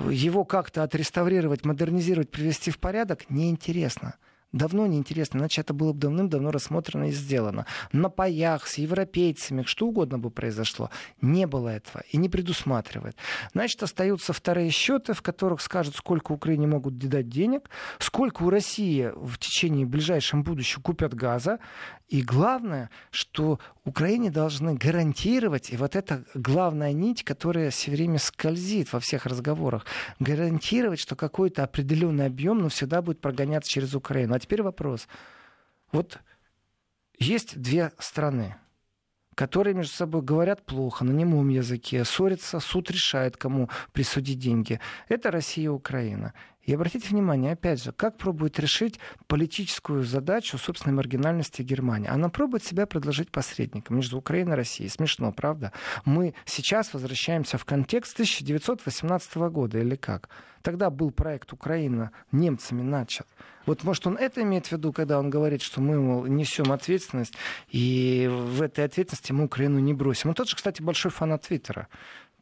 его 0.09 0.45
как-то 0.45 0.85
отреставрировать, 0.85 1.65
модернизировать, 1.65 2.31
привести 2.31 2.71
в 2.71 2.79
порядок, 2.79 3.29
неинтересно 3.31 4.15
давно 4.53 4.87
неинтересно, 4.87 5.39
иначе 5.39 5.61
это 5.61 5.75
было 5.75 5.93
бы 5.93 6.01
давным-давно 6.01 6.51
рассмотрено 6.51 7.05
и 7.05 7.13
сделано. 7.13 7.67
На 7.93 8.09
паях 8.09 8.67
с 8.67 8.79
европейцами, 8.79 9.63
что 9.65 9.87
угодно 9.87 10.19
бы 10.19 10.31
произошло. 10.31 10.91
Не 11.21 11.47
было 11.47 11.69
этого 11.69 12.03
и 12.11 12.17
не 12.17 12.29
предусматривает. 12.29 13.17
Значит, 13.53 13.83
остаются 13.83 14.33
вторые 14.33 14.71
счеты, 14.71 15.13
в 15.13 15.23
которых 15.23 15.61
скажут, 15.61 15.97
сколько 15.97 16.33
Украине 16.33 16.67
могут 16.67 16.99
дать 16.99 17.29
денег, 17.29 17.71
сколько 17.99 18.43
у 18.43 18.51
России 18.51 19.13
в 19.15 19.39
течение 19.39 19.87
ближайшем 19.87 20.43
будущем 20.43 20.83
купят 20.83 21.15
газа. 21.15 21.59
И 22.09 22.23
главное, 22.23 22.91
что 23.13 23.61
Украине 23.85 24.33
должны 24.33 24.75
гарантировать, 24.75 25.71
и 25.71 25.77
вот 25.77 25.95
это 25.95 26.25
главная 26.35 26.93
нить, 26.93 27.23
которая 27.23 27.71
все 27.71 27.93
время 27.93 28.19
скользит 28.19 28.93
во 28.93 28.99
всех 28.99 29.27
разговорах, 29.27 29.87
гарантировать, 30.19 30.99
что 30.99 31.15
какой-то 31.15 31.63
определенный 31.63 32.27
объем, 32.27 32.59
но 32.59 32.69
всегда 32.69 33.01
будет 33.01 33.21
прогоняться 33.21 33.71
через 33.71 33.95
Украину 33.95 34.35
теперь 34.41 34.63
вопрос. 34.63 35.07
Вот 35.93 36.19
есть 37.19 37.61
две 37.61 37.93
страны, 37.99 38.57
которые 39.35 39.75
между 39.75 39.93
собой 39.95 40.23
говорят 40.23 40.65
плохо, 40.65 41.05
на 41.05 41.13
немом 41.13 41.49
языке, 41.49 42.05
ссорятся, 42.05 42.61
суд 42.61 42.91
решает, 42.91 43.37
кому 43.37 43.69
присудить 43.93 44.39
деньги. 44.39 44.81
Это 45.09 45.31
Россия 45.31 45.67
и 45.67 45.69
Украина. 45.69 46.35
И 46.71 46.75
обратите 46.75 47.09
внимание, 47.09 47.55
опять 47.55 47.83
же, 47.83 47.91
как 47.91 48.17
пробует 48.17 48.61
решить 48.61 49.01
политическую 49.27 50.05
задачу 50.05 50.57
собственной 50.57 50.95
маргинальности 50.95 51.63
Германии. 51.63 52.09
Она 52.09 52.29
пробует 52.29 52.63
себя 52.63 52.87
предложить 52.87 53.33
посредником 53.33 53.97
между 53.97 54.19
Украиной 54.19 54.53
и 54.53 54.57
Россией. 54.57 54.89
Смешно, 54.89 55.33
правда? 55.33 55.73
Мы 56.05 56.33
сейчас 56.45 56.95
возвращаемся 56.95 57.59
в 57.59 57.65
контекст 57.65 58.13
1918 58.13 59.35
года 59.51 59.81
или 59.81 59.97
как? 59.97 60.29
Тогда 60.63 60.91
был 60.91 61.11
проект 61.11 61.53
Украина 61.53 62.13
немцами 62.31 62.83
начат. 62.83 63.27
Вот, 63.67 63.83
может, 63.83 64.07
он 64.07 64.17
это 64.17 64.41
имеет 64.43 64.67
в 64.67 64.73
виду, 64.73 64.93
когда 64.93 65.19
он 65.19 65.29
говорит, 65.29 65.63
что 65.63 65.81
мы 65.81 65.99
мол, 65.99 66.27
несем 66.27 66.71
ответственность, 66.71 67.35
и 67.69 68.31
в 68.31 68.63
этой 68.63 68.85
ответственности 68.85 69.33
мы 69.33 69.47
Украину 69.47 69.81
не 69.81 69.93
бросим. 69.93 70.29
Он 70.29 70.37
тот 70.37 70.49
же, 70.49 70.55
кстати, 70.55 70.83
большой 70.83 71.11
фанат 71.11 71.49
Твиттера 71.49 71.89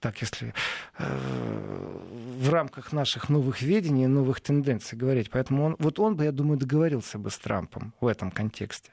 так 0.01 0.21
если 0.21 0.55
э, 0.99 1.99
в 2.41 2.51
рамках 2.51 2.93
наших 2.93 3.29
новых 3.29 3.63
ведений, 3.63 4.07
новых 4.07 4.41
тенденций 4.41 4.99
говорить. 4.99 5.31
Поэтому 5.31 5.65
он, 5.65 5.77
вот 5.79 5.99
он 5.99 6.17
бы, 6.17 6.25
я 6.25 6.33
думаю, 6.33 6.59
договорился 6.59 7.19
бы 7.19 7.31
с 7.31 7.39
Трампом 7.39 7.93
в 8.01 8.07
этом 8.07 8.31
контексте. 8.31 8.91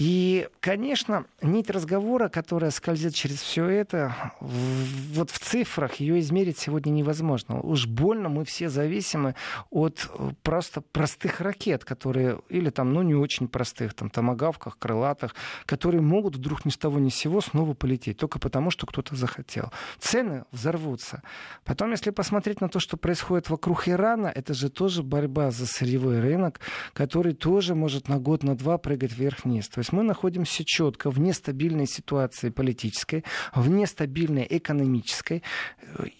И, 0.00 0.48
конечно, 0.60 1.26
нить 1.42 1.68
разговора, 1.68 2.30
которая 2.30 2.70
скользит 2.70 3.14
через 3.14 3.42
все 3.42 3.66
это, 3.66 4.32
вот 4.40 5.30
в 5.30 5.38
цифрах 5.38 5.96
ее 5.96 6.20
измерить 6.20 6.56
сегодня 6.56 6.90
невозможно. 6.90 7.60
Уж 7.60 7.86
больно 7.86 8.30
мы 8.30 8.46
все 8.46 8.70
зависимы 8.70 9.34
от 9.68 10.08
э, 10.08 10.30
просто 10.42 10.80
простых 10.80 11.42
ракет, 11.42 11.84
которые, 11.84 12.40
или 12.48 12.70
там, 12.70 12.94
ну, 12.94 13.02
не 13.02 13.14
очень 13.14 13.46
простых, 13.46 13.92
там, 13.92 14.08
томогавках, 14.08 14.78
крылатых, 14.78 15.34
которые 15.66 16.00
могут 16.00 16.36
вдруг 16.36 16.64
ни 16.64 16.70
с 16.70 16.78
того 16.78 16.98
ни 16.98 17.10
с 17.10 17.16
сего 17.16 17.42
снова 17.42 17.74
полететь, 17.74 18.16
только 18.16 18.38
потому, 18.38 18.70
что 18.70 18.86
кто-то 18.86 19.14
захотел. 19.16 19.70
Цены 19.98 20.46
взорвутся. 20.50 21.22
Потом, 21.66 21.90
если 21.90 22.08
посмотреть 22.08 22.62
на 22.62 22.70
то, 22.70 22.80
что 22.80 22.96
происходит 22.96 23.50
вокруг 23.50 23.86
Ирана, 23.86 24.28
это 24.28 24.54
же 24.54 24.70
тоже 24.70 25.02
борьба 25.02 25.50
за 25.50 25.66
сырьевой 25.66 26.20
рынок, 26.20 26.58
который 26.94 27.34
тоже 27.34 27.74
может 27.74 28.08
на 28.08 28.18
год, 28.18 28.42
на 28.44 28.56
два 28.56 28.78
прыгать 28.78 29.12
вверх-вниз. 29.12 29.68
То 29.68 29.80
есть 29.80 29.89
есть 29.90 29.92
мы 29.92 30.02
находимся 30.02 30.64
четко 30.64 31.10
в 31.10 31.18
нестабильной 31.18 31.86
ситуации 31.86 32.50
политической, 32.50 33.24
в 33.54 33.68
нестабильной 33.68 34.46
экономической. 34.48 35.42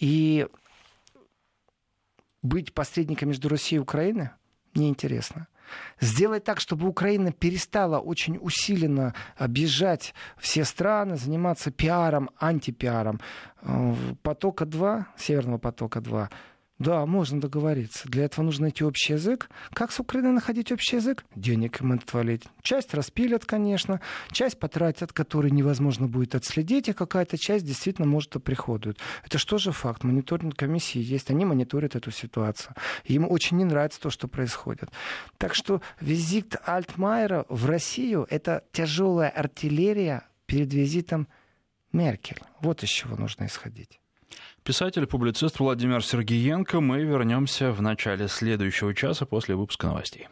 И 0.01 0.47
быть 2.43 2.73
посредником 2.73 3.29
между 3.29 3.49
Россией 3.49 3.79
и 3.79 3.83
Украиной 3.83 4.31
неинтересно. 4.75 5.47
Сделать 6.01 6.43
так, 6.43 6.59
чтобы 6.59 6.89
Украина 6.89 7.31
перестала 7.31 8.01
очень 8.01 8.39
усиленно 8.41 9.15
объезжать 9.37 10.15
все 10.37 10.65
страны, 10.65 11.17
заниматься 11.17 11.71
пиаром, 11.71 12.31
антипиаром. 12.39 13.21
Э, 13.63 13.95
потока-2, 14.23 15.05
Северного 15.17 15.59
потока-2, 15.59 16.29
да, 16.81 17.05
можно 17.05 17.39
договориться. 17.43 18.09
Для 18.09 18.25
этого 18.25 18.47
нужно 18.47 18.63
найти 18.63 18.85
общий 18.85 19.13
язык. 19.13 19.51
Как 19.75 19.93
с 19.93 20.01
Украиной 20.01 20.33
находить 20.33 20.73
общий 20.73 20.97
язык? 20.97 21.27
Денег 21.37 21.83
им 21.83 21.93
отвалить. 21.93 22.45
Часть 22.63 22.95
распилят, 22.95 23.45
конечно, 23.45 24.01
часть 24.33 24.59
потратят, 24.59 25.13
которые 25.13 25.51
невозможно 25.51 26.09
будет 26.09 26.35
отследить, 26.35 26.89
и 26.89 26.95
какая-то 26.95 27.37
часть 27.37 27.67
действительно 27.67 28.09
может 28.09 28.35
оприходует. 28.35 28.99
Это 29.27 29.37
что 29.37 29.59
же 29.59 29.73
факт? 29.73 30.05
Мониторинг 30.05 30.57
комиссии 30.57 31.03
есть, 31.03 31.31
они 31.31 31.45
мониторят 31.45 31.97
эту 31.97 32.11
ситуацию. 32.11 32.75
Им 33.05 33.31
очень 33.31 33.59
не 33.59 33.67
нравится 33.67 34.01
то, 34.01 34.09
что 34.09 34.27
происходит. 34.27 34.89
Так 35.37 35.55
что 35.55 35.83
визит 36.01 36.57
Альтмайера 36.65 37.45
в 37.51 37.67
Россию— 37.67 38.27
это 38.31 38.65
тяжелая 38.73 39.29
артиллерия 39.29 40.23
перед 40.47 40.73
визитом 40.73 41.29
Меркель. 41.93 42.41
Вот 42.63 42.83
из 42.83 42.89
чего 42.89 43.17
нужно 43.17 43.45
исходить. 43.45 44.01
Писатель-публицист 44.63 45.59
Владимир 45.59 46.05
Сергеенко. 46.05 46.81
Мы 46.81 47.03
вернемся 47.03 47.73
в 47.73 47.81
начале 47.81 48.29
следующего 48.29 48.95
часа 48.95 49.25
после 49.25 49.57
выпуска 49.57 49.87
новостей. 49.87 50.29